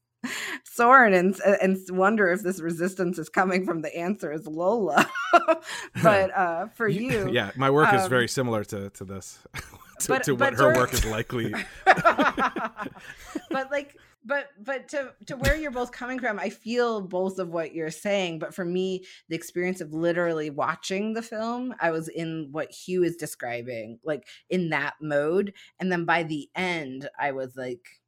Soren 0.63 1.13
and 1.13 1.39
and 1.61 1.77
wonder 1.91 2.31
if 2.31 2.41
this 2.43 2.59
resistance 2.61 3.17
is 3.17 3.29
coming 3.29 3.65
from 3.65 3.81
the 3.81 3.95
answer 3.95 4.31
is 4.31 4.45
Lola. 4.47 5.09
but 6.03 6.35
uh, 6.35 6.67
for 6.67 6.87
you, 6.87 7.29
yeah, 7.31 7.51
my 7.55 7.69
work 7.69 7.89
um, 7.89 7.95
is 7.95 8.07
very 8.07 8.23
um, 8.23 8.29
similar 8.29 8.63
to 8.65 8.89
to 8.91 9.03
this, 9.03 9.39
to, 9.99 10.07
but, 10.07 10.23
to 10.23 10.35
what 10.35 10.53
her 10.53 10.73
work 10.75 10.93
is 10.93 11.05
likely. 11.05 11.53
but 11.85 13.69
like, 13.71 13.97
but 14.23 14.49
but 14.59 14.87
to 14.89 15.13
to 15.27 15.37
where 15.37 15.55
you're 15.55 15.71
both 15.71 15.91
coming 15.91 16.19
from, 16.19 16.37
I 16.39 16.49
feel 16.49 17.01
both 17.01 17.39
of 17.39 17.49
what 17.49 17.73
you're 17.73 17.91
saying. 17.91 18.39
But 18.39 18.53
for 18.53 18.65
me, 18.65 19.05
the 19.29 19.35
experience 19.35 19.81
of 19.81 19.93
literally 19.93 20.51
watching 20.51 21.13
the 21.13 21.23
film, 21.23 21.73
I 21.79 21.89
was 21.91 22.07
in 22.07 22.49
what 22.51 22.71
Hugh 22.71 23.03
is 23.03 23.15
describing, 23.15 23.99
like 24.03 24.27
in 24.49 24.69
that 24.69 24.95
mode, 25.01 25.53
and 25.79 25.91
then 25.91 26.05
by 26.05 26.23
the 26.23 26.49
end, 26.55 27.09
I 27.19 27.31
was 27.31 27.55
like 27.55 28.00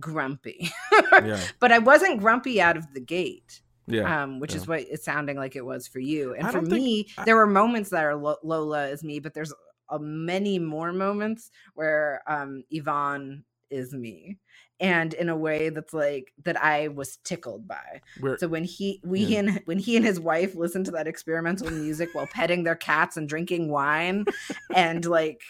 grumpy. 0.00 0.70
yeah. 1.12 1.40
But 1.60 1.72
I 1.72 1.78
wasn't 1.78 2.20
grumpy 2.20 2.60
out 2.60 2.76
of 2.76 2.92
the 2.92 3.00
gate. 3.00 3.60
Yeah. 3.88 4.22
Um, 4.22 4.40
which 4.40 4.52
yeah. 4.52 4.56
is 4.58 4.66
what 4.66 4.80
it's 4.80 5.04
sounding 5.04 5.36
like 5.36 5.54
it 5.54 5.64
was 5.64 5.86
for 5.86 6.00
you. 6.00 6.34
And 6.34 6.50
for 6.50 6.60
me, 6.60 7.06
I... 7.18 7.24
there 7.24 7.36
were 7.36 7.46
moments 7.46 7.90
that 7.90 8.04
are 8.04 8.16
Lola 8.16 8.88
is 8.88 9.04
me, 9.04 9.20
but 9.20 9.32
there's 9.32 9.52
a 9.88 9.98
many 10.00 10.58
more 10.58 10.92
moments 10.92 11.50
where 11.74 12.20
um 12.26 12.64
Ivan 12.74 13.44
is 13.70 13.92
me 13.92 14.38
and 14.80 15.14
in 15.14 15.28
a 15.28 15.36
way 15.36 15.70
that's 15.70 15.94
like 15.94 16.32
that 16.44 16.62
I 16.62 16.88
was 16.88 17.16
tickled 17.18 17.66
by. 17.66 18.00
We're, 18.20 18.38
so 18.38 18.48
when 18.48 18.64
he 18.64 19.00
we 19.04 19.20
yeah. 19.20 19.38
and 19.40 19.62
when 19.64 19.78
he 19.78 19.96
and 19.96 20.04
his 20.04 20.20
wife 20.20 20.54
listened 20.54 20.86
to 20.86 20.90
that 20.92 21.06
experimental 21.06 21.70
music 21.70 22.10
while 22.12 22.26
petting 22.26 22.64
their 22.64 22.76
cats 22.76 23.16
and 23.16 23.28
drinking 23.28 23.70
wine 23.70 24.26
and 24.74 25.04
like 25.04 25.40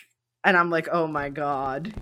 and 0.45 0.57
I'm 0.57 0.71
like, 0.71 0.89
"Oh 0.93 1.07
my 1.07 1.29
god." 1.29 1.93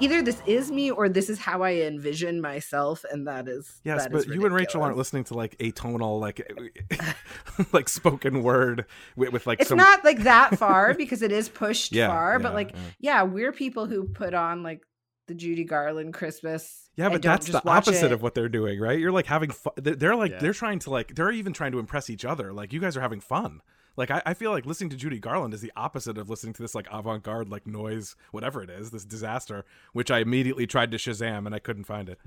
Either 0.00 0.22
this 0.22 0.42
is 0.46 0.70
me 0.70 0.90
or 0.90 1.08
this 1.08 1.30
is 1.30 1.38
how 1.38 1.62
I 1.62 1.72
envision 1.82 2.40
myself, 2.40 3.04
and 3.10 3.26
that 3.26 3.48
is 3.48 3.80
yes. 3.84 4.02
That 4.02 4.12
but 4.12 4.18
is 4.22 4.26
you 4.26 4.44
and 4.44 4.54
Rachel 4.54 4.82
aren't 4.82 4.96
listening 4.96 5.24
to 5.24 5.34
like 5.34 5.56
atonal, 5.58 6.20
like 6.20 6.50
like 7.72 7.88
spoken 7.88 8.42
word 8.42 8.86
with, 9.16 9.32
with 9.32 9.46
like. 9.46 9.60
It's 9.60 9.68
some... 9.68 9.78
not 9.78 10.04
like 10.04 10.20
that 10.20 10.58
far 10.58 10.94
because 10.94 11.22
it 11.22 11.32
is 11.32 11.48
pushed 11.48 11.92
yeah, 11.92 12.08
far, 12.08 12.32
yeah, 12.32 12.38
but 12.38 12.54
like 12.54 12.72
yeah. 12.72 12.78
yeah, 13.00 13.22
we're 13.22 13.52
people 13.52 13.86
who 13.86 14.04
put 14.04 14.34
on 14.34 14.62
like 14.62 14.82
the 15.26 15.34
Judy 15.34 15.64
Garland 15.64 16.14
Christmas. 16.14 16.88
Yeah, 16.96 17.08
but 17.08 17.22
that's 17.22 17.46
the 17.46 17.66
opposite 17.68 18.06
it. 18.06 18.12
of 18.12 18.22
what 18.22 18.34
they're 18.34 18.48
doing, 18.48 18.80
right? 18.80 18.98
You're 18.98 19.12
like 19.12 19.26
having 19.26 19.50
fun. 19.50 19.72
They're 19.76 20.16
like 20.16 20.32
yeah. 20.32 20.38
they're 20.38 20.52
trying 20.52 20.80
to 20.80 20.90
like 20.90 21.14
they're 21.14 21.30
even 21.30 21.52
trying 21.52 21.72
to 21.72 21.78
impress 21.78 22.10
each 22.10 22.24
other. 22.24 22.52
Like 22.52 22.72
you 22.72 22.80
guys 22.80 22.96
are 22.96 23.00
having 23.00 23.20
fun. 23.20 23.62
Like 23.96 24.10
I, 24.10 24.22
I 24.26 24.34
feel 24.34 24.50
like 24.50 24.66
listening 24.66 24.90
to 24.90 24.96
Judy 24.96 25.18
Garland 25.18 25.54
is 25.54 25.60
the 25.60 25.72
opposite 25.76 26.18
of 26.18 26.30
listening 26.30 26.52
to 26.54 26.62
this 26.62 26.74
like 26.74 26.86
avant-garde 26.90 27.48
like 27.48 27.66
noise, 27.66 28.16
whatever 28.30 28.62
it 28.62 28.70
is, 28.70 28.90
this 28.90 29.04
disaster, 29.04 29.64
which 29.92 30.10
I 30.10 30.20
immediately 30.20 30.66
tried 30.66 30.90
to 30.92 30.96
Shazam 30.96 31.46
and 31.46 31.54
I 31.54 31.58
couldn't 31.58 31.84
find 31.84 32.08
it. 32.08 32.18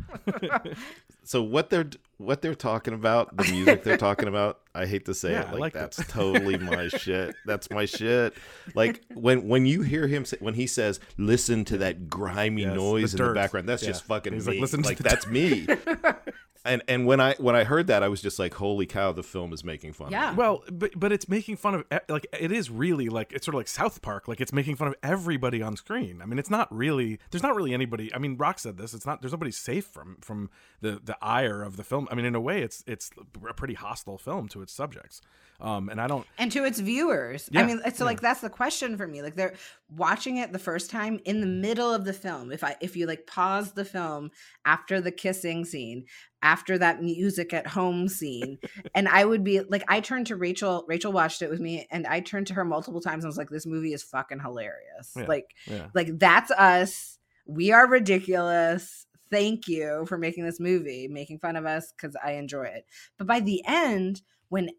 so 1.24 1.42
what 1.42 1.70
they're 1.70 1.90
what 2.18 2.42
they're 2.42 2.56
talking 2.56 2.94
about, 2.94 3.36
the 3.36 3.52
music 3.52 3.84
they're 3.84 3.98
talking 3.98 4.28
about, 4.28 4.60
I 4.76 4.86
hate 4.86 5.06
to 5.06 5.14
say 5.14 5.32
yeah, 5.32 5.42
it, 5.42 5.52
like, 5.52 5.60
like 5.60 5.74
that's 5.74 6.06
totally 6.08 6.58
my 6.58 6.88
shit. 6.88 7.36
That's 7.46 7.70
my 7.70 7.86
shit. 7.86 8.34
Like 8.76 9.02
when 9.14 9.48
when 9.48 9.66
you 9.66 9.82
hear 9.82 10.08
him 10.08 10.26
say, 10.26 10.38
when 10.40 10.54
he 10.56 10.68
says, 10.68 11.00
"Listen 11.18 11.66
to 11.66 11.78
that 11.80 12.10
grimy 12.10 12.64
yes, 12.64 12.76
noise 12.76 13.12
the 13.12 13.24
in 13.24 13.30
the 13.30 13.36
background," 13.36 13.70
that's 13.70 13.84
yeah. 13.84 13.90
just 13.90 14.04
fucking 14.06 14.34
He's 14.34 14.48
me. 14.48 14.54
Like, 14.54 14.62
Listen 14.62 14.82
like 14.82 14.98
that's 14.98 15.28
me. 15.28 15.68
and 16.66 16.82
and 16.88 17.06
when 17.06 17.20
I 17.20 17.36
when 17.40 17.56
I 17.56 17.66
heard 17.66 17.88
that, 17.88 18.04
I 18.04 18.08
was 18.08 18.22
just 18.22 18.40
like, 18.40 18.54
"Holy 18.54 18.86
cow!" 18.86 19.12
The 19.12 19.24
film 19.24 19.52
is 19.52 19.64
making 19.64 19.94
fun. 19.94 20.12
Yeah. 20.12 20.32
of 20.32 20.38
Well, 20.38 20.64
but 20.72 20.98
but 20.98 21.12
it's 21.12 21.28
making 21.28 21.58
fun 21.58 21.76
of 21.76 21.86
like 22.08 22.26
it 22.40 22.52
is 22.52 22.70
really 22.70 23.10
like 23.10 23.34
it's 23.34 23.46
sort 23.46 23.56
of 23.56 23.60
like 23.60 23.68
South 23.68 24.02
Park. 24.02 24.28
Like 24.28 24.40
it's 24.40 24.54
making 24.54 24.78
fun 24.78 24.88
of 24.88 24.96
everybody 25.04 25.62
on 25.62 25.76
screen. 25.76 26.22
I 26.22 26.26
mean, 26.26 26.40
it's 26.40 26.50
not 26.50 26.74
really 26.74 27.20
there's 27.32 27.44
not 27.44 27.56
really 27.56 27.74
anybody. 27.74 28.14
I 28.14 28.18
mean, 28.18 28.38
Rox 28.38 28.60
said 28.60 28.78
this. 28.78 28.94
It's 28.94 29.06
not 29.06 29.22
there's 29.22 29.34
nobody 29.34 29.52
safe 29.52 29.86
from 29.86 30.18
from 30.22 30.50
the 30.80 31.02
the 31.04 31.18
ire 31.22 31.64
of 31.64 31.76
the 31.76 31.84
film. 31.84 32.08
I 32.10 32.16
mean, 32.16 32.26
in 32.26 32.36
a 32.36 32.42
way, 32.42 32.62
it's 32.62 32.84
it's 32.88 33.12
a 33.48 33.54
pretty 33.54 33.74
hostile 33.74 34.18
film 34.18 34.48
to 34.50 34.62
its 34.62 34.72
subjects. 34.72 35.22
Um, 35.62 35.88
and 35.90 36.02
I 36.02 36.08
don't 36.08 36.26
and 36.38 36.52
to 36.52 36.66
its 36.66 36.80
viewers. 36.80 37.48
Yeah, 37.52 37.62
I 37.62 37.66
mean, 37.66 37.80
so 37.94 38.04
yeah. 38.04 38.04
like 38.04 38.22
that's 38.22 38.42
the 38.42 38.50
question 38.50 38.98
for 38.98 39.08
me. 39.08 39.22
Like 39.22 39.36
they're 39.36 39.54
watching 39.90 40.38
it 40.38 40.52
the 40.52 40.60
first 40.60 40.90
time 40.90 41.20
in 41.26 41.42
the 41.42 41.48
middle 41.48 41.94
of 41.94 42.06
the 42.06 42.14
film. 42.14 42.52
If 42.52 42.64
I 42.64 42.76
if 42.82 42.98
you 42.98 43.06
like 43.06 43.28
pause 43.28 43.72
the 43.74 43.86
film 43.86 44.32
after 44.66 45.00
the 45.00 45.12
kissing 45.12 45.64
scene 45.64 46.06
after 46.44 46.78
that 46.78 47.02
music 47.02 47.54
at 47.54 47.66
home 47.66 48.08
scene. 48.08 48.60
And 48.94 49.08
i 49.08 49.26
would 49.26 49.44
be 49.44 49.62
like 49.62 49.84
i 49.88 50.00
turned 50.00 50.28
to 50.28 50.36
rachel 50.36 50.86
rachel 50.88 51.12
watched 51.12 51.42
it 51.42 51.50
with 51.50 51.60
me 51.60 51.88
and 51.90 52.06
i 52.06 52.20
turned 52.20 52.48
to 52.48 52.54
her 52.54 52.66
multiple 52.66 53.02
times 53.02 53.24
and 53.24 53.30
was 53.30 53.38
like 53.38 53.50
this 53.50 53.66
movie 53.66 53.94
is 53.94 54.04
fucking 54.04 54.40
hilarious. 54.40 55.14
Yeah, 55.16 55.26
like 55.26 55.56
yeah. 55.66 55.88
like 55.96 56.20
that's 56.20 56.52
us. 56.52 57.18
We 57.46 57.72
are 57.72 57.88
ridiculous. 57.88 59.08
Thank 59.32 59.68
you 59.68 60.06
for 60.08 60.18
making 60.18 60.46
this 60.46 60.60
movie 60.60 61.08
making 61.08 61.40
fun 61.40 61.56
of 61.56 61.66
us 61.66 61.92
because 61.92 62.16
i 62.24 62.34
enjoy 62.34 62.66
it. 62.66 62.86
But 63.18 63.28
by 63.28 63.40
the 63.40 63.64
end 63.66 64.22
when 64.50 64.70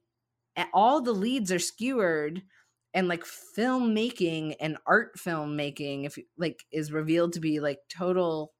all 0.72 1.00
the 1.00 1.12
leads 1.12 1.50
are 1.50 1.58
skewered 1.58 2.42
and 2.92 3.08
like 3.08 3.24
filmmaking 3.24 4.54
and 4.60 4.78
art 4.86 5.18
filmmaking 5.18 6.06
if 6.06 6.16
like 6.38 6.64
is 6.70 6.92
revealed 6.92 7.32
to 7.32 7.40
be 7.40 7.58
like 7.58 7.80
total 7.88 8.52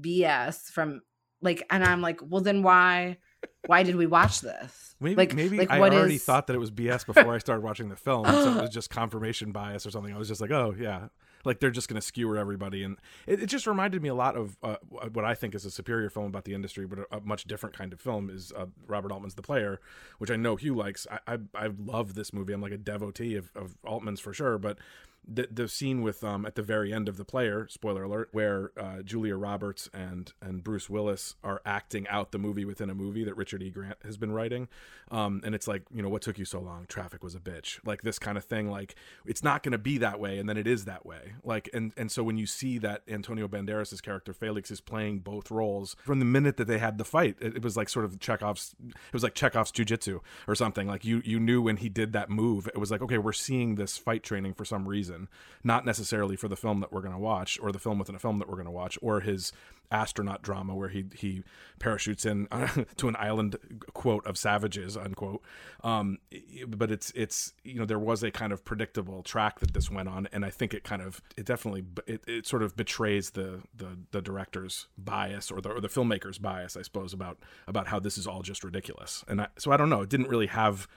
bs 0.00 0.64
from 0.72 1.02
like, 1.42 1.66
and 1.70 1.84
I'm 1.84 2.00
like, 2.00 2.20
well, 2.22 2.40
then 2.40 2.62
why? 2.62 3.18
Why 3.66 3.82
did 3.82 3.96
we 3.96 4.06
watch 4.06 4.40
this? 4.40 4.94
Maybe, 5.00 5.16
like, 5.16 5.34
maybe 5.34 5.58
like 5.58 5.70
I 5.70 5.80
already 5.80 6.14
is... 6.14 6.24
thought 6.24 6.46
that 6.46 6.54
it 6.54 6.60
was 6.60 6.70
BS 6.70 7.04
before 7.04 7.34
I 7.34 7.38
started 7.38 7.62
watching 7.62 7.88
the 7.88 7.96
film, 7.96 8.24
so 8.26 8.58
it 8.58 8.60
was 8.60 8.70
just 8.70 8.90
confirmation 8.90 9.50
bias 9.50 9.84
or 9.84 9.90
something. 9.90 10.14
I 10.14 10.18
was 10.18 10.28
just 10.28 10.40
like, 10.40 10.52
oh 10.52 10.74
yeah, 10.78 11.08
like 11.44 11.60
they're 11.60 11.70
just 11.70 11.88
going 11.88 12.00
to 12.00 12.06
skewer 12.06 12.38
everybody 12.38 12.82
and 12.82 12.96
it, 13.26 13.42
it, 13.42 13.46
just 13.46 13.66
reminded 13.66 14.02
me 14.02 14.08
a 14.08 14.14
lot 14.14 14.36
of 14.36 14.56
uh, 14.62 14.76
what 15.12 15.24
i 15.24 15.34
think 15.34 15.54
is 15.54 15.64
a 15.64 15.70
superior 15.70 16.08
film 16.08 16.26
about 16.26 16.44
the 16.44 16.54
industry 16.54 16.86
but 16.86 17.00
a, 17.00 17.16
a 17.16 17.20
much 17.20 17.44
different 17.44 17.76
kind 17.76 17.92
of 17.92 18.00
film 18.00 18.30
is 18.30 18.52
uh, 18.56 18.66
robert 18.86 19.12
altman's 19.12 19.34
the 19.34 19.42
player 19.42 19.80
which 20.18 20.30
i 20.30 20.36
know 20.36 20.56
hugh 20.56 20.74
likes 20.74 21.06
i 21.10 21.34
i, 21.34 21.38
I 21.54 21.70
love 21.84 22.14
this 22.14 22.32
movie 22.32 22.52
i'm 22.52 22.62
like 22.62 22.72
a 22.72 22.78
devotee 22.78 23.36
of, 23.36 23.50
of 23.54 23.76
altman's 23.84 24.20
for 24.20 24.32
sure 24.32 24.58
but 24.58 24.78
the 25.26 25.48
the 25.50 25.68
scene 25.68 26.02
with 26.02 26.24
um 26.24 26.44
at 26.44 26.56
the 26.56 26.62
very 26.62 26.92
end 26.92 27.08
of 27.08 27.16
the 27.16 27.24
player 27.24 27.68
spoiler 27.68 28.02
alert 28.02 28.28
where 28.32 28.72
uh, 28.76 29.02
Julia 29.02 29.36
Roberts 29.36 29.88
and 29.94 30.32
and 30.42 30.64
Bruce 30.64 30.90
Willis 30.90 31.36
are 31.44 31.62
acting 31.64 32.08
out 32.08 32.32
the 32.32 32.38
movie 32.38 32.64
within 32.64 32.90
a 32.90 32.94
movie 32.94 33.22
that 33.24 33.36
Richard 33.36 33.62
E. 33.62 33.70
Grant 33.70 33.98
has 34.04 34.16
been 34.16 34.32
writing. 34.32 34.68
Um 35.10 35.40
and 35.44 35.54
it's 35.54 35.68
like 35.68 35.84
you 35.94 36.02
know 36.02 36.08
what 36.08 36.22
took 36.22 36.38
you 36.38 36.44
so 36.44 36.60
long? 36.60 36.86
Traffic 36.88 37.22
was 37.22 37.34
a 37.34 37.40
bitch. 37.40 37.78
Like 37.84 38.02
this 38.02 38.18
kind 38.18 38.36
of 38.36 38.44
thing 38.44 38.68
like 38.68 38.96
it's 39.24 39.44
not 39.44 39.62
going 39.62 39.72
to 39.72 39.78
be 39.78 39.98
that 39.98 40.18
way 40.18 40.38
and 40.38 40.48
then 40.48 40.56
it 40.56 40.66
is 40.66 40.86
that 40.86 41.06
way. 41.06 41.34
Like 41.44 41.70
and 41.72 41.92
and 41.96 42.10
so 42.10 42.24
when 42.24 42.36
you 42.36 42.46
see 42.46 42.78
that 42.78 43.02
Antonio 43.06 43.46
Banderas's 43.46 44.00
character 44.00 44.32
Felix 44.32 44.70
is 44.72 44.80
playing 44.80 45.20
both 45.20 45.50
roles 45.52 45.94
from 46.04 46.18
the 46.18 46.24
minute 46.24 46.56
that 46.56 46.66
they 46.66 46.78
had 46.78 46.98
the 46.98 47.04
fight 47.04 47.36
it, 47.40 47.56
it 47.56 47.62
was 47.62 47.76
like 47.76 47.88
sort 47.88 48.04
of 48.04 48.18
Chekhov's 48.18 48.74
it 48.88 49.12
was 49.12 49.22
like 49.22 49.34
Chekhov's 49.34 49.70
jujitsu 49.70 50.20
or 50.48 50.56
something. 50.56 50.88
Like 50.88 51.04
you 51.04 51.22
you 51.24 51.38
knew 51.38 51.62
when 51.62 51.76
he 51.76 51.88
did 51.88 52.12
that 52.12 52.28
move 52.28 52.66
it 52.66 52.78
was 52.78 52.90
like 52.90 53.02
okay 53.02 53.18
we're 53.18 53.32
seeing 53.32 53.76
this 53.76 53.96
fight 53.96 54.24
training 54.24 54.54
for 54.54 54.64
some 54.64 54.88
reason 54.88 55.11
reason, 55.12 55.28
not 55.62 55.84
necessarily 55.84 56.36
for 56.36 56.48
the 56.48 56.56
film 56.56 56.80
that 56.80 56.92
we're 56.92 57.00
going 57.00 57.14
to 57.14 57.18
watch 57.18 57.58
or 57.62 57.72
the 57.72 57.78
film 57.78 57.98
within 57.98 58.14
a 58.14 58.18
film 58.18 58.38
that 58.38 58.48
we're 58.48 58.56
going 58.56 58.66
to 58.66 58.70
watch 58.70 58.98
or 59.02 59.20
his 59.20 59.52
astronaut 59.90 60.40
drama 60.40 60.74
where 60.74 60.88
he 60.88 61.04
he 61.14 61.42
parachutes 61.78 62.24
in 62.24 62.48
to 62.96 63.08
an 63.08 63.16
island 63.18 63.56
quote 63.92 64.26
of 64.26 64.38
savages 64.38 64.96
unquote. 64.96 65.42
Um, 65.84 66.18
but 66.66 66.90
it's 66.90 67.12
it's 67.14 67.52
you 67.62 67.74
know 67.74 67.84
there 67.84 67.98
was 67.98 68.22
a 68.22 68.30
kind 68.30 68.52
of 68.52 68.64
predictable 68.64 69.22
track 69.22 69.60
that 69.60 69.74
this 69.74 69.90
went 69.90 70.08
on 70.08 70.28
and 70.32 70.44
i 70.44 70.50
think 70.50 70.72
it 70.72 70.82
kind 70.84 71.02
of 71.02 71.20
it 71.36 71.44
definitely 71.44 71.84
it, 72.06 72.22
it 72.26 72.46
sort 72.46 72.62
of 72.62 72.74
betrays 72.76 73.30
the 73.30 73.60
the 73.76 73.98
the 74.12 74.22
director's 74.22 74.86
bias 74.96 75.50
or 75.50 75.60
the 75.60 75.68
or 75.68 75.80
the 75.80 75.88
filmmaker's 75.88 76.38
bias 76.38 76.76
i 76.76 76.82
suppose 76.82 77.12
about 77.12 77.38
about 77.66 77.88
how 77.88 77.98
this 77.98 78.16
is 78.16 78.26
all 78.26 78.42
just 78.42 78.64
ridiculous. 78.64 79.24
And 79.28 79.42
I, 79.42 79.48
so 79.58 79.72
i 79.72 79.76
don't 79.76 79.90
know. 79.90 80.02
It 80.02 80.08
didn't 80.08 80.28
really 80.28 80.46
have 80.46 80.88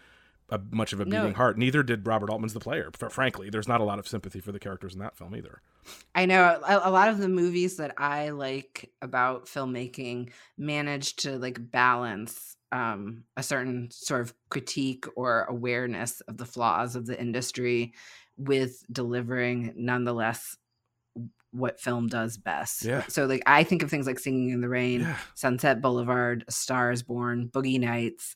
a, 0.49 0.59
much 0.71 0.93
of 0.93 0.99
a 0.99 1.05
beating 1.05 1.29
no. 1.29 1.33
heart. 1.33 1.57
Neither 1.57 1.83
did 1.83 2.05
Robert 2.05 2.29
Altman's 2.29 2.53
The 2.53 2.59
Player. 2.59 2.91
frankly, 3.09 3.49
there's 3.49 3.67
not 3.67 3.81
a 3.81 3.83
lot 3.83 3.99
of 3.99 4.07
sympathy 4.07 4.39
for 4.39 4.51
the 4.51 4.59
characters 4.59 4.93
in 4.93 4.99
that 4.99 5.17
film 5.17 5.35
either. 5.35 5.61
I 6.13 6.25
know 6.25 6.43
a, 6.43 6.81
a, 6.89 6.91
lot 6.91 7.09
of 7.09 7.17
the 7.17 7.29
movies 7.29 7.77
that 7.77 7.93
I 7.97 8.29
like 8.29 8.91
about 9.01 9.45
filmmaking 9.45 10.31
manage 10.57 11.15
to 11.17 11.37
like 11.37 11.71
balance 11.71 12.57
um, 12.71 13.23
a 13.37 13.43
certain 13.43 13.89
sort 13.91 14.21
of 14.21 14.33
critique 14.49 15.05
or 15.15 15.45
awareness 15.45 16.21
of 16.21 16.37
the 16.37 16.45
flaws 16.45 16.95
of 16.95 17.05
the 17.05 17.19
industry 17.19 17.93
with 18.37 18.83
delivering 18.91 19.73
nonetheless 19.75 20.57
what 21.51 21.79
film 21.79 22.07
does 22.07 22.37
best. 22.37 22.83
Yeah. 22.83 23.03
So 23.07 23.25
like 23.25 23.43
I 23.45 23.63
think 23.63 23.81
of 23.81 23.89
things 23.89 24.07
like 24.07 24.19
Singing 24.19 24.49
in 24.49 24.61
the 24.61 24.69
Rain, 24.69 25.01
yeah. 25.01 25.17
Sunset 25.35 25.81
Boulevard, 25.81 26.43
Stars 26.49 27.01
Born, 27.01 27.47
Boogie 27.47 27.79
Nights 27.79 28.35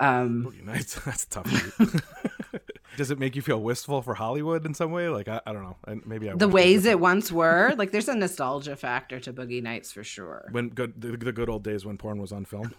um, 0.00 0.44
Boogie 0.44 0.64
Nights. 0.64 0.94
That's 1.04 1.24
tough. 1.26 1.50
Does 2.96 3.10
it 3.10 3.18
make 3.18 3.36
you 3.36 3.42
feel 3.42 3.60
wistful 3.60 4.00
for 4.00 4.14
Hollywood 4.14 4.64
in 4.64 4.72
some 4.72 4.90
way? 4.90 5.08
Like 5.08 5.28
I, 5.28 5.40
I 5.46 5.52
don't 5.52 5.62
know. 5.62 5.76
Maybe 6.06 6.30
I 6.30 6.34
the 6.34 6.48
ways 6.48 6.86
it 6.86 6.98
once 6.98 7.30
were. 7.30 7.74
Like 7.76 7.90
there's 7.90 8.08
a 8.08 8.14
nostalgia 8.14 8.74
factor 8.74 9.20
to 9.20 9.32
Boogie 9.32 9.62
Nights 9.62 9.92
for 9.92 10.02
sure. 10.02 10.48
When 10.50 10.70
good 10.70 11.00
the, 11.00 11.16
the 11.16 11.32
good 11.32 11.50
old 11.50 11.62
days 11.62 11.84
when 11.84 11.98
porn 11.98 12.20
was 12.20 12.32
on 12.32 12.46
film. 12.46 12.74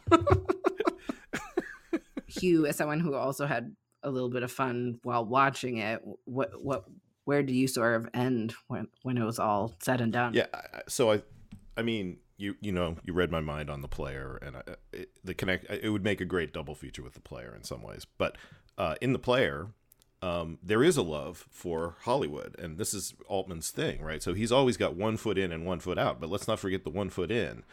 Hugh, 2.28 2.66
as 2.66 2.76
someone 2.76 3.00
who 3.00 3.14
also 3.14 3.46
had 3.46 3.76
a 4.04 4.10
little 4.10 4.30
bit 4.30 4.44
of 4.44 4.52
fun 4.52 5.00
while 5.04 5.24
watching 5.24 5.78
it, 5.78 6.02
what 6.26 6.64
what 6.64 6.86
where 7.26 7.44
do 7.44 7.54
you 7.54 7.68
sort 7.68 7.96
of 7.96 8.10
end 8.14 8.56
when 8.68 8.88
when 9.04 9.18
it 9.18 9.24
was 9.24 9.38
all 9.38 9.76
said 9.84 10.02
and 10.02 10.12
done? 10.12 10.34
Yeah, 10.34 10.48
so 10.88 11.12
I, 11.12 11.22
I 11.76 11.84
mean, 11.84 12.18
you 12.38 12.56
you 12.62 12.72
know 12.72 12.96
you 13.04 13.14
read 13.14 13.32
my 13.32 13.42
mind 13.42 13.70
on 13.70 13.82
the 13.82 13.88
player 13.88 14.40
and 14.42 14.58
I, 14.58 14.62
it, 14.94 15.10
the 15.24 15.34
connect 15.34 15.70
it 15.70 15.90
would 15.90 16.04
make 16.04 16.22
a 16.22 16.26
great 16.26 16.54
double 16.54 16.76
feature 16.76 17.04
with 17.04 17.14
the 17.14 17.20
player 17.20 17.54
in 17.56 17.64
some 17.64 17.82
ways 17.82 18.06
but 18.18 18.38
uh, 18.78 18.96
in 19.02 19.14
the 19.14 19.20
player 19.20 19.68
um, 20.22 20.58
there 20.64 20.84
is 20.84 20.98
a 20.98 21.04
love 21.04 21.46
for 21.52 21.96
Hollywood 22.02 22.56
and 22.60 22.78
this 22.78 22.94
is 22.94 23.14
Altman's 23.28 23.72
thing 23.72 24.02
right 24.02 24.22
so 24.22 24.34
he's 24.34 24.52
always 24.52 24.78
got 24.78 24.96
one 24.96 25.18
foot 25.18 25.38
in 25.38 25.52
and 25.52 25.66
one 25.66 25.80
foot 25.80 25.98
out 25.98 26.20
but 26.20 26.30
let's 26.30 26.48
not 26.48 26.60
forget 26.60 26.84
the 26.84 26.90
one 26.90 27.10
foot 27.10 27.32
in 27.32 27.64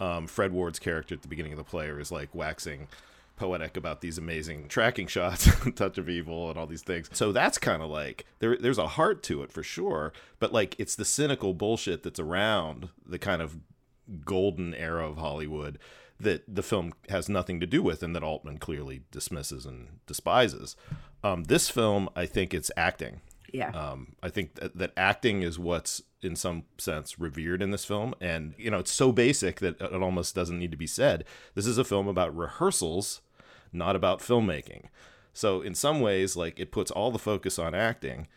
um, 0.00 0.26
Fred 0.26 0.52
Ward's 0.52 0.78
character 0.78 1.14
at 1.14 1.22
the 1.22 1.28
beginning 1.28 1.52
of 1.52 1.58
the 1.58 1.64
player 1.64 2.00
is 2.00 2.10
like 2.10 2.34
waxing 2.34 2.88
poetic 3.36 3.76
about 3.76 4.00
these 4.00 4.18
amazing 4.18 4.68
tracking 4.68 5.06
shots, 5.06 5.50
touch 5.74 5.98
of 5.98 6.08
evil, 6.08 6.50
and 6.50 6.58
all 6.58 6.66
these 6.66 6.82
things. 6.82 7.08
So 7.12 7.32
that's 7.32 7.58
kind 7.58 7.82
of 7.82 7.90
like 7.90 8.26
there. 8.38 8.56
There's 8.56 8.78
a 8.78 8.86
heart 8.86 9.22
to 9.24 9.42
it 9.42 9.52
for 9.52 9.62
sure, 9.62 10.12
but 10.38 10.52
like 10.52 10.76
it's 10.78 10.94
the 10.94 11.04
cynical 11.04 11.54
bullshit 11.54 12.02
that's 12.02 12.20
around 12.20 12.90
the 13.06 13.18
kind 13.18 13.42
of 13.42 13.58
golden 14.24 14.74
era 14.74 15.08
of 15.08 15.18
Hollywood 15.18 15.78
that 16.18 16.42
the 16.52 16.62
film 16.62 16.92
has 17.08 17.28
nothing 17.28 17.58
to 17.60 17.66
do 17.66 17.82
with 17.82 18.02
and 18.02 18.14
that 18.14 18.22
Altman 18.22 18.58
clearly 18.58 19.02
dismisses 19.10 19.66
and 19.66 20.00
despises. 20.06 20.76
Um, 21.24 21.44
this 21.44 21.68
film, 21.68 22.08
I 22.14 22.26
think 22.26 22.54
it's 22.54 22.70
acting. 22.76 23.20
Yeah. 23.52 23.70
Um, 23.70 24.14
I 24.22 24.28
think 24.28 24.54
that, 24.54 24.76
that 24.78 24.92
acting 24.96 25.42
is 25.42 25.58
what's 25.58 26.02
in 26.22 26.36
some 26.36 26.64
sense 26.78 27.18
revered 27.18 27.60
in 27.60 27.70
this 27.70 27.84
film. 27.84 28.14
And, 28.20 28.54
you 28.56 28.70
know, 28.70 28.78
it's 28.78 28.92
so 28.92 29.12
basic 29.12 29.60
that 29.60 29.80
it 29.80 30.02
almost 30.02 30.34
doesn't 30.34 30.58
need 30.58 30.70
to 30.70 30.76
be 30.76 30.86
said. 30.86 31.24
This 31.54 31.66
is 31.66 31.78
a 31.78 31.84
film 31.84 32.08
about 32.08 32.36
rehearsals, 32.36 33.20
not 33.72 33.96
about 33.96 34.20
filmmaking. 34.20 34.86
So, 35.34 35.60
in 35.60 35.74
some 35.74 36.00
ways, 36.00 36.36
like 36.36 36.60
it 36.60 36.72
puts 36.72 36.90
all 36.90 37.10
the 37.10 37.18
focus 37.18 37.58
on 37.58 37.74
acting. 37.74 38.28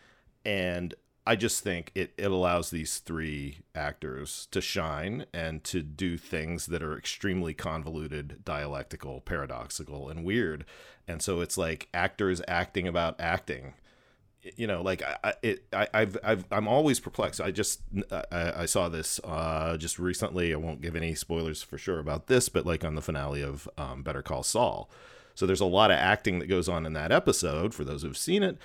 And 0.44 0.94
I 1.26 1.34
just 1.34 1.64
think 1.64 1.90
it, 1.94 2.12
it 2.16 2.30
allows 2.30 2.70
these 2.70 2.98
three 2.98 3.58
actors 3.74 4.46
to 4.52 4.60
shine 4.60 5.26
and 5.34 5.64
to 5.64 5.82
do 5.82 6.16
things 6.16 6.66
that 6.66 6.84
are 6.84 6.96
extremely 6.96 7.52
convoluted, 7.52 8.44
dialectical, 8.44 9.20
paradoxical, 9.22 10.08
and 10.08 10.24
weird. 10.24 10.64
And 11.08 11.20
so 11.20 11.40
it's 11.40 11.58
like 11.58 11.88
actors 11.92 12.40
acting 12.46 12.86
about 12.86 13.20
acting. 13.20 13.74
You 14.54 14.68
know, 14.68 14.82
like 14.82 15.02
I, 15.02 15.34
it, 15.42 15.64
I, 15.72 15.88
I've, 15.92 16.16
I've, 16.22 16.44
I'm 16.52 16.68
always 16.68 17.00
perplexed. 17.00 17.40
I 17.40 17.50
just, 17.50 17.80
I, 18.12 18.52
I 18.58 18.66
saw 18.66 18.88
this 18.88 19.18
uh, 19.24 19.76
just 19.76 19.98
recently. 19.98 20.54
I 20.54 20.56
won't 20.56 20.80
give 20.80 20.94
any 20.94 21.16
spoilers 21.16 21.60
for 21.60 21.76
sure 21.76 21.98
about 21.98 22.28
this, 22.28 22.48
but 22.48 22.64
like 22.64 22.84
on 22.84 22.94
the 22.94 23.02
finale 23.02 23.42
of 23.42 23.68
um, 23.76 24.04
Better 24.04 24.22
Call 24.22 24.44
Saul. 24.44 24.88
So 25.34 25.44
there's 25.44 25.60
a 25.60 25.66
lot 25.66 25.90
of 25.90 25.98
acting 25.98 26.38
that 26.38 26.46
goes 26.46 26.68
on 26.68 26.86
in 26.86 26.92
that 26.92 27.10
episode 27.10 27.74
for 27.74 27.84
those 27.84 28.02
who've 28.02 28.16
seen 28.16 28.44
it 28.44 28.56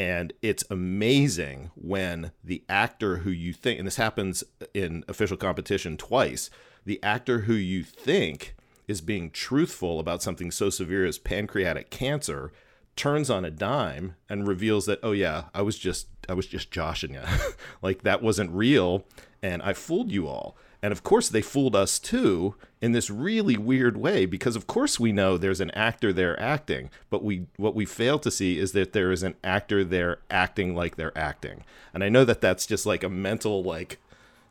and 0.00 0.32
it's 0.40 0.64
amazing 0.70 1.70
when 1.74 2.32
the 2.42 2.64
actor 2.70 3.18
who 3.18 3.28
you 3.30 3.52
think, 3.52 3.78
and 3.78 3.86
this 3.86 3.96
happens 3.96 4.42
in 4.72 5.04
official 5.08 5.36
competition 5.36 5.98
twice, 5.98 6.48
the 6.86 6.98
actor 7.02 7.40
who 7.40 7.52
you 7.52 7.84
think 7.84 8.56
is 8.88 9.02
being 9.02 9.30
truthful 9.30 10.00
about 10.00 10.22
something 10.22 10.50
so 10.50 10.70
severe 10.70 11.04
as 11.04 11.18
pancreatic 11.18 11.90
cancer 11.90 12.50
turns 12.96 13.28
on 13.28 13.44
a 13.44 13.50
dime 13.50 14.14
and 14.26 14.48
reveals 14.48 14.86
that 14.86 14.98
oh 15.02 15.12
yeah 15.12 15.44
i 15.54 15.62
was 15.62 15.78
just 15.78 16.08
i 16.28 16.34
was 16.34 16.46
just 16.46 16.70
joshing 16.70 17.14
you 17.14 17.22
like 17.82 18.02
that 18.02 18.20
wasn't 18.20 18.50
real 18.50 19.04
and 19.42 19.62
i 19.62 19.72
fooled 19.72 20.10
you 20.10 20.26
all 20.26 20.56
and 20.82 20.92
of 20.92 21.02
course, 21.02 21.28
they 21.28 21.42
fooled 21.42 21.76
us 21.76 21.98
too 21.98 22.54
in 22.80 22.92
this 22.92 23.10
really 23.10 23.56
weird 23.56 23.96
way 23.96 24.24
because, 24.24 24.56
of 24.56 24.66
course, 24.66 24.98
we 24.98 25.12
know 25.12 25.36
there's 25.36 25.60
an 25.60 25.70
actor 25.72 26.12
there 26.12 26.40
acting, 26.40 26.90
but 27.10 27.22
we 27.22 27.46
what 27.56 27.74
we 27.74 27.84
fail 27.84 28.18
to 28.18 28.30
see 28.30 28.58
is 28.58 28.72
that 28.72 28.92
there 28.92 29.12
is 29.12 29.22
an 29.22 29.34
actor 29.44 29.84
there 29.84 30.20
acting 30.30 30.74
like 30.74 30.96
they're 30.96 31.16
acting. 31.16 31.64
And 31.92 32.02
I 32.02 32.08
know 32.08 32.24
that 32.24 32.40
that's 32.40 32.66
just 32.66 32.86
like 32.86 33.04
a 33.04 33.10
mental, 33.10 33.62
like, 33.62 33.98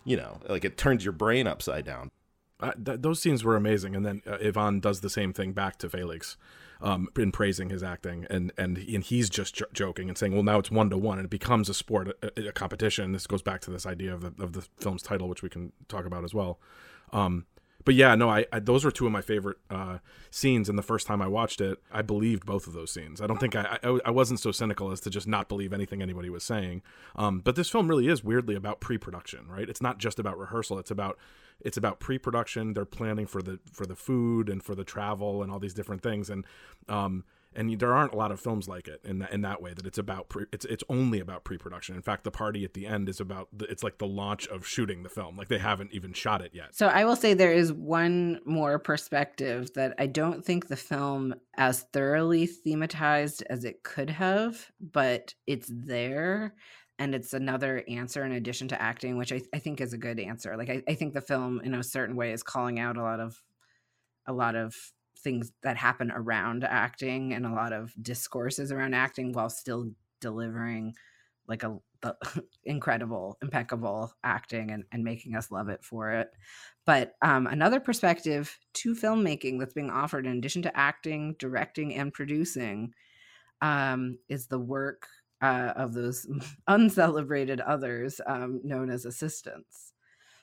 you 0.05 0.17
know, 0.17 0.39
like 0.47 0.63
it 0.63 0.77
turns 0.77 1.03
your 1.03 1.13
brain 1.13 1.47
upside 1.47 1.85
down. 1.85 2.11
Uh, 2.59 2.73
th- 2.73 3.01
those 3.01 3.21
scenes 3.21 3.43
were 3.43 3.55
amazing, 3.55 3.95
and 3.95 4.05
then 4.05 4.21
uh, 4.27 4.37
Ivan 4.43 4.79
does 4.79 5.01
the 5.01 5.09
same 5.09 5.33
thing 5.33 5.53
back 5.53 5.77
to 5.77 5.89
Felix 5.89 6.35
um, 6.81 7.07
in 7.17 7.31
praising 7.31 7.69
his 7.69 7.83
acting, 7.83 8.25
and 8.29 8.51
and 8.57 8.77
and 8.77 9.03
he's 9.03 9.29
just 9.29 9.55
j- 9.55 9.65
joking 9.73 10.09
and 10.09 10.17
saying, 10.17 10.33
well, 10.33 10.43
now 10.43 10.59
it's 10.59 10.71
one 10.71 10.89
to 10.89 10.97
one, 10.97 11.19
and 11.19 11.25
it 11.25 11.31
becomes 11.31 11.69
a 11.69 11.73
sport, 11.73 12.17
a, 12.21 12.47
a, 12.49 12.51
competition. 12.51 13.11
This 13.11 13.27
goes 13.27 13.41
back 13.41 13.61
to 13.61 13.71
this 13.71 13.85
idea 13.85 14.13
of 14.13 14.21
the 14.21 14.43
of 14.43 14.53
the 14.53 14.67
film's 14.79 15.03
title, 15.03 15.29
which 15.29 15.41
we 15.41 15.49
can 15.49 15.71
talk 15.87 16.05
about 16.05 16.23
as 16.23 16.33
well. 16.33 16.59
Um, 17.11 17.45
but 17.85 17.95
yeah, 17.95 18.13
no, 18.15 18.29
I, 18.29 18.45
I, 18.51 18.59
those 18.59 18.83
were 18.83 18.91
two 18.91 19.05
of 19.05 19.11
my 19.11 19.21
favorite 19.21 19.57
uh, 19.69 19.99
scenes. 20.29 20.69
And 20.69 20.77
the 20.77 20.83
first 20.83 21.07
time 21.07 21.21
I 21.21 21.27
watched 21.27 21.61
it, 21.61 21.79
I 21.91 22.01
believed 22.01 22.45
both 22.45 22.67
of 22.67 22.73
those 22.73 22.91
scenes. 22.91 23.21
I 23.21 23.27
don't 23.27 23.39
think 23.39 23.55
I, 23.55 23.79
I, 23.81 23.99
I 24.05 24.11
wasn't 24.11 24.39
so 24.39 24.51
cynical 24.51 24.91
as 24.91 24.99
to 25.01 25.09
just 25.09 25.27
not 25.27 25.47
believe 25.47 25.71
anything 25.71 26.01
anybody 26.01 26.29
was 26.29 26.43
saying. 26.43 26.81
Um, 27.15 27.39
but 27.39 27.55
this 27.55 27.69
film 27.69 27.87
really 27.87 28.07
is 28.07 28.23
weirdly 28.23 28.55
about 28.55 28.79
pre-production, 28.81 29.47
right? 29.47 29.69
It's 29.69 29.81
not 29.81 29.97
just 29.97 30.19
about 30.19 30.37
rehearsal. 30.37 30.77
It's 30.77 30.91
about 30.91 31.17
it's 31.61 31.77
about 31.77 31.99
pre-production. 31.99 32.73
They're 32.73 32.85
planning 32.85 33.27
for 33.27 33.41
the 33.41 33.59
for 33.71 33.85
the 33.85 33.95
food 33.95 34.49
and 34.49 34.63
for 34.63 34.75
the 34.75 34.83
travel 34.83 35.43
and 35.43 35.51
all 35.51 35.59
these 35.59 35.73
different 35.73 36.01
things. 36.01 36.29
And 36.29 36.45
um, 36.87 37.23
and 37.55 37.79
there 37.79 37.93
aren't 37.93 38.13
a 38.13 38.15
lot 38.15 38.31
of 38.31 38.39
films 38.39 38.67
like 38.67 38.87
it 38.87 39.01
in 39.03 39.19
that 39.19 39.31
in 39.31 39.41
that 39.41 39.61
way 39.61 39.73
that 39.73 39.85
it's 39.85 39.97
about 39.97 40.29
pre, 40.29 40.45
it's 40.53 40.65
it's 40.65 40.83
only 40.87 41.19
about 41.19 41.43
pre-production. 41.43 41.95
In 41.95 42.01
fact, 42.01 42.23
the 42.23 42.31
party 42.31 42.63
at 42.63 42.73
the 42.73 42.85
end 42.85 43.09
is 43.09 43.19
about 43.19 43.47
the, 43.51 43.65
it's 43.65 43.83
like 43.83 43.97
the 43.97 44.07
launch 44.07 44.47
of 44.47 44.67
shooting 44.67 45.03
the 45.03 45.09
film. 45.09 45.35
Like 45.35 45.47
they 45.47 45.57
haven't 45.57 45.91
even 45.91 46.13
shot 46.13 46.41
it 46.41 46.51
yet. 46.53 46.75
So 46.75 46.87
I 46.87 47.05
will 47.05 47.15
say 47.15 47.33
there 47.33 47.51
is 47.51 47.73
one 47.73 48.39
more 48.45 48.77
perspective 48.77 49.73
that 49.73 49.95
I 49.97 50.05
don't 50.05 50.45
think 50.45 50.67
the 50.67 50.75
film 50.75 51.33
as 51.57 51.81
thoroughly 51.91 52.47
thematized 52.47 53.41
as 53.49 53.65
it 53.65 53.83
could 53.83 54.11
have, 54.11 54.71
but 54.79 55.33
it's 55.47 55.71
there 55.73 56.53
and 56.99 57.15
it's 57.15 57.33
another 57.33 57.83
answer 57.87 58.25
in 58.25 58.33
addition 58.33 58.67
to 58.67 58.81
acting, 58.81 59.17
which 59.17 59.31
I, 59.31 59.41
I 59.53 59.59
think 59.59 59.79
is 59.79 59.93
a 59.93 59.97
good 59.97 60.19
answer. 60.19 60.55
Like 60.57 60.69
I, 60.69 60.83
I 60.87 60.93
think 60.93 61.13
the 61.13 61.21
film 61.21 61.61
in 61.61 61.73
a 61.73 61.81
certain 61.81 62.15
way 62.15 62.33
is 62.33 62.43
calling 62.43 62.77
out 62.77 62.97
a 62.97 63.01
lot 63.01 63.21
of 63.21 63.41
a 64.27 64.33
lot 64.33 64.55
of 64.55 64.75
things 65.17 65.51
that 65.63 65.77
happen 65.77 66.11
around 66.11 66.63
acting 66.63 67.33
and 67.33 67.45
a 67.45 67.53
lot 67.53 67.73
of 67.73 67.93
discourses 68.01 68.71
around 68.71 68.93
acting 68.93 69.31
while 69.31 69.49
still 69.49 69.89
delivering 70.21 70.93
like 71.47 71.63
a 71.63 71.77
the 72.01 72.15
incredible 72.63 73.37
impeccable 73.41 74.13
acting 74.23 74.71
and, 74.71 74.83
and 74.91 75.03
making 75.03 75.35
us 75.35 75.51
love 75.51 75.67
it 75.67 75.83
for 75.83 76.11
it 76.11 76.29
but 76.85 77.15
um, 77.21 77.47
another 77.47 77.81
perspective 77.81 78.57
to 78.73 78.95
filmmaking 78.95 79.59
that's 79.59 79.73
being 79.73 79.89
offered 79.89 80.25
in 80.25 80.37
addition 80.37 80.61
to 80.61 80.77
acting 80.77 81.35
directing 81.39 81.93
and 81.95 82.13
producing 82.13 82.93
um, 83.61 84.17
is 84.29 84.47
the 84.47 84.59
work 84.59 85.07
uh, 85.41 85.73
of 85.75 85.93
those 85.93 86.27
uncelebrated 86.67 87.59
others 87.61 88.21
um, 88.27 88.59
known 88.63 88.89
as 88.89 89.05
assistants 89.05 89.93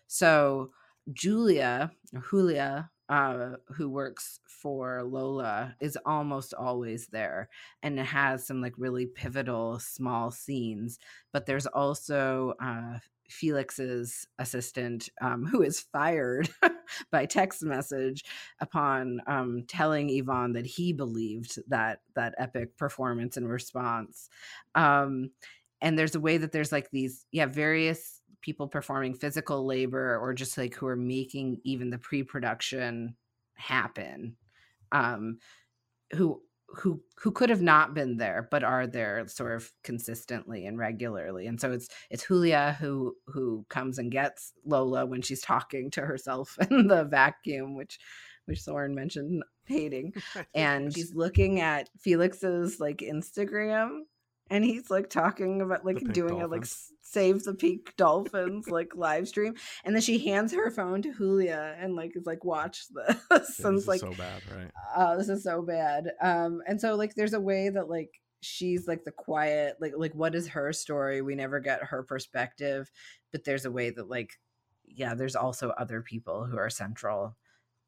so 0.06 0.70
julia 1.12 1.90
julia 2.30 2.90
uh, 3.08 3.50
who 3.68 3.88
works 3.88 4.40
for 4.48 5.02
Lola 5.04 5.76
is 5.80 5.96
almost 6.04 6.54
always 6.54 7.06
there 7.08 7.48
and 7.82 7.98
has 8.00 8.46
some 8.46 8.60
like 8.60 8.74
really 8.76 9.06
pivotal 9.06 9.78
small 9.78 10.30
scenes. 10.30 10.98
But 11.32 11.46
there's 11.46 11.66
also 11.66 12.54
uh, 12.60 12.98
Felix's 13.28 14.26
assistant 14.38 15.08
um, 15.20 15.44
who 15.44 15.62
is 15.62 15.80
fired 15.80 16.48
by 17.10 17.26
text 17.26 17.62
message 17.62 18.24
upon 18.60 19.20
um, 19.26 19.64
telling 19.68 20.10
Ivan 20.10 20.52
that 20.52 20.66
he 20.66 20.92
believed 20.92 21.58
that 21.68 22.00
that 22.14 22.34
epic 22.38 22.76
performance 22.76 23.36
and 23.36 23.48
response. 23.48 24.28
Um, 24.74 25.30
and 25.80 25.98
there's 25.98 26.14
a 26.14 26.20
way 26.20 26.38
that 26.38 26.52
there's 26.52 26.72
like 26.72 26.90
these, 26.90 27.26
yeah, 27.32 27.46
various 27.46 28.22
people 28.40 28.68
performing 28.68 29.14
physical 29.14 29.66
labor 29.66 30.18
or 30.18 30.32
just 30.32 30.56
like 30.56 30.74
who 30.74 30.86
are 30.86 30.96
making 30.96 31.60
even 31.64 31.90
the 31.90 31.98
pre-production 31.98 33.16
happen 33.54 34.36
um 34.92 35.38
who 36.14 36.40
who 36.68 37.00
who 37.18 37.30
could 37.30 37.48
have 37.48 37.62
not 37.62 37.94
been 37.94 38.16
there 38.16 38.48
but 38.50 38.64
are 38.64 38.86
there 38.86 39.26
sort 39.28 39.54
of 39.54 39.72
consistently 39.82 40.66
and 40.66 40.78
regularly. 40.78 41.46
And 41.46 41.60
so 41.60 41.72
it's 41.72 41.88
it's 42.10 42.26
Julia 42.26 42.76
who 42.80 43.14
who 43.26 43.64
comes 43.68 43.98
and 43.98 44.10
gets 44.10 44.52
Lola 44.64 45.06
when 45.06 45.22
she's 45.22 45.40
talking 45.40 45.90
to 45.92 46.02
herself 46.02 46.56
in 46.70 46.88
the 46.88 47.04
vacuum 47.04 47.74
which 47.74 47.98
which 48.46 48.62
Soren 48.62 48.94
mentioned 48.94 49.42
hating. 49.66 50.14
And 50.54 50.94
she's 50.94 51.14
looking 51.14 51.60
at 51.60 51.88
Felix's 51.98 52.80
like 52.80 52.98
Instagram 52.98 54.00
and 54.50 54.64
he's 54.64 54.90
like 54.90 55.10
talking 55.10 55.60
about 55.60 55.84
like 55.84 56.12
doing 56.12 56.40
a 56.42 56.46
like 56.46 56.66
save 57.02 57.44
the 57.44 57.54
peak 57.54 57.94
dolphins 57.96 58.68
like 58.68 58.94
live 58.94 59.28
stream. 59.28 59.54
And 59.84 59.94
then 59.94 60.02
she 60.02 60.18
hands 60.26 60.52
her 60.52 60.70
phone 60.70 61.02
to 61.02 61.14
julia 61.14 61.76
and 61.78 61.94
like 61.94 62.16
is 62.16 62.26
like 62.26 62.44
watch 62.44 62.84
this 62.94 63.16
Yeah, 63.30 63.36
and 63.38 63.44
this 63.44 63.58
it's 63.58 63.64
is 63.82 63.88
like 63.88 64.00
so 64.00 64.12
bad, 64.12 64.42
right? 64.56 64.70
oh 64.96 65.16
this 65.16 65.28
is 65.28 65.42
so 65.44 65.62
bad. 65.62 66.10
Um 66.20 66.62
and 66.66 66.80
so 66.80 66.94
like 66.94 67.14
there's 67.14 67.32
a 67.34 67.40
way 67.40 67.68
that 67.68 67.88
like 67.88 68.10
she's 68.40 68.86
like 68.86 69.04
the 69.04 69.12
quiet 69.12 69.76
like 69.80 69.92
like 69.96 70.14
what 70.14 70.34
is 70.34 70.48
her 70.48 70.72
story? 70.72 71.22
We 71.22 71.34
never 71.34 71.60
get 71.60 71.84
her 71.84 72.02
perspective. 72.02 72.90
But 73.32 73.44
there's 73.44 73.64
a 73.64 73.70
way 73.70 73.90
that 73.90 74.08
like 74.08 74.38
yeah 74.88 75.14
there's 75.14 75.36
also 75.36 75.70
other 75.70 76.02
people 76.02 76.44
who 76.44 76.56
are 76.58 76.70
central 76.70 77.36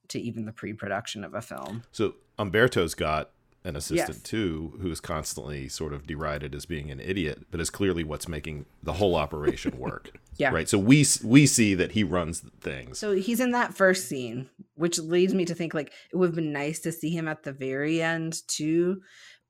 to 0.08 0.18
even 0.20 0.46
the 0.46 0.52
pre-production 0.52 1.22
of 1.22 1.34
a 1.34 1.42
film. 1.42 1.84
So 1.92 2.14
Umberto's 2.38 2.94
got 2.94 3.30
an 3.64 3.76
assistant 3.76 4.18
Yes. 4.18 4.22
too, 4.22 4.78
who 4.80 4.90
is 4.90 5.00
constantly 5.00 5.68
sort 5.68 5.92
of 5.92 6.06
derided 6.06 6.54
as 6.54 6.64
being 6.66 6.90
an 6.90 7.00
idiot, 7.00 7.46
but 7.50 7.60
is 7.60 7.70
clearly 7.70 8.04
what's 8.04 8.28
making 8.28 8.66
the 8.82 8.94
whole 8.94 9.14
operation 9.16 9.78
work. 9.78 10.10
Yeah. 10.38 10.50
Right. 10.54 10.68
So 10.68 10.78
we 10.78 11.04
we 11.24 11.46
see 11.46 11.74
that 11.74 11.90
he 11.90 12.04
runs 12.04 12.44
things. 12.60 13.00
So 13.00 13.10
he's 13.10 13.40
in 13.40 13.50
that 13.50 13.74
first 13.74 14.08
scene, 14.08 14.48
which 14.76 14.96
leads 15.00 15.34
me 15.34 15.44
to 15.46 15.54
think 15.56 15.74
like 15.74 15.92
it 16.12 16.16
would 16.16 16.26
have 16.28 16.36
been 16.36 16.52
nice 16.52 16.78
to 16.82 16.92
see 16.92 17.10
him 17.10 17.26
at 17.26 17.42
the 17.42 17.52
very 17.52 18.00
end 18.00 18.42
too. 18.46 19.00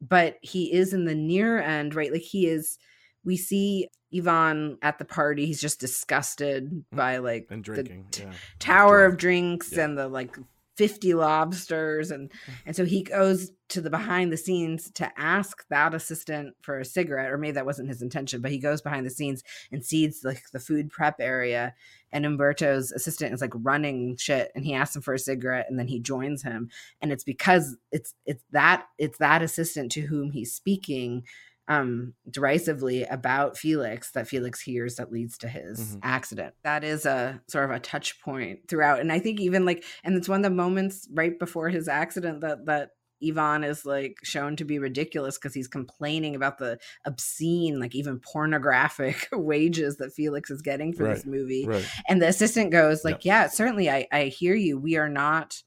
But 0.01 0.37
he 0.41 0.73
is 0.73 0.95
in 0.95 1.05
the 1.05 1.15
near 1.15 1.61
end, 1.61 1.95
right? 1.95 2.11
Like 2.11 2.23
he 2.23 2.47
is 2.47 2.79
we 3.23 3.37
see 3.37 3.89
Ivan 4.17 4.79
at 4.81 4.99
the 4.99 5.05
party. 5.05 5.45
He's 5.45 5.61
just 5.61 5.79
disgusted 5.79 6.69
hmm. 6.91 6.97
by 6.97 7.19
like 7.19 7.49
And 7.51 7.61
the 7.63 7.65
drinking. 7.65 8.07
t- 8.11 8.23
yeah. 8.23 8.33
tower 8.59 9.01
Drunk. 9.01 9.13
of 9.13 9.19
drinks 9.21 9.73
Yeah. 9.73 9.85
and 9.85 9.99
the 9.99 10.09
like 10.09 10.39
50 10.79 11.15
lobsters 11.15 12.13
and 12.13 12.31
mm. 12.31 12.55
and 12.65 12.77
so 12.77 12.85
he 12.85 13.03
goes 13.03 13.51
to 13.69 13.81
the 13.81 13.91
behind 13.91 14.33
the 14.33 14.37
scenes 14.37 14.91
to 14.93 15.11
ask 15.19 15.67
that 15.71 15.93
assistant 15.93 16.55
for 16.63 16.79
a 16.79 16.85
cigarette 16.85 17.33
or 17.33 17.37
maybe 17.37 17.53
that 17.53 17.67
wasn't 17.67 17.89
his 17.89 18.01
intention 18.01 18.41
but 18.41 18.53
he 18.53 18.59
goes 18.59 18.81
behind 18.81 19.05
the 19.05 19.11
scenes 19.11 19.43
and 19.73 19.85
sees 19.85 20.23
like 20.25 20.45
the 20.53 20.61
food 20.61 20.89
prep 20.89 21.17
area 21.19 21.75
and 22.13 22.25
Umberto's 22.25 22.93
assistant 22.93 23.35
is 23.35 23.41
like 23.41 23.53
running 23.57 24.17
shit 24.17 24.53
and 24.55 24.65
he 24.65 24.73
asks 24.73 24.95
him 24.95 25.03
for 25.03 25.15
a 25.15 25.19
cigarette 25.19 25.67
and 25.69 25.79
then 25.79 25.89
he 25.89 25.99
joins 25.99 26.45
him 26.45 26.71
and 27.03 27.11
it's 27.11 27.25
because 27.25 27.77
it's 27.91 28.15
it's 28.25 28.45
that 28.53 28.87
it's 28.99 29.19
that 29.19 29.43
assistant 29.43 29.91
to 29.93 30.03
whom 30.03 30.31
he's 30.31 30.55
speaking 30.55 31.25
um 31.69 32.15
derisively 32.31 33.05
about 33.05 33.57
Felix 33.59 34.11
that 34.13 34.27
Felix 34.27 34.61
hears 34.61 34.97
that 34.97 35.13
leads 35.13 35.37
to 35.39 35.49
his 35.49 35.97
Mhm. 35.97 36.01
accident. 36.03 36.55
That 36.65 36.83
is 36.85 37.05
a 37.07 37.41
sort 37.49 37.65
of 37.67 37.71
a 37.71 37.79
touch 37.81 38.21
point 38.23 38.69
throughout. 38.69 39.01
And 39.01 39.13
I 39.13 39.19
think 39.19 39.41
even 39.41 39.65
like 39.65 39.85
and 40.03 40.17
it's 40.17 40.29
one 40.29 40.41
of 40.41 40.51
the 40.51 40.57
moments 40.57 41.07
right 41.13 41.39
before 41.39 41.69
his 41.69 41.87
accident 41.89 42.41
that 42.41 42.67
that 42.67 42.91
Ivan 43.21 43.65
is 43.65 43.85
like 43.85 44.15
shown 44.23 44.55
to 44.57 44.65
be 44.65 44.79
ridiculous 44.79 45.37
because 45.37 45.53
he's 45.53 45.67
complaining 45.67 46.37
about 46.37 46.59
the 46.59 46.79
obscene, 47.05 47.81
like 47.81 47.95
even 47.97 48.21
pornographic 48.21 49.27
wages 49.33 49.97
that 49.97 50.13
Felix 50.13 50.51
is 50.51 50.63
getting 50.63 50.93
for 50.93 51.03
this 51.09 51.27
movie. 51.27 51.67
Right. 51.67 51.85
And 52.09 52.23
the 52.23 52.29
assistant 52.29 52.71
goes 52.71 53.05
like, 53.05 53.25
"Yeah, 53.25 53.49
certainly 53.49 53.91
I 53.91 54.07
I 54.13 54.25
hear 54.27 54.55
you. 54.55 54.79
We 54.79 54.97
are 54.97 55.09
not 55.09 55.63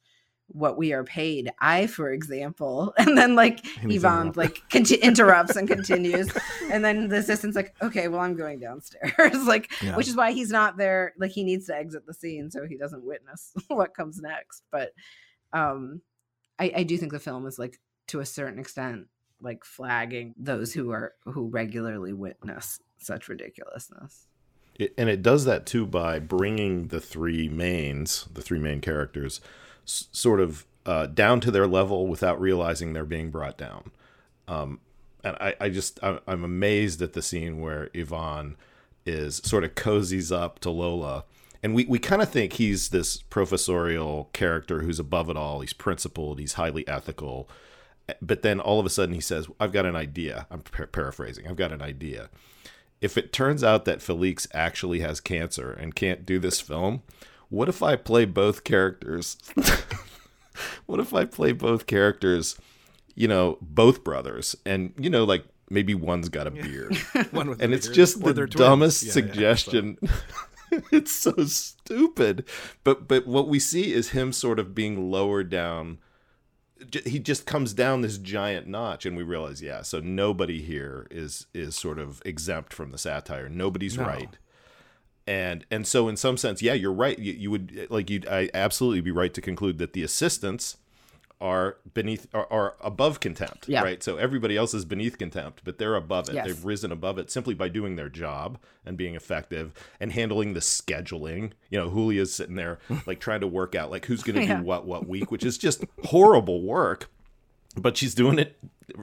what 0.53 0.77
we 0.77 0.93
are 0.93 1.03
paid. 1.03 1.51
I, 1.59 1.87
for 1.87 2.11
example." 2.11 2.93
And 2.97 3.17
then 3.17 3.35
like 3.35 3.65
And 3.81 3.91
Ivan 3.91 4.31
like 4.35 4.61
conti- 4.69 4.95
interrupts 4.95 5.55
and 5.55 5.67
continues. 5.75 6.31
And 6.71 6.83
then 6.83 7.07
the 7.09 7.17
assistant's 7.17 7.55
like, 7.55 7.75
"Okay, 7.81 8.07
well 8.07 8.21
I'm 8.21 8.35
going 8.35 8.59
downstairs." 8.59 9.43
like 9.47 9.71
Yeah. 9.81 9.95
which 9.95 10.07
is 10.07 10.15
why 10.15 10.31
he's 10.31 10.49
not 10.51 10.77
there 10.77 11.13
like 11.17 11.31
he 11.31 11.43
needs 11.43 11.65
to 11.67 11.75
exit 11.75 12.05
the 12.05 12.13
scene 12.13 12.51
so 12.51 12.65
he 12.67 12.77
doesn't 12.77 13.03
witness 13.03 13.51
what 13.67 13.93
comes 13.95 14.19
next. 14.21 14.63
But 14.71 14.91
um 15.53 16.01
I 16.59 16.71
I 16.77 16.83
do 16.83 16.97
think 16.97 17.11
the 17.11 17.19
film 17.19 17.45
is 17.47 17.57
like 17.59 17.79
to 18.07 18.19
a 18.19 18.25
certain 18.25 18.59
extent 18.59 19.07
like 19.41 19.65
flagging 19.65 20.35
those 20.37 20.71
who 20.73 20.91
are 20.91 21.13
who 21.25 21.47
regularly 21.47 22.13
witness 22.13 22.79
such 22.99 23.27
ridiculousness. 23.27 24.27
It, 24.75 24.93
and 24.97 25.09
it 25.09 25.21
does 25.21 25.45
that 25.45 25.65
too 25.65 25.85
by 25.85 26.19
bringing 26.19 26.87
the 26.87 27.01
three 27.01 27.49
mains, 27.49 28.27
the 28.33 28.41
three 28.41 28.59
main 28.59 28.81
characters, 28.81 29.41
s- 29.91 30.07
sort 30.11 30.39
of 30.39 30.65
uh, 30.85 31.05
down 31.07 31.39
to 31.41 31.51
their 31.51 31.67
level 31.67 32.07
without 32.07 32.39
realizing 32.39 32.93
they're 32.93 33.05
being 33.05 33.29
brought 33.29 33.57
down. 33.57 33.91
Um, 34.47 34.79
and 35.23 35.35
I, 35.39 35.55
I 35.59 35.69
just, 35.69 35.99
I'm 36.01 36.43
amazed 36.43 37.01
at 37.01 37.13
the 37.13 37.21
scene 37.21 37.61
where 37.61 37.89
Ivan 37.95 38.57
is 39.05 39.37
sort 39.43 39.63
of 39.63 39.75
cozies 39.75 40.35
up 40.35 40.59
to 40.59 40.71
Lola. 40.71 41.25
And 41.61 41.75
we, 41.75 41.85
we 41.85 41.99
kind 41.99 42.23
of 42.23 42.29
think 42.29 42.53
he's 42.53 42.89
this 42.89 43.21
professorial 43.21 44.29
character 44.33 44.81
who's 44.81 44.99
above 44.99 45.29
it 45.29 45.37
all. 45.37 45.61
He's 45.61 45.73
principled, 45.73 46.39
he's 46.39 46.53
highly 46.53 46.87
ethical. 46.87 47.47
But 48.19 48.41
then 48.41 48.59
all 48.59 48.79
of 48.79 48.85
a 48.85 48.89
sudden 48.89 49.13
he 49.13 49.21
says, 49.21 49.47
I've 49.59 49.71
got 49.71 49.85
an 49.85 49.95
idea. 49.95 50.47
I'm 50.49 50.61
par- 50.61 50.87
paraphrasing. 50.87 51.47
I've 51.47 51.55
got 51.55 51.71
an 51.71 51.83
idea 51.83 52.29
if 53.01 53.17
it 53.17 53.33
turns 53.33 53.63
out 53.63 53.85
that 53.85 54.01
Felix 54.01 54.47
actually 54.53 54.99
has 54.99 55.19
cancer 55.19 55.71
and 55.73 55.95
can't 55.95 56.25
do 56.25 56.37
this 56.39 56.61
film, 56.61 57.01
what 57.51 57.69
if 57.69 57.83
I 57.83 57.95
play 57.97 58.25
both 58.25 58.63
characters? 58.63 59.37
what 60.85 60.99
if 60.99 61.13
I 61.13 61.25
play 61.25 61.51
both 61.51 61.85
characters, 61.85 62.57
you 63.15 63.27
know, 63.27 63.57
both 63.61 64.03
brothers, 64.03 64.55
and 64.65 64.93
you 64.97 65.09
know, 65.09 65.23
like 65.23 65.45
maybe 65.69 65.93
one's 65.93 66.29
got 66.29 66.47
a 66.47 66.51
beard, 66.51 66.95
One 67.31 67.49
with 67.49 67.61
and 67.61 67.73
it's 67.73 67.87
beard. 67.87 67.95
just 67.95 68.23
Or 68.23 68.33
the 68.33 68.47
dumbest 68.47 69.03
Yeah, 69.03 69.07
yeah, 69.09 69.13
suggestion. 69.13 69.97
it's 70.91 71.11
so 71.11 71.33
stupid, 71.45 72.45
but 72.83 73.07
but 73.07 73.27
what 73.27 73.47
we 73.47 73.59
see 73.59 73.93
is 73.93 74.09
him 74.09 74.31
sort 74.33 74.57
of 74.59 74.73
being 74.73 75.11
lowered 75.11 75.49
down. 75.49 75.99
He 77.05 77.19
just 77.19 77.45
comes 77.45 77.73
down 77.73 78.01
this 78.01 78.17
giant 78.17 78.65
notch 78.65 79.05
and 79.05 79.15
we 79.15 79.21
realize 79.21 79.61
yeah 79.61 79.83
so 79.83 79.99
nobody 79.99 80.63
here 80.63 81.05
is 81.11 81.45
is 81.53 81.75
sort 81.75 81.99
of 81.99 82.23
exempt 82.25 82.73
from 82.73 82.91
the 82.91 82.97
satire. 82.97 83.47
Nobody's 83.49 83.97
No. 83.99 84.05
right 84.05 84.35
and 85.27 85.65
and 85.69 85.85
so 85.85 86.07
in 86.07 86.17
some 86.17 86.37
sense 86.37 86.61
yeah 86.61 86.73
you're 86.73 86.91
right 86.91 87.19
you, 87.19 87.33
you 87.33 87.51
would 87.51 87.87
like 87.89 88.09
you'd 88.09 88.27
I 88.27 88.49
absolutely 88.53 89.01
be 89.01 89.11
right 89.11 89.33
to 89.33 89.41
conclude 89.41 89.77
that 89.77 89.93
the 89.93 90.03
assistants 90.03 90.77
are 91.39 91.77
beneath 91.93 92.27
are, 92.33 92.45
are 92.51 92.75
above 92.81 93.19
contempt 93.19 93.67
Yeah. 93.67 93.81
right 93.83 94.01
so 94.03 94.17
everybody 94.17 94.55
else 94.57 94.73
is 94.73 94.85
beneath 94.85 95.17
contempt 95.17 95.61
but 95.63 95.77
they're 95.79 95.95
above 95.95 96.29
it 96.29 96.35
Yes. 96.35 96.45
they've 96.47 96.65
risen 96.65 96.91
above 96.91 97.17
it 97.17 97.31
simply 97.31 97.53
by 97.53 97.67
doing 97.69 97.95
their 97.95 98.09
job 98.09 98.59
and 98.85 98.95
being 98.97 99.15
effective 99.15 99.73
and 99.99 100.11
handling 100.11 100.53
the 100.53 100.59
scheduling 100.59 101.51
you 101.69 101.79
know 101.79 101.89
julia's 101.89 102.33
sitting 102.33 102.55
there 102.55 102.79
like 103.07 103.19
trying 103.19 103.41
to 103.41 103.47
work 103.47 103.73
out 103.75 103.89
like 103.91 104.05
who's 104.05 104.23
going 104.23 104.35
to 104.39 104.43
Yeah. 104.45 104.57
do 104.59 104.63
what 104.65 104.85
what 104.85 105.07
week 105.07 105.31
which 105.31 105.43
is 105.43 105.57
just 105.57 105.83
horrible 106.05 106.61
work 106.63 107.09
but 107.75 107.95
she's 107.97 108.13
doing 108.13 108.37
it 108.39 108.57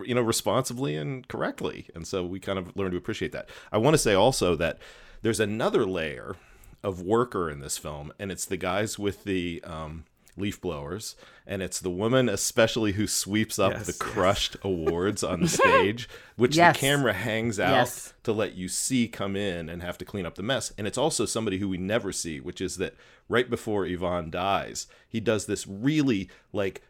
you 0.05 0.15
know, 0.15 0.21
responsibly 0.21 0.95
and 0.97 1.27
correctly. 1.29 1.89
And 1.95 2.07
so 2.07 2.23
we 2.23 2.41
kind 2.41 2.59
of 2.59 2.77
learn 2.77 2.91
to 2.91 2.99
appreciate 2.99 3.33
that. 3.33 3.49
I 3.73 3.79
want 3.79 3.95
to 3.95 3.99
say 3.99 4.13
also 4.13 4.55
that 4.57 4.79
there's 5.23 5.41
another 5.41 5.85
layer 5.87 6.37
of 6.83 7.01
worker 7.03 7.51
in 7.51 7.61
this 7.61 7.77
film, 7.79 8.13
and 8.19 8.31
it's 8.31 8.45
the 8.45 8.57
guys 8.57 8.99
with 8.99 9.25
the 9.25 9.61
um, 9.65 10.05
leaf 10.37 10.61
blowers, 10.61 11.17
and 11.47 11.61
it's 11.63 11.81
the 11.81 11.91
woman 11.91 12.29
especially 12.29 12.93
who 12.93 13.07
sweeps 13.09 13.59
up 13.59 13.73
Yes, 13.73 13.87
the 13.87 13.93
yes. 13.93 13.99
crushed 13.99 14.57
awards 14.63 15.25
on 15.25 15.41
the 15.41 15.49
stage, 15.61 16.09
which 16.37 16.57
Yes. 16.57 16.77
the 16.77 16.81
camera 16.81 17.13
hangs 17.13 17.59
out 17.59 17.73
Yes. 17.73 18.15
to 18.23 18.33
let 18.33 18.55
you 18.55 18.69
see 18.69 19.09
come 19.09 19.35
in 19.35 19.69
and 19.69 19.83
have 19.83 19.99
to 19.99 20.05
clean 20.05 20.25
up 20.27 20.37
the 20.37 20.43
mess. 20.45 20.73
And 20.79 20.87
it's 20.87 20.99
also 20.99 21.25
somebody 21.27 21.59
who 21.59 21.69
we 21.69 21.79
never 21.79 22.13
see, 22.13 22.39
which 22.39 22.61
is 22.61 22.77
that 22.77 22.95
right 23.29 23.51
before 23.51 23.85
Ivan 23.87 24.31
dies, 24.31 24.87
he 25.09 25.19
does 25.19 25.47
this 25.47 25.67
really 25.67 26.31
like 26.53 26.83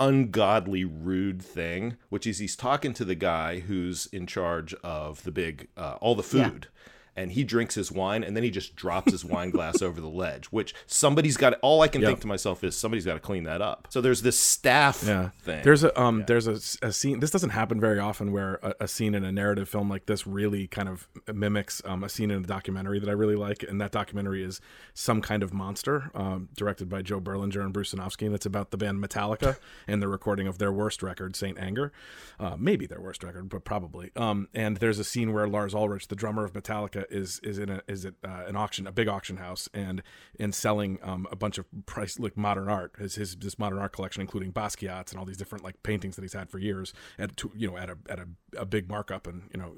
ungodly 0.00 0.84
rude 0.84 1.42
thing, 1.42 1.96
which 2.08 2.26
is 2.26 2.38
he's 2.38 2.56
talking 2.56 2.92
to 2.94 3.04
the 3.04 3.14
guy 3.14 3.60
who's 3.60 4.06
in 4.06 4.26
charge 4.26 4.74
of 4.82 5.22
the 5.24 5.30
big 5.30 5.68
uh, 5.76 5.96
all 6.00 6.14
the 6.14 6.22
food. 6.22 6.68
And 7.16 7.30
he 7.32 7.44
drinks 7.44 7.74
his 7.76 7.92
wine, 7.92 8.24
and 8.24 8.36
then 8.36 8.42
he 8.42 8.50
just 8.50 8.74
drops 8.74 9.12
his 9.12 9.24
wine 9.24 9.50
glass 9.50 9.80
over 9.82 10.00
the 10.00 10.08
ledge. 10.08 10.46
Which 10.46 10.74
somebody's 10.86 11.36
got. 11.36 11.54
All 11.62 11.80
I 11.82 11.88
can 11.88 12.00
Yep. 12.02 12.08
think 12.08 12.20
to 12.22 12.26
myself 12.26 12.64
is 12.64 12.76
somebody's 12.76 13.04
got 13.04 13.14
to 13.14 13.20
clean 13.20 13.44
that 13.44 13.62
up. 13.62 13.86
So 13.90 14.00
there's 14.00 14.22
this 14.22 14.38
staff 14.38 15.02
Yeah, 15.06 15.28
thing. 15.42 15.62
there's 15.64 15.84
a 15.84 16.00
um, 16.00 16.24
there's 16.26 16.46
a, 16.48 16.86
a 16.86 16.92
scene. 16.92 17.20
This 17.20 17.30
doesn't 17.30 17.50
happen 17.50 17.80
very 17.80 17.98
often 18.00 18.32
where 18.32 18.58
a, 18.62 18.74
a 18.80 18.88
scene 18.88 19.14
in 19.14 19.24
a 19.24 19.30
narrative 19.30 19.68
film 19.68 19.88
like 19.88 20.06
this 20.06 20.26
really 20.26 20.66
kind 20.66 20.88
of 20.88 21.06
mimics 21.32 21.80
um, 21.84 22.02
a 22.02 22.08
scene 22.08 22.30
in 22.30 22.42
a 22.42 22.46
documentary 22.46 22.98
that 22.98 23.08
I 23.08 23.12
really 23.12 23.36
like, 23.36 23.62
and 23.62 23.80
that 23.80 23.92
documentary 23.92 24.42
is 24.42 24.60
some 24.92 25.20
kind 25.20 25.42
of 25.42 25.52
monster, 25.54 26.10
um, 26.14 26.48
directed 26.56 26.88
by 26.88 27.02
Joe 27.02 27.20
Berlinger 27.20 27.60
and 27.62 27.72
Bruce 27.72 27.94
Sinofsky, 27.94 28.26
and 28.26 28.34
it's 28.34 28.46
about 28.46 28.70
the 28.72 28.76
band 28.76 29.02
Metallica 29.02 29.56
and 29.86 30.02
the 30.02 30.08
recording 30.08 30.46
of 30.48 30.58
their 30.58 30.72
worst 30.72 31.02
record, 31.02 31.36
Saint 31.36 31.58
Anger, 31.58 31.92
uh, 32.40 32.56
maybe 32.58 32.86
their 32.86 33.00
worst 33.00 33.22
record, 33.22 33.48
but 33.48 33.64
probably. 33.64 34.10
Um, 34.16 34.48
and 34.52 34.78
there's 34.78 34.98
a 34.98 35.04
scene 35.04 35.32
where 35.32 35.46
Lars 35.46 35.74
Ulrich, 35.74 36.08
the 36.08 36.16
drummer 36.16 36.44
of 36.44 36.52
Metallica, 36.52 37.03
is 37.10 37.40
is 37.40 37.58
in 37.58 37.70
a 37.70 37.82
is 37.88 38.04
at 38.04 38.14
uh, 38.26 38.44
an 38.46 38.56
auction, 38.56 38.86
a 38.86 38.92
big 38.92 39.08
auction 39.08 39.36
house, 39.36 39.68
and 39.74 40.02
and 40.38 40.54
selling 40.54 40.98
um, 41.02 41.26
a 41.30 41.36
bunch 41.36 41.58
of 41.58 41.66
price 41.86 42.18
like 42.18 42.36
modern 42.36 42.68
art, 42.68 42.92
his 42.98 43.14
his 43.14 43.36
this 43.36 43.58
modern 43.58 43.78
art 43.78 43.92
collection, 43.92 44.20
including 44.20 44.52
Basquiat's 44.52 45.12
and 45.12 45.18
all 45.18 45.26
these 45.26 45.36
different 45.36 45.64
like 45.64 45.82
paintings 45.82 46.16
that 46.16 46.22
he's 46.22 46.32
had 46.32 46.50
for 46.50 46.58
years 46.58 46.92
at 47.18 47.42
you 47.54 47.70
know 47.70 47.76
at 47.76 47.90
a 47.90 47.96
at 48.08 48.18
a, 48.18 48.26
a 48.56 48.64
big 48.64 48.88
markup 48.88 49.26
and 49.26 49.48
you 49.52 49.60
know 49.60 49.74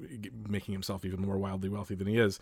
making 0.47 0.73
himself 0.73 1.05
even 1.05 1.21
more 1.21 1.37
wildly 1.37 1.69
wealthy 1.69 1.95
than 1.95 2.07
he 2.07 2.17
is, 2.17 2.39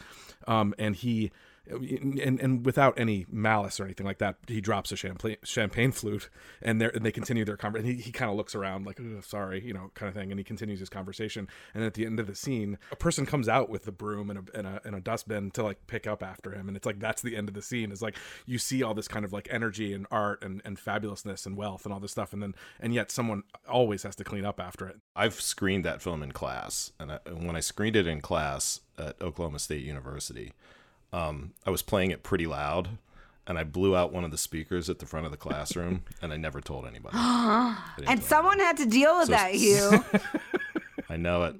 um, 0.47 0.73
and 0.77 0.95
he. 0.97 1.31
And, 1.67 2.39
and 2.39 2.65
without 2.65 2.99
any 2.99 3.25
malice 3.29 3.79
or 3.79 3.85
anything 3.85 4.05
like 4.05 4.19
that, 4.19 4.37
he 4.47 4.61
drops 4.61 4.91
a 4.91 4.95
champagne 4.95 5.37
champagne 5.43 5.91
flute, 5.91 6.29
and 6.61 6.79
they 6.79 6.91
and 6.91 7.05
they 7.05 7.11
continue 7.11 7.43
their 7.43 7.57
conversation. 7.57 7.95
He, 7.95 8.01
he 8.01 8.11
kind 8.11 8.29
of 8.29 8.37
looks 8.37 8.53
around 8.53 8.85
like, 8.85 8.99
"Sorry," 9.21 9.65
you 9.65 9.73
know, 9.73 9.91
kind 9.95 10.07
of 10.07 10.15
thing, 10.15 10.31
and 10.31 10.39
he 10.39 10.43
continues 10.43 10.79
his 10.79 10.89
conversation. 10.89 11.47
And 11.73 11.83
at 11.83 11.95
the 11.95 12.05
end 12.05 12.19
of 12.19 12.27
the 12.27 12.35
scene, 12.35 12.77
a 12.91 12.95
person 12.95 13.25
comes 13.25 13.49
out 13.49 13.69
with 13.69 13.85
the 13.85 13.91
broom 13.91 14.29
and 14.29 14.39
a, 14.39 14.57
and 14.57 14.67
a 14.67 14.81
and 14.85 14.95
a 14.95 14.99
dustbin 14.99 15.51
to 15.51 15.63
like 15.63 15.87
pick 15.87 16.05
up 16.05 16.21
after 16.21 16.51
him, 16.51 16.67
and 16.67 16.77
it's 16.77 16.85
like 16.85 16.99
that's 16.99 17.21
the 17.21 17.35
end 17.35 17.49
of 17.49 17.55
the 17.55 17.61
scene. 17.61 17.91
Is 17.91 18.01
like 18.01 18.15
you 18.45 18.57
see 18.57 18.83
all 18.83 18.93
this 18.93 19.07
kind 19.07 19.25
of 19.25 19.33
like 19.33 19.47
energy 19.49 19.93
and 19.93 20.05
art 20.11 20.43
and 20.43 20.61
and 20.65 20.77
fabulousness 20.77 21.45
and 21.45 21.57
wealth 21.57 21.85
and 21.85 21.93
all 21.93 21.99
this 21.99 22.11
stuff, 22.11 22.33
and 22.33 22.43
then 22.43 22.53
and 22.79 22.93
yet 22.93 23.11
someone 23.11 23.43
always 23.67 24.03
has 24.03 24.15
to 24.17 24.23
clean 24.23 24.45
up 24.45 24.59
after 24.59 24.87
it. 24.87 24.97
I've 25.15 25.41
screened 25.41 25.85
that 25.85 26.01
film 26.01 26.21
in 26.21 26.31
class, 26.31 26.91
and, 26.99 27.11
I, 27.11 27.19
and 27.25 27.47
when 27.47 27.55
I 27.55 27.59
screened 27.61 27.95
it 27.95 28.07
in 28.07 28.21
class 28.21 28.81
at 28.97 29.21
Oklahoma 29.21 29.59
State 29.59 29.83
University, 29.83 30.53
um, 31.15 31.53
I 31.65 31.69
was 31.69 31.81
playing 31.81 32.11
it 32.11 32.23
pretty 32.23 32.47
loud, 32.47 32.89
and 33.47 33.57
I 33.57 33.63
blew 33.63 33.95
out 33.95 34.11
one 34.11 34.23
of 34.23 34.31
the 34.31 34.37
speakers 34.37 34.89
at 34.89 34.99
the 34.99 35.05
front 35.05 35.25
of 35.25 35.31
the 35.31 35.37
classroom, 35.37 36.03
and 36.21 36.33
I 36.33 36.37
never 36.37 36.61
told 36.61 36.85
anybody. 36.85 37.15
And 38.07 38.19
tell 38.21 38.21
someone 38.21 38.59
had 38.59 38.77
to 38.77 38.85
deal 38.85 39.17
with 39.17 39.27
So- 39.27 39.31
that, 39.33 39.53
Hugh. 39.53 40.03
I 41.07 41.17
know 41.17 41.43
it. 41.43 41.55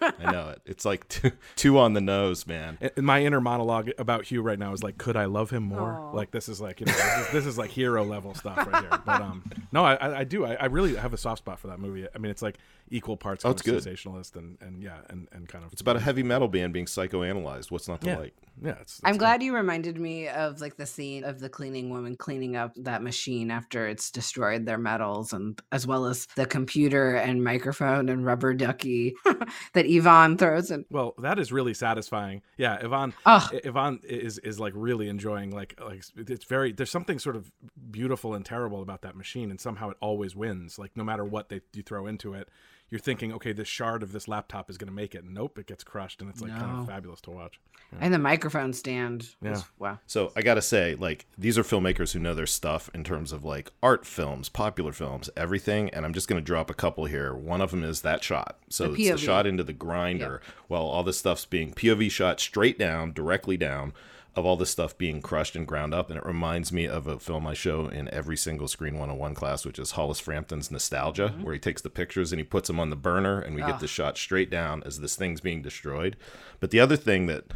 I 0.00 0.30
know 0.32 0.50
it. 0.50 0.62
It's 0.64 0.84
like 0.84 1.06
two, 1.08 1.32
two 1.56 1.78
on 1.78 1.94
the 1.94 2.00
nose, 2.00 2.46
man. 2.46 2.78
And 2.80 3.04
my 3.04 3.22
inner 3.24 3.40
monologue 3.40 3.90
about 3.98 4.24
Hugh 4.26 4.40
right 4.40 4.58
now 4.58 4.72
is 4.72 4.84
like, 4.84 4.98
could 4.98 5.16
I 5.16 5.24
love 5.24 5.50
him 5.50 5.64
more? 5.64 6.10
Like 6.14 6.30
this 6.30 6.48
is 6.48 6.60
like 6.60 6.78
you 6.80 6.86
know 6.86 6.92
this 6.92 7.26
is, 7.26 7.32
this 7.32 7.46
is 7.46 7.58
like 7.58 7.70
hero 7.70 8.04
level 8.04 8.34
stuff 8.34 8.56
right 8.56 8.82
here. 8.82 9.00
But 9.04 9.20
um, 9.20 9.50
no, 9.72 9.84
I 9.84 9.94
I, 9.96 10.18
I 10.20 10.24
do. 10.24 10.46
I, 10.46 10.54
I 10.54 10.66
really 10.66 10.94
have 10.94 11.12
a 11.12 11.16
soft 11.18 11.38
spot 11.38 11.58
for 11.58 11.66
that 11.66 11.80
movie. 11.80 12.06
I 12.14 12.18
mean, 12.18 12.30
it's 12.30 12.40
like 12.40 12.56
equal 12.90 13.16
parts 13.16 13.44
Oh, 13.44 13.48
kind 13.48 13.54
it's 13.58 13.62
of 13.68 13.72
good. 13.74 13.82
sensationalist 13.82 14.36
and 14.36 14.58
and 14.60 14.82
yeah 14.82 14.98
and 15.10 15.28
and 15.32 15.48
kind 15.48 15.64
of 15.64 15.72
It's 15.72 15.80
about 15.80 15.96
a 15.96 16.00
heavy 16.00 16.22
metal 16.22 16.48
band 16.48 16.72
being 16.72 16.86
psychoanalyzed. 16.86 17.70
What's 17.70 17.88
not 17.88 18.00
to 18.02 18.06
yeah 18.08 18.18
like? 18.18 18.34
yeah. 18.62 18.74
It's, 18.80 19.00
I'm 19.04 19.10
it's 19.14 19.18
glad 19.18 19.42
you 19.42 19.54
reminded 19.54 19.98
me 19.98 20.28
of 20.28 20.60
like 20.60 20.76
the 20.76 20.86
scene 20.86 21.24
of 21.24 21.40
the 21.40 21.48
cleaning 21.48 21.90
woman 21.90 22.16
cleaning 22.16 22.56
up 22.56 22.72
that 22.76 23.02
machine 23.02 23.50
after 23.50 23.86
it's 23.88 24.10
destroyed 24.10 24.66
their 24.66 24.78
metals 24.78 25.32
and 25.32 25.60
as 25.72 25.86
well 25.86 26.06
as 26.06 26.26
the 26.36 26.46
computer 26.46 27.14
and 27.14 27.42
microphone 27.44 28.08
and 28.08 28.24
rubber 28.24 28.54
ducky 28.54 29.14
that 29.74 29.86
Ivan 29.86 30.36
throws 30.36 30.70
in. 30.70 30.84
Well, 30.90 31.14
that 31.18 31.38
is 31.38 31.52
really 31.52 31.74
satisfying. 31.74 32.42
Yeah, 32.56 32.78
Ivan. 32.82 33.14
Oh. 33.26 33.48
Ivan 33.64 34.00
is 34.04 34.38
is 34.38 34.58
like 34.58 34.72
really 34.76 35.08
enjoying 35.08 35.50
like 35.50 35.78
like 35.84 36.02
it's 36.16 36.44
very. 36.44 36.72
There's 36.72 36.90
something 36.90 37.18
sort 37.18 37.36
of 37.36 37.50
beautiful 37.90 38.34
and 38.34 38.44
terrible 38.44 38.82
about 38.82 39.02
that 39.02 39.16
machine, 39.16 39.50
and 39.50 39.60
somehow 39.60 39.90
it 39.90 39.96
always 40.00 40.34
wins. 40.36 40.78
Like 40.78 40.96
no 40.96 41.04
matter 41.04 41.24
what 41.24 41.48
they 41.48 41.60
you 41.72 41.82
throw 41.82 42.06
into 42.06 42.34
it, 42.34 42.48
you're 42.90 42.98
thinking, 42.98 43.32
okay, 43.34 43.52
this 43.52 43.68
shard 43.68 44.02
of 44.02 44.12
this 44.12 44.28
laptop 44.28 44.70
is 44.70 44.78
going 44.78 44.88
to 44.88 44.94
make 44.94 45.14
it. 45.14 45.24
Nope, 45.24 45.58
it 45.58 45.66
gets 45.66 45.84
crushed, 45.84 46.20
and 46.22 46.30
it's 46.30 46.40
like 46.40 46.52
kind 46.52 46.78
of 46.80 46.86
fabulous 46.86 47.20
to 47.22 47.30
watch. 47.30 47.60
And 48.00 48.12
the 48.12 48.18
microphone 48.18 48.72
stand. 48.74 49.30
was- 49.40 49.60
Yeah. 49.60 49.64
wow. 49.78 49.98
So 50.06 50.30
I 50.36 50.42
gotta 50.42 50.60
say, 50.60 50.94
like, 50.94 51.24
these 51.38 51.56
are 51.56 51.62
filmmakers 51.62 52.12
who 52.12 52.18
know 52.18 52.34
their 52.34 52.44
stuff 52.46 52.90
in 52.92 53.02
terms 53.02 53.32
of 53.32 53.44
like 53.44 53.72
art 53.82 54.04
films, 54.06 54.50
popular 54.50 54.92
films, 54.92 55.30
everything. 55.38 55.88
And 55.90 56.04
I'm 56.04 56.12
just 56.12 56.28
gonna 56.28 56.42
drop 56.42 56.68
a 56.68 56.74
couple 56.74 57.06
here. 57.06 57.34
One 57.34 57.62
of 57.62 57.70
them 57.70 57.82
is 57.84 58.02
that 58.02 58.22
shot. 58.22 58.58
So 58.68 58.88
The 58.88 58.92
it's 59.08 59.10
the 59.12 59.26
shot 59.26 59.46
into 59.46 59.64
the 59.64 59.72
grinder 59.72 60.42
while 60.66 60.82
all 60.82 61.02
this 61.02 61.18
stuff's 61.18 61.46
being 61.46 61.72
POV 61.72 62.10
shot 62.10 62.40
straight 62.40 62.78
down, 62.78 63.12
directly 63.12 63.56
down. 63.56 63.94
Of 64.36 64.46
all 64.46 64.56
this 64.56 64.70
stuff 64.70 64.96
being 64.96 65.20
crushed 65.20 65.56
and 65.56 65.66
ground 65.66 65.92
up, 65.92 66.10
and 66.10 66.18
it 66.18 66.24
reminds 66.24 66.72
me 66.72 66.86
of 66.86 67.08
a 67.08 67.18
film 67.18 67.46
I 67.46 67.54
show 67.54 67.88
in 67.88 68.08
every 68.14 68.36
single 68.36 68.68
Screen 68.68 68.94
101 68.94 69.34
class, 69.34 69.66
which 69.66 69.78
is 69.80 69.92
Hollis 69.92 70.20
Frampton's 70.20 70.70
Nostalgia, 70.70 71.30
mm-hmm. 71.30 71.42
where 71.42 71.54
he 71.54 71.60
takes 71.60 71.82
the 71.82 71.90
pictures 71.90 72.30
and 72.30 72.38
he 72.38 72.44
puts 72.44 72.68
them 72.68 72.78
on 72.78 72.90
the 72.90 72.96
burner, 72.96 73.40
and 73.40 73.56
we 73.56 73.62
get 73.62 73.80
the 73.80 73.88
shot 73.88 74.16
straight 74.16 74.48
down 74.48 74.82
as 74.86 75.00
this 75.00 75.16
thing's 75.16 75.40
being 75.40 75.60
destroyed. 75.60 76.16
But 76.60 76.70
the 76.70 76.78
other 76.78 76.96
thing 76.96 77.26
that 77.26 77.46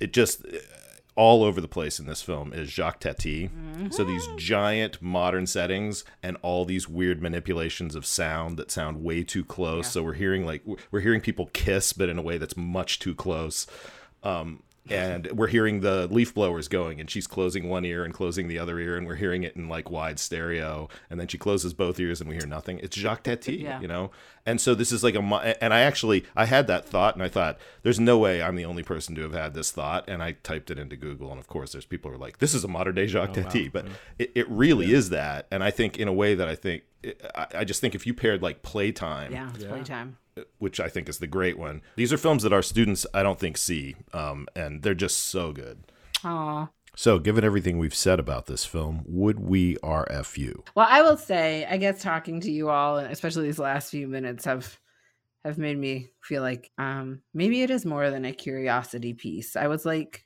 it 0.00 0.12
just 0.12 0.44
eh, 0.46 0.58
all 1.16 1.42
over 1.44 1.60
the 1.60 1.68
place 1.68 1.98
in 1.98 2.06
this 2.06 2.22
film 2.22 2.52
is 2.52 2.70
Jacques 2.70 3.00
Tati. 3.00 3.48
Mm-hmm. 3.48 3.90
So 3.90 4.04
these 4.04 4.26
giant 4.38 5.02
modern 5.02 5.46
settings 5.46 6.04
and 6.22 6.36
all 6.42 6.64
these 6.64 6.88
weird 6.88 7.20
manipulations 7.20 7.94
of 7.94 8.06
sound 8.06 8.56
that 8.56 8.70
sound 8.70 9.02
way 9.02 9.22
too 9.22 9.44
close. 9.44 9.90
So 9.90 10.02
we're 10.02 10.14
hearing 10.14 10.46
like 10.46 10.62
we're 10.90 11.00
hearing 11.00 11.20
people 11.20 11.50
kiss, 11.52 11.92
but 11.92 12.08
in 12.08 12.18
a 12.18 12.22
way 12.22 12.38
that's 12.38 12.56
much 12.56 13.00
too 13.00 13.14
close. 13.14 13.66
Um, 14.22 14.62
and 14.90 15.30
we're 15.32 15.48
hearing 15.48 15.80
the 15.80 16.06
leaf 16.08 16.34
blowers 16.34 16.68
going, 16.68 17.00
and 17.00 17.10
she's 17.10 17.26
closing 17.26 17.68
one 17.68 17.84
ear 17.84 18.04
and 18.04 18.12
closing 18.12 18.48
the 18.48 18.58
other 18.58 18.78
ear, 18.78 18.96
and 18.96 19.06
we're 19.06 19.16
hearing 19.16 19.42
it 19.42 19.56
in 19.56 19.68
like 19.68 19.90
wide 19.90 20.18
stereo. 20.18 20.88
And 21.08 21.18
then 21.18 21.28
she 21.28 21.38
closes 21.38 21.74
both 21.74 21.98
ears, 22.00 22.20
and 22.20 22.28
we 22.28 22.36
hear 22.36 22.46
nothing. 22.46 22.78
It's 22.80 22.96
Jacques 22.96 23.24
Tati, 23.24 23.56
Yeah. 23.56 23.80
you 23.80 23.88
know. 23.88 24.10
And 24.46 24.60
so 24.60 24.74
this 24.74 24.90
is 24.90 25.04
like 25.04 25.14
a, 25.14 25.20
and 25.62 25.72
I 25.74 25.80
actually 25.80 26.24
I 26.34 26.46
had 26.46 26.66
that 26.68 26.86
thought, 26.86 27.14
and 27.14 27.22
I 27.22 27.28
thought, 27.28 27.58
there's 27.82 28.00
no 28.00 28.18
way 28.18 28.42
I'm 28.42 28.56
the 28.56 28.64
only 28.64 28.82
person 28.82 29.14
to 29.16 29.22
have 29.22 29.34
had 29.34 29.54
this 29.54 29.70
thought, 29.70 30.08
and 30.08 30.22
I 30.22 30.32
typed 30.42 30.70
it 30.70 30.78
into 30.78 30.96
Google, 30.96 31.30
and 31.30 31.38
of 31.38 31.46
course, 31.46 31.72
there's 31.72 31.84
people 31.86 32.10
who 32.10 32.16
are 32.16 32.20
like, 32.20 32.38
this 32.38 32.54
is 32.54 32.64
a 32.64 32.68
modern 32.68 32.94
day 32.94 33.06
Jacques 33.06 33.36
oh, 33.36 33.42
Tati, 33.42 33.68
but 33.68 33.86
it, 34.18 34.32
it 34.34 34.48
really 34.48 34.92
is 34.92 35.10
that, 35.10 35.46
and 35.50 35.62
I 35.62 35.70
think 35.70 35.98
in 35.98 36.08
a 36.08 36.12
way 36.12 36.34
that 36.34 36.48
I 36.48 36.54
think. 36.54 36.84
I, 37.34 37.46
I 37.54 37.64
just 37.64 37.80
think 37.80 37.94
if 37.94 38.06
you 38.06 38.12
paired 38.12 38.42
like 38.42 38.60
playtime 38.62 39.32
Yeah, 39.32 39.48
it's 39.54 39.64
playtime. 39.64 40.18
Which 40.58 40.80
I 40.80 40.88
think 40.88 41.08
is 41.08 41.18
the 41.18 41.26
great 41.26 41.58
one. 41.58 41.82
These 41.96 42.12
are 42.12 42.18
films 42.18 42.42
that 42.42 42.52
our 42.52 42.62
students 42.62 43.06
I 43.14 43.22
don't 43.22 43.38
think 43.38 43.56
see, 43.56 43.96
um, 44.12 44.46
and 44.54 44.82
they're 44.82 44.94
just 44.94 45.18
so 45.18 45.52
good. 45.52 45.84
Aw. 46.24 46.68
So, 46.96 47.18
given 47.18 47.44
everything 47.44 47.78
we've 47.78 47.94
said 47.94 48.18
about 48.18 48.46
this 48.46 48.64
film, 48.64 49.04
would 49.06 49.38
we 49.40 49.76
RFU? 49.76 50.66
Well, 50.74 50.88
I 50.88 51.02
will 51.02 51.16
say, 51.16 51.64
I 51.64 51.76
guess 51.76 52.02
talking 52.02 52.40
to 52.40 52.50
you 52.50 52.68
all, 52.68 52.98
and 52.98 53.10
especially 53.12 53.44
these 53.44 53.58
last 53.58 53.90
few 53.90 54.08
minutes, 54.08 54.44
have 54.44 54.78
have 55.44 55.56
made 55.56 55.78
me 55.78 56.10
feel 56.22 56.42
like 56.42 56.70
um, 56.76 57.22
maybe 57.32 57.62
it 57.62 57.70
is 57.70 57.86
more 57.86 58.10
than 58.10 58.24
a 58.24 58.32
curiosity 58.32 59.14
piece. 59.14 59.56
I 59.56 59.68
was 59.68 59.86
like, 59.86 60.24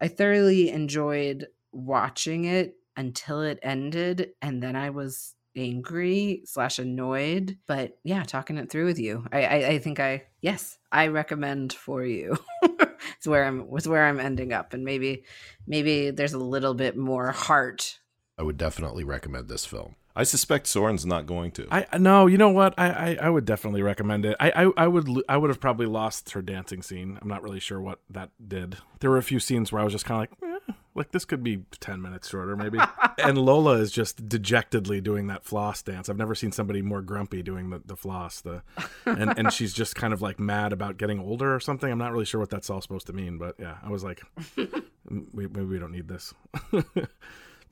I 0.00 0.08
thoroughly 0.08 0.68
enjoyed 0.68 1.46
watching 1.72 2.44
it 2.44 2.74
until 2.96 3.40
it 3.40 3.58
ended, 3.62 4.32
and 4.42 4.62
then 4.62 4.76
I 4.76 4.90
was 4.90 5.34
angry 5.56 6.42
slash 6.44 6.78
annoyed. 6.78 7.58
But 7.66 7.98
yeah, 8.04 8.22
talking 8.22 8.58
it 8.58 8.70
through 8.70 8.86
with 8.86 8.98
you, 8.98 9.26
I, 9.32 9.42
I, 9.44 9.54
I 9.68 9.78
think 9.78 10.00
I 10.00 10.24
yes, 10.40 10.78
I 10.90 11.08
recommend 11.08 11.72
for 11.72 12.04
you. 12.04 12.36
it's 12.62 13.26
where 13.26 13.44
I'm 13.44 13.68
was 13.68 13.88
where 13.88 14.06
I'm 14.06 14.20
ending 14.20 14.52
up, 14.52 14.74
and 14.74 14.84
maybe 14.84 15.24
maybe 15.66 16.10
there's 16.10 16.34
a 16.34 16.38
little 16.38 16.74
bit 16.74 16.96
more 16.96 17.30
heart 17.30 17.98
I 18.38 18.42
would 18.42 18.56
definitely 18.56 19.04
recommend 19.04 19.48
this 19.48 19.64
film. 19.64 19.96
I 20.14 20.24
suspect 20.24 20.66
Soren's 20.66 21.06
not 21.06 21.26
going 21.26 21.52
to. 21.52 21.66
I 21.70 21.86
no, 21.96 22.26
you 22.26 22.36
know 22.36 22.50
what? 22.50 22.74
I, 22.76 22.88
I, 22.90 23.18
I 23.22 23.30
would 23.30 23.44
definitely 23.44 23.82
recommend 23.82 24.26
it. 24.26 24.36
I, 24.40 24.50
I 24.50 24.70
I 24.76 24.86
would 24.86 25.08
I 25.28 25.36
would 25.36 25.48
have 25.48 25.60
probably 25.60 25.86
lost 25.86 26.30
her 26.32 26.42
dancing 26.42 26.82
scene. 26.82 27.18
I'm 27.22 27.28
not 27.28 27.42
really 27.42 27.60
sure 27.60 27.80
what 27.80 28.00
that 28.10 28.30
did. 28.46 28.76
There 29.00 29.10
were 29.10 29.16
a 29.16 29.22
few 29.22 29.40
scenes 29.40 29.72
where 29.72 29.80
I 29.80 29.84
was 29.84 29.92
just 29.92 30.04
kind 30.04 30.28
of 30.28 30.42
like, 30.42 30.52
eh, 30.68 30.72
like 30.94 31.12
this 31.12 31.24
could 31.24 31.42
be 31.42 31.64
ten 31.80 32.02
minutes 32.02 32.28
shorter, 32.28 32.56
maybe. 32.56 32.78
and 33.18 33.38
Lola 33.38 33.74
is 33.74 33.90
just 33.90 34.28
dejectedly 34.28 35.00
doing 35.00 35.26
that 35.28 35.44
floss 35.44 35.82
dance. 35.82 36.08
I've 36.08 36.16
never 36.16 36.34
seen 36.34 36.52
somebody 36.52 36.82
more 36.82 37.02
grumpy 37.02 37.42
doing 37.42 37.70
the, 37.70 37.80
the 37.84 37.96
floss. 37.96 38.40
The 38.40 38.62
and 39.06 39.36
and 39.38 39.52
she's 39.52 39.72
just 39.72 39.94
kind 39.94 40.12
of 40.12 40.20
like 40.22 40.38
mad 40.38 40.72
about 40.72 40.98
getting 40.98 41.18
older 41.20 41.54
or 41.54 41.60
something. 41.60 41.90
I'm 41.90 41.98
not 41.98 42.12
really 42.12 42.24
sure 42.24 42.40
what 42.40 42.50
that's 42.50 42.70
all 42.70 42.80
supposed 42.80 43.06
to 43.06 43.12
mean, 43.12 43.38
but 43.38 43.56
yeah, 43.58 43.76
I 43.82 43.90
was 43.90 44.04
like, 44.04 44.22
we, 44.56 45.46
maybe 45.46 45.64
we 45.64 45.78
don't 45.78 45.92
need 45.92 46.08
this. 46.08 46.34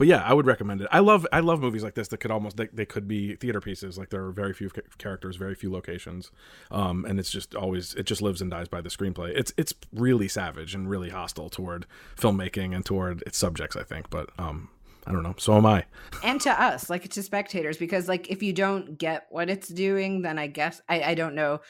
but 0.00 0.06
yeah, 0.08 0.22
I 0.24 0.32
would 0.32 0.46
recommend 0.46 0.80
it. 0.80 0.88
I 0.90 1.00
love 1.00 1.26
I 1.30 1.40
love 1.40 1.60
movies 1.60 1.84
like 1.84 1.92
this 1.92 2.08
that 2.08 2.20
could 2.20 2.30
almost 2.30 2.56
they, 2.56 2.68
they 2.72 2.86
could 2.86 3.06
be 3.06 3.36
theater 3.36 3.60
pieces. 3.60 3.98
Like 3.98 4.08
there 4.08 4.24
are 4.24 4.32
very 4.32 4.54
few 4.54 4.70
characters, 4.96 5.36
very 5.36 5.54
few 5.54 5.70
locations, 5.70 6.30
um, 6.70 7.04
and 7.04 7.20
it's 7.20 7.30
just 7.30 7.54
always 7.54 7.92
it 7.92 8.04
just 8.04 8.22
lives 8.22 8.40
and 8.40 8.50
dies 8.50 8.66
by 8.66 8.80
the 8.80 8.88
screenplay. 8.88 9.36
It's 9.36 9.52
it's 9.58 9.74
really 9.92 10.26
savage 10.26 10.74
and 10.74 10.88
really 10.88 11.10
hostile 11.10 11.50
toward 11.50 11.84
filmmaking 12.16 12.74
and 12.74 12.82
toward 12.82 13.20
its 13.26 13.36
subjects. 13.36 13.76
I 13.76 13.82
think, 13.82 14.08
but 14.08 14.30
um, 14.38 14.70
I 15.06 15.12
don't 15.12 15.22
know. 15.22 15.34
So 15.36 15.54
am 15.54 15.66
I. 15.66 15.84
and 16.24 16.40
to 16.40 16.50
us, 16.50 16.88
like 16.88 17.06
to 17.06 17.22
spectators, 17.22 17.76
because 17.76 18.08
like 18.08 18.30
if 18.30 18.42
you 18.42 18.54
don't 18.54 18.96
get 18.96 19.26
what 19.28 19.50
it's 19.50 19.68
doing, 19.68 20.22
then 20.22 20.38
I 20.38 20.46
guess 20.46 20.80
I, 20.88 21.02
I 21.02 21.14
don't 21.14 21.34
know. 21.34 21.60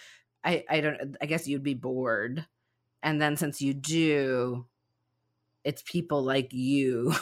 I, 0.45 0.63
I 0.71 0.81
don't 0.81 1.17
I 1.21 1.27
guess 1.27 1.49
you'd 1.49 1.65
be 1.65 1.75
bored. 1.75 2.47
And 3.03 3.21
then 3.21 3.37
since 3.37 3.61
you 3.61 3.75
do, 3.75 4.67
it's 5.65 5.83
people 5.83 6.23
like 6.23 6.53
you 6.53 7.15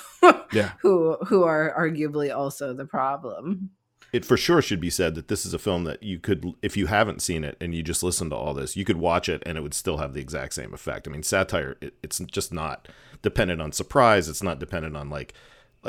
Yeah. 0.52 0.72
who 0.80 1.16
who 1.26 1.44
are 1.44 1.74
arguably 1.78 2.34
also 2.34 2.72
the 2.72 2.86
problem. 2.86 3.70
It 4.12 4.24
for 4.24 4.38
sure 4.38 4.62
should 4.62 4.80
be 4.80 4.88
said 4.90 5.14
that 5.16 5.28
this 5.28 5.44
is 5.44 5.52
a 5.52 5.58
film 5.58 5.84
that 5.84 6.02
you 6.02 6.18
could, 6.18 6.54
if 6.62 6.78
you 6.78 6.86
haven't 6.86 7.20
seen 7.20 7.44
it 7.44 7.58
and 7.60 7.74
you 7.74 7.82
just 7.82 8.02
listen 8.02 8.30
to 8.30 8.36
all 8.36 8.54
this, 8.54 8.74
you 8.74 8.84
could 8.86 8.96
watch 8.96 9.28
it 9.28 9.42
and 9.44 9.58
it 9.58 9.60
would 9.60 9.74
still 9.74 9.98
have 9.98 10.14
the 10.14 10.20
exact 10.20 10.54
same 10.54 10.72
effect. 10.72 11.06
I 11.06 11.10
mean, 11.10 11.22
satire, 11.22 11.76
it, 11.82 11.92
it's 12.02 12.18
just 12.20 12.50
not 12.50 12.88
dependent 13.20 13.60
on 13.60 13.70
surprise. 13.72 14.26
It's 14.26 14.42
not 14.42 14.58
dependent 14.58 14.96
on 14.96 15.10
like, 15.10 15.34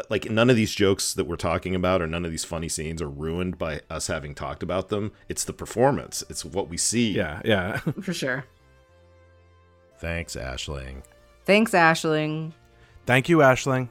like 0.09 0.29
none 0.29 0.49
of 0.49 0.57
these 0.57 0.75
jokes 0.75 1.13
that 1.13 1.27
we're 1.27 1.37
talking 1.37 1.75
about 1.75 2.01
or 2.01 2.07
none 2.07 2.25
of 2.25 2.31
these 2.31 2.43
funny 2.43 2.67
scenes 2.67 3.01
are 3.01 3.09
ruined 3.09 3.57
by 3.57 3.81
us 3.89 4.07
having 4.07 4.35
talked 4.35 4.63
about 4.63 4.89
them. 4.89 5.13
It's 5.29 5.45
the 5.45 5.53
performance. 5.53 6.21
It's 6.29 6.43
what 6.43 6.67
we 6.67 6.75
see. 6.75 7.13
Yeah, 7.13 7.41
yeah. 7.45 7.77
For 8.01 8.13
sure. 8.13 8.43
Thanks, 9.99 10.35
Ashling. 10.35 11.03
Thanks, 11.49 11.71
Ashling. 11.71 12.51
Thank 13.07 13.27
you, 13.27 13.39
Ashling. 13.39 13.89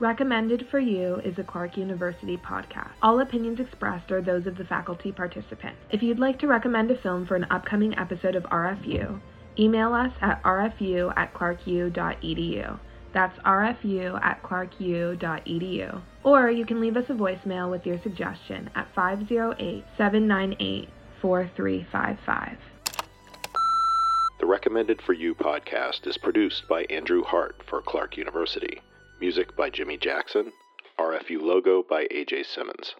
Recommended 0.00 0.66
for 0.68 0.80
You 0.80 1.20
is 1.24 1.38
a 1.38 1.44
Clark 1.44 1.76
University 1.76 2.36
podcast. 2.36 2.90
All 3.02 3.20
opinions 3.20 3.60
expressed 3.60 4.10
are 4.10 4.20
those 4.20 4.48
of 4.48 4.56
the 4.56 4.64
faculty 4.64 5.12
participant. 5.12 5.76
If 5.90 6.02
you'd 6.02 6.18
like 6.18 6.40
to 6.40 6.48
recommend 6.48 6.90
a 6.90 7.00
film 7.00 7.24
for 7.24 7.36
an 7.36 7.46
upcoming 7.52 7.96
episode 7.96 8.34
of 8.34 8.42
RFU, 8.42 9.20
email 9.56 9.94
us 9.94 10.10
at 10.22 10.42
rfu 10.42 11.16
at 11.16 11.32
clarku.edu. 11.34 12.78
That's 13.12 13.38
rfu 13.38 14.24
at 14.24 14.42
clarku.edu. 14.42 16.02
Or 16.24 16.50
you 16.50 16.66
can 16.66 16.80
leave 16.80 16.96
us 16.96 17.08
a 17.10 17.12
voicemail 17.12 17.70
with 17.70 17.86
your 17.86 18.00
suggestion 18.02 18.70
at 18.74 18.92
508 18.92 19.84
798 19.96 20.88
4355. 21.22 22.73
The 24.40 24.46
Recommended 24.46 25.00
for 25.00 25.12
You 25.12 25.34
podcast 25.34 26.06
is 26.06 26.18
produced 26.18 26.66
by 26.68 26.84
Andrew 26.90 27.22
Hart 27.22 27.56
for 27.66 27.80
Clark 27.80 28.16
University. 28.16 28.80
Music 29.20 29.56
by 29.56 29.70
Jimmy 29.70 29.96
Jackson. 29.96 30.52
RFU 30.98 31.40
logo 31.40 31.84
by 31.88 32.06
AJ 32.06 32.46
Simmons. 32.46 32.94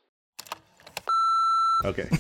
Okay. 1.85 2.09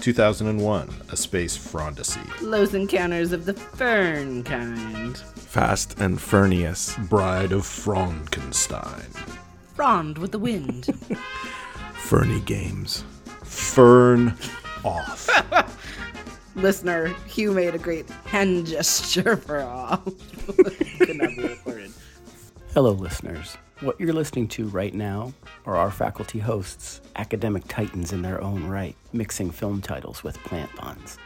2001 0.00 0.94
A 1.10 1.16
Space 1.16 1.56
Frondacy. 1.56 2.40
Los 2.40 2.72
encounters 2.74 3.32
of 3.32 3.44
the 3.44 3.54
fern 3.54 4.42
kind. 4.42 5.18
Fast 5.18 6.00
and 6.00 6.20
Furnius. 6.20 6.96
Bride 7.08 7.52
of 7.52 7.66
Frankenstein. 7.66 9.10
Frond 9.74 10.16
with 10.18 10.32
the 10.32 10.38
wind. 10.38 10.86
Fernie 11.94 12.40
Games. 12.40 13.04
Fern 13.44 14.34
off. 14.84 15.28
Listener, 16.54 17.08
Hugh 17.26 17.52
made 17.52 17.74
a 17.74 17.78
great 17.78 18.08
hand 18.26 18.66
gesture 18.66 19.36
for 19.36 19.60
all. 19.60 19.98
Could 20.98 21.16
not 21.16 21.36
be 21.36 21.48
recorded. 21.48 21.92
Hello, 22.74 22.92
listeners. 22.92 23.56
What 23.80 23.98
you're 23.98 24.12
listening 24.12 24.46
to 24.48 24.66
right 24.68 24.92
now 24.92 25.32
are 25.64 25.76
our 25.76 25.90
faculty 25.90 26.38
hosts, 26.38 27.00
academic 27.16 27.66
titans 27.66 28.12
in 28.12 28.22
their 28.22 28.42
own 28.42 28.66
right, 28.66 28.94
mixing 29.12 29.50
film 29.50 29.80
titles 29.80 30.22
with 30.22 30.36
plant 30.38 30.74
bonds. 30.76 31.18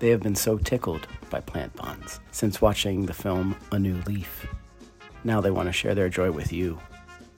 They 0.00 0.08
have 0.08 0.22
been 0.22 0.34
so 0.34 0.58
tickled 0.58 1.06
by 1.30 1.40
plant 1.40 1.74
bonds 1.76 2.20
since 2.32 2.60
watching 2.60 3.06
the 3.06 3.14
film 3.14 3.56
A 3.70 3.78
New 3.78 4.00
Leaf. 4.06 4.46
Now 5.22 5.40
they 5.40 5.50
want 5.50 5.68
to 5.68 5.72
share 5.72 5.94
their 5.94 6.08
joy 6.08 6.30
with 6.32 6.52
you. 6.52 6.78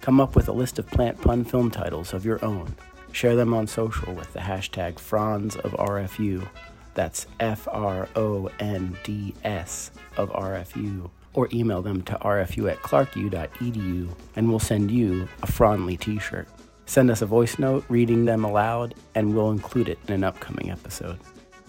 Come 0.01 0.21
up 0.21 0.35
with 0.35 0.49
a 0.49 0.53
list 0.53 0.79
of 0.79 0.87
plant 0.87 1.21
pun 1.21 1.45
film 1.45 1.71
titles 1.71 2.15
of 2.15 2.25
your 2.25 2.43
own. 2.45 2.75
Share 3.13 3.37
them 3.37 3.53
on 3.55 3.67
social 3.67 4.15
with 4.15 4.33
the 4.33 4.41
hashtag 4.41 4.99
Fronds 4.99 5.57
of 5.57 5.73
RFU. 5.73 6.49
That's 6.97 7.27
F 7.39 7.69
R 7.71 8.09
O 8.17 8.51
N 8.59 8.97
D 9.05 9.35
S 9.45 9.93
of 10.17 10.31
RFU. 10.31 11.09
Or 11.35 11.49
email 11.53 11.83
them 11.83 12.01
to 12.05 12.15
rfu 12.15 12.71
at 12.71 12.79
clarku.edu 12.79 14.09
and 14.37 14.49
we'll 14.49 14.59
send 14.59 14.91
you 14.91 15.29
a 15.43 15.47
Fronley 15.47 16.01
t 16.01 16.19
shirt. 16.19 16.49
Send 16.87 17.11
us 17.11 17.21
a 17.21 17.27
voice 17.27 17.59
note 17.59 17.85
reading 17.91 18.25
them 18.25 18.43
aloud 18.45 18.95
and 19.15 19.35
we'll 19.37 19.51
include 19.51 19.91
it 19.91 19.99
in 20.09 20.15
an 20.15 20.25
upcoming 20.25 20.71
episode. 20.71 21.19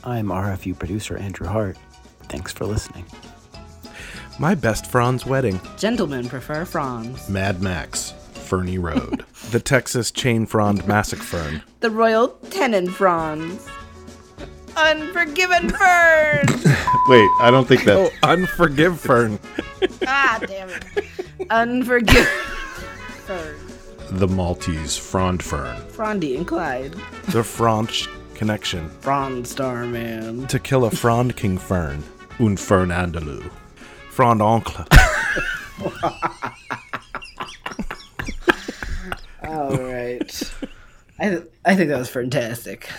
I'm 0.06 0.28
RFU 0.28 0.80
producer 0.80 1.18
Andrew 1.18 1.48
Hart. 1.48 1.78
Thanks 2.30 2.54
for 2.54 2.66
listening. 2.66 3.06
My 4.40 4.56
best 4.56 4.86
Frond's 4.90 5.26
wedding. 5.26 5.60
Gentlemen 5.78 6.30
prefer 6.30 6.64
fronds. 6.64 7.28
Mad 7.28 7.62
Max. 7.62 8.14
Fernie 8.34 8.80
Road. 8.80 9.26
The 9.52 9.62
Texas 9.62 10.12
Chain 10.12 10.46
Frond 10.46 10.86
Massacre 10.90 11.24
Fern. 11.24 11.64
The 11.80 11.90
Royal 11.90 12.28
Tenon 12.50 12.90
fronds. 12.90 13.66
Unforgiven 14.78 15.70
fern. 15.70 16.46
Wait, 17.08 17.30
I 17.42 17.50
don't 17.52 17.68
think 17.68 17.84
that. 17.86 17.98
Oh, 17.98 18.10
Unforgive 18.22 18.98
Fern. 18.98 19.40
ah, 20.08 20.40
damn 20.46 20.70
it. 20.70 20.86
Unforgiven 21.50 22.26
fern. 23.26 23.56
The 24.12 24.28
Maltese 24.28 24.96
Frond 24.96 25.42
Fern. 25.42 25.78
Frondy 25.90 26.38
and 26.38 26.46
Clyde. 26.46 26.96
The 27.30 27.44
French 27.44 28.08
Connection. 28.36 28.90
Frond 29.02 29.48
Star 29.48 29.86
Man. 29.86 30.46
To 30.48 30.60
kill 30.60 30.86
a 30.86 30.92
Frond 30.92 31.36
King 31.36 31.58
Fern. 31.58 32.04
Un 32.40 32.56
Fern 32.56 32.90
Andalou. 32.90 33.50
Frond 34.12 34.42
Oncle. 34.42 34.86
All 39.44 39.76
right. 39.78 40.54
I, 41.20 41.42
I 41.66 41.76
think 41.76 41.90
that 41.90 41.98
was 41.98 42.10
fantastic. 42.10 42.90